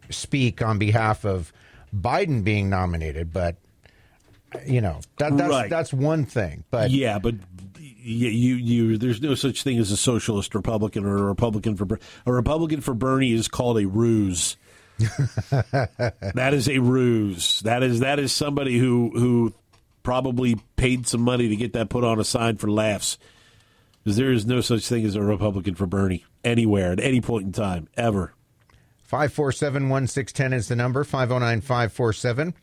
speak 0.09 0.63
on 0.63 0.79
behalf 0.79 1.25
of 1.25 1.53
Biden 1.95 2.45
being 2.45 2.71
nominated, 2.71 3.33
but 3.33 3.57
you 4.65 4.81
know 4.81 5.01
that, 5.19 5.37
that's 5.37 5.51
Right. 5.51 5.69
that's 5.69 5.93
one 5.93 6.25
thing. 6.25 6.63
But 6.71 6.91
yeah, 6.93 7.19
but 7.19 7.35
you, 7.79 8.29
you, 8.29 8.55
you, 8.55 8.99
there's 8.99 9.21
no 9.21 9.35
such 9.35 9.65
thing 9.65 9.79
as 9.79 9.91
a 9.91 9.97
socialist 9.97 10.55
Republican 10.55 11.05
or 11.05 11.17
a 11.17 11.23
Republican 11.25 11.77
for 11.77 11.99
a 12.25 12.33
Republican 12.33 12.81
for 12.81 12.95
Bernie 12.95 13.33
is 13.33 13.49
called 13.49 13.79
a 13.79 13.87
ruse. 13.87 14.57
that 14.99 16.51
is 16.53 16.69
a 16.69 16.79
ruse. 16.79 17.61
That 17.61 17.83
is 17.83 18.01
that 18.01 18.19
is 18.19 18.33
somebody 18.33 18.79
who 18.79 19.11
who 19.15 19.53
probably 20.07 20.55
paid 20.77 21.05
some 21.05 21.21
money 21.21 21.49
to 21.49 21.57
get 21.57 21.73
that 21.73 21.89
put 21.89 22.05
on 22.05 22.21
a 22.21 22.23
sign 22.23 22.57
for 22.57 22.71
laughs. 22.71 23.19
Because 24.05 24.17
there 24.17 24.31
is 24.31 24.47
no 24.47 24.61
such 24.61 24.87
thing 24.87 25.05
as 25.05 25.17
a 25.17 25.21
Republican 25.21 25.75
for 25.75 25.85
Bernie 25.85 26.25
anywhere 26.45 26.93
at 26.93 27.01
any 27.01 27.21
point 27.21 27.47
in 27.47 27.51
time 27.51 27.89
ever. 27.97 28.33
547 29.03 29.89
1610 29.89 30.53
is 30.53 30.69
the 30.69 30.77
number 30.77 31.03
509 31.03 31.61
547 31.61 32.55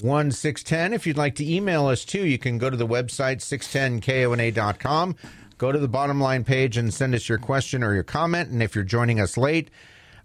1610. 0.00 0.92
If 0.92 1.08
you'd 1.08 1.16
like 1.16 1.34
to 1.34 1.52
email 1.52 1.86
us 1.86 2.04
too, 2.04 2.24
you 2.24 2.38
can 2.38 2.56
go 2.56 2.70
to 2.70 2.76
the 2.76 2.86
website 2.86 3.38
610kona.com. 3.38 5.16
Go 5.58 5.72
to 5.72 5.78
the 5.80 5.88
bottom 5.88 6.20
line 6.20 6.44
page 6.44 6.76
and 6.76 6.94
send 6.94 7.16
us 7.16 7.28
your 7.28 7.38
question 7.38 7.82
or 7.82 7.94
your 7.94 8.04
comment. 8.04 8.50
And 8.50 8.62
if 8.62 8.76
you're 8.76 8.84
joining 8.84 9.18
us 9.18 9.36
late, 9.36 9.70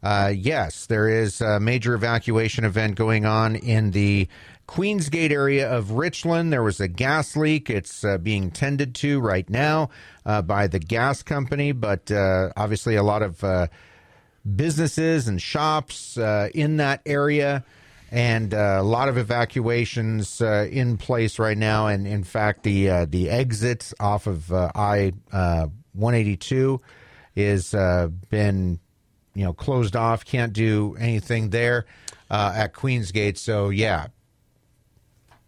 uh, 0.03 0.31
yes, 0.35 0.85
there 0.85 1.09
is 1.09 1.41
a 1.41 1.59
major 1.59 1.95
evacuation 1.95 2.65
event 2.65 2.93
going 2.93 3.25
on 3.25 3.55
in 3.55 3.89
the 3.89 4.27
Queensgate 4.67 5.31
area 5.31 5.71
of 5.71 5.91
Richland. 5.91 6.51
There 6.51 6.63
was 6.63 6.79
a 6.79 6.87
gas 6.87 7.35
leak. 7.35 7.69
It's 7.69 8.03
uh, 8.03 8.17
being 8.17 8.51
tended 8.51 8.95
to 8.95 9.19
right 9.19 9.49
now 9.49 9.89
uh, 10.25 10.41
by 10.41 10.67
the 10.67 10.79
gas 10.79 11.21
company, 11.21 11.71
but 11.71 12.11
uh, 12.11 12.49
obviously 12.57 12.95
a 12.95 13.03
lot 13.03 13.21
of 13.21 13.43
uh, 13.43 13.67
businesses 14.55 15.27
and 15.27 15.41
shops 15.41 16.17
uh, 16.17 16.49
in 16.53 16.77
that 16.77 17.01
area, 17.05 17.63
and 18.11 18.53
uh, 18.53 18.77
a 18.79 18.83
lot 18.83 19.09
of 19.09 19.17
evacuations 19.17 20.41
in 20.41 20.97
place 20.97 21.37
right 21.37 21.57
now. 21.57 21.87
And 21.87 22.07
in 22.07 22.23
fact, 22.23 22.63
the 22.63 23.05
the 23.05 23.29
exit 23.29 23.93
off 23.99 24.27
of 24.27 24.51
I 24.51 25.11
one 25.93 26.15
eighty 26.15 26.37
two 26.37 26.81
is 27.35 27.71
been 28.29 28.79
you 29.35 29.43
know 29.43 29.53
closed 29.53 29.95
off. 29.95 30.25
Can't 30.25 30.53
do 30.53 30.95
anything 30.99 31.51
there 31.51 31.85
uh, 32.29 32.53
at 32.55 32.73
Queensgate. 32.73 33.37
So 33.37 33.69
yeah, 33.69 34.07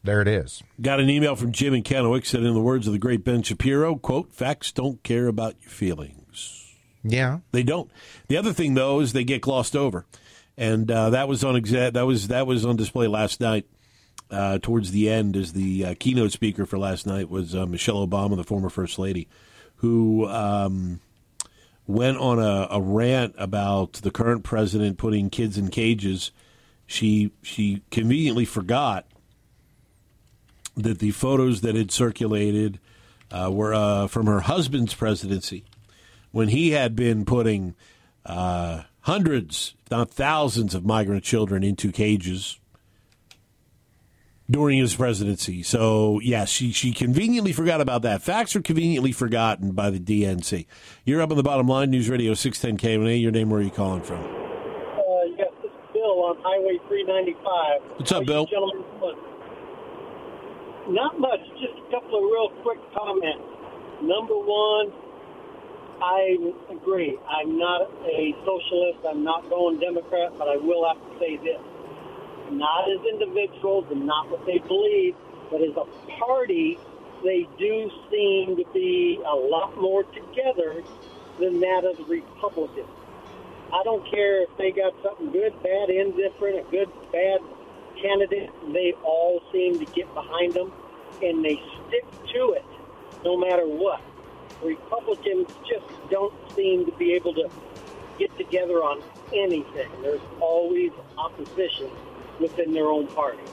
there 0.07 0.21
it 0.21 0.27
is. 0.27 0.63
Got 0.81 0.99
an 0.99 1.09
email 1.09 1.35
from 1.35 1.51
Jim 1.51 1.73
and 1.73 1.83
Kennewick 1.83 2.25
said, 2.25 2.43
in 2.43 2.53
the 2.53 2.61
words 2.61 2.87
of 2.87 2.93
the 2.93 2.99
great 2.99 3.23
Ben 3.23 3.43
Shapiro, 3.43 3.95
quote, 3.95 4.33
facts 4.33 4.71
don't 4.71 5.03
care 5.03 5.27
about 5.27 5.55
your 5.61 5.69
feelings. 5.69 6.75
Yeah. 7.03 7.39
They 7.51 7.63
don't. 7.63 7.91
The 8.27 8.37
other 8.37 8.53
thing, 8.53 8.73
though, 8.73 8.99
is 8.99 9.13
they 9.13 9.23
get 9.23 9.41
glossed 9.41 9.75
over. 9.75 10.05
And 10.57 10.89
uh, 10.89 11.11
that 11.11 11.27
was 11.27 11.43
on 11.43 11.53
exa- 11.53 11.93
that 11.93 12.05
was 12.07 12.29
that 12.29 12.47
was 12.47 12.65
on 12.65 12.75
display 12.75 13.07
last 13.07 13.39
night. 13.39 13.67
Uh, 14.29 14.59
towards 14.59 14.91
the 14.91 15.09
end, 15.09 15.37
as 15.37 15.53
the 15.53 15.85
uh, 15.85 15.95
keynote 15.99 16.33
speaker 16.33 16.65
for 16.65 16.77
last 16.77 17.07
night 17.07 17.29
was 17.29 17.55
uh, 17.55 17.65
Michelle 17.65 18.05
Obama, 18.05 18.35
the 18.35 18.43
former 18.43 18.69
first 18.69 18.99
lady, 18.99 19.29
who 19.75 20.27
um, 20.27 20.99
went 21.85 22.17
on 22.17 22.37
a, 22.37 22.67
a 22.69 22.81
rant 22.81 23.35
about 23.37 23.93
the 23.93 24.11
current 24.11 24.43
president 24.43 24.97
putting 24.97 25.29
kids 25.29 25.57
in 25.57 25.69
cages. 25.69 26.31
She 26.85 27.31
she 27.41 27.83
conveniently 27.89 28.43
forgot 28.43 29.05
that 30.77 30.99
the 30.99 31.11
photos 31.11 31.61
that 31.61 31.75
had 31.75 31.91
circulated 31.91 32.79
uh, 33.31 33.49
were 33.51 33.73
uh, 33.73 34.07
from 34.07 34.27
her 34.27 34.41
husband's 34.41 34.93
presidency 34.93 35.65
when 36.31 36.49
he 36.49 36.71
had 36.71 36.95
been 36.95 37.25
putting 37.25 37.75
uh, 38.25 38.83
hundreds, 39.01 39.73
if 39.83 39.91
not 39.91 40.11
thousands, 40.11 40.75
of 40.75 40.85
migrant 40.85 41.23
children 41.23 41.63
into 41.63 41.91
cages 41.91 42.59
during 44.49 44.79
his 44.79 44.95
presidency. 44.95 45.63
So, 45.63 46.19
yes, 46.21 46.49
she, 46.49 46.71
she 46.71 46.91
conveniently 46.93 47.51
forgot 47.51 47.81
about 47.81 48.03
that. 48.03 48.21
Facts 48.21 48.55
are 48.55 48.61
conveniently 48.61 49.11
forgotten 49.11 49.71
by 49.71 49.89
the 49.89 49.99
DNC. 49.99 50.65
You're 51.03 51.21
up 51.21 51.31
on 51.31 51.37
the 51.37 51.43
bottom 51.43 51.67
line, 51.67 51.89
News 51.89 52.09
Radio 52.09 52.33
610 52.33 52.77
KONA. 52.77 53.11
Your 53.11 53.31
name, 53.31 53.49
where 53.49 53.59
are 53.59 53.63
you 53.63 53.71
calling 53.71 54.01
from? 54.01 54.23
Uh, 54.23 55.23
yes, 55.37 55.49
this 55.61 55.71
is 55.71 55.93
Bill 55.93 56.23
on 56.23 56.37
Highway 56.43 56.77
395. 56.87 57.97
What's 57.97 58.11
up, 58.11 58.25
Bill? 58.25 58.45
Gentlemen? 58.45 58.83
Not 60.89 61.19
much, 61.19 61.41
just 61.59 61.75
a 61.75 61.91
couple 61.91 62.17
of 62.17 62.23
real 62.23 62.49
quick 62.63 62.79
comments. 62.95 63.43
Number 64.01 64.35
one, 64.35 64.91
I 66.01 66.37
agree. 66.69 67.17
I'm 67.27 67.57
not 67.57 67.89
a 68.05 68.35
socialist. 68.45 68.99
I'm 69.07 69.23
not 69.23 69.49
going 69.49 69.79
Democrat, 69.79 70.33
but 70.37 70.47
I 70.47 70.57
will 70.57 70.87
have 70.87 70.97
to 70.97 71.19
say 71.19 71.37
this. 71.37 71.59
Not 72.51 72.89
as 72.89 72.99
individuals 73.11 73.85
and 73.91 74.05
not 74.05 74.29
what 74.29 74.45
they 74.45 74.59
believe, 74.59 75.15
but 75.51 75.61
as 75.61 75.75
a 75.75 75.85
party, 76.19 76.77
they 77.23 77.47
do 77.57 77.91
seem 78.11 78.55
to 78.57 78.63
be 78.73 79.19
a 79.25 79.35
lot 79.35 79.75
more 79.77 80.03
together 80.03 80.83
than 81.39 81.59
that 81.59 81.83
of 81.83 81.97
the 81.97 82.05
Republicans. 82.05 82.87
I 83.73 83.83
don't 83.83 84.09
care 84.09 84.43
if 84.43 84.49
they 84.57 84.71
got 84.71 84.93
something 85.03 85.31
good, 85.31 85.51
bad, 85.61 85.89
indifferent, 85.89 86.65
a 86.65 86.71
good, 86.71 86.89
bad 87.11 87.41
candidate. 88.01 88.49
They 88.73 88.93
all 89.03 89.41
seem 89.51 89.79
to 89.79 89.85
get 89.93 90.13
behind 90.13 90.53
them, 90.53 90.71
and 91.21 91.43
they 91.43 91.61
stick 91.87 92.05
to 92.33 92.53
it 92.53 92.65
no 93.23 93.37
matter 93.37 93.65
what. 93.65 94.01
Republicans 94.63 95.47
just 95.69 95.85
don't 96.09 96.33
seem 96.55 96.85
to 96.85 96.91
be 96.93 97.13
able 97.13 97.33
to 97.33 97.49
get 98.17 98.35
together 98.37 98.75
on 98.83 99.01
anything. 99.33 99.89
There's 100.01 100.21
always 100.39 100.91
opposition 101.17 101.89
within 102.39 102.73
their 102.73 102.87
own 102.87 103.07
party. 103.07 103.43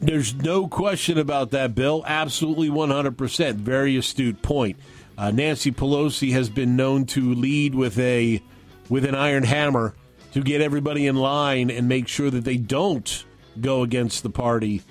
There's 0.00 0.34
no 0.34 0.66
question 0.66 1.18
about 1.18 1.50
that, 1.50 1.74
Bill. 1.74 2.02
Absolutely 2.06 2.70
100%. 2.70 3.56
Very 3.56 3.96
astute 3.96 4.40
point. 4.40 4.78
Uh, 5.18 5.30
Nancy 5.30 5.70
Pelosi 5.70 6.32
has 6.32 6.48
been 6.48 6.74
known 6.74 7.04
to 7.06 7.34
lead 7.34 7.74
with 7.74 7.98
a 7.98 8.42
with 8.88 9.04
an 9.04 9.14
iron 9.14 9.42
hammer 9.42 9.94
to 10.32 10.42
get 10.42 10.62
everybody 10.62 11.06
in 11.06 11.16
line 11.16 11.70
and 11.70 11.88
make 11.88 12.08
sure 12.08 12.30
that 12.30 12.44
they 12.44 12.56
don't 12.56 13.24
go 13.60 13.82
against 13.82 14.22
the 14.22 14.30
party 14.30 14.82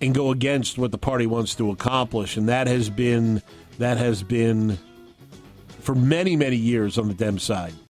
and 0.00 0.14
go 0.14 0.30
against 0.30 0.78
what 0.78 0.90
the 0.90 0.98
party 0.98 1.26
wants 1.26 1.54
to 1.56 1.70
accomplish. 1.70 2.36
And 2.36 2.48
that 2.48 2.66
has 2.66 2.90
been 2.90 3.42
that 3.78 3.98
has 3.98 4.22
been 4.22 4.78
for 5.80 5.94
many 5.94 6.36
many 6.36 6.56
years 6.56 6.98
on 6.98 7.08
the 7.08 7.14
Dem 7.14 7.38
side. 7.38 7.74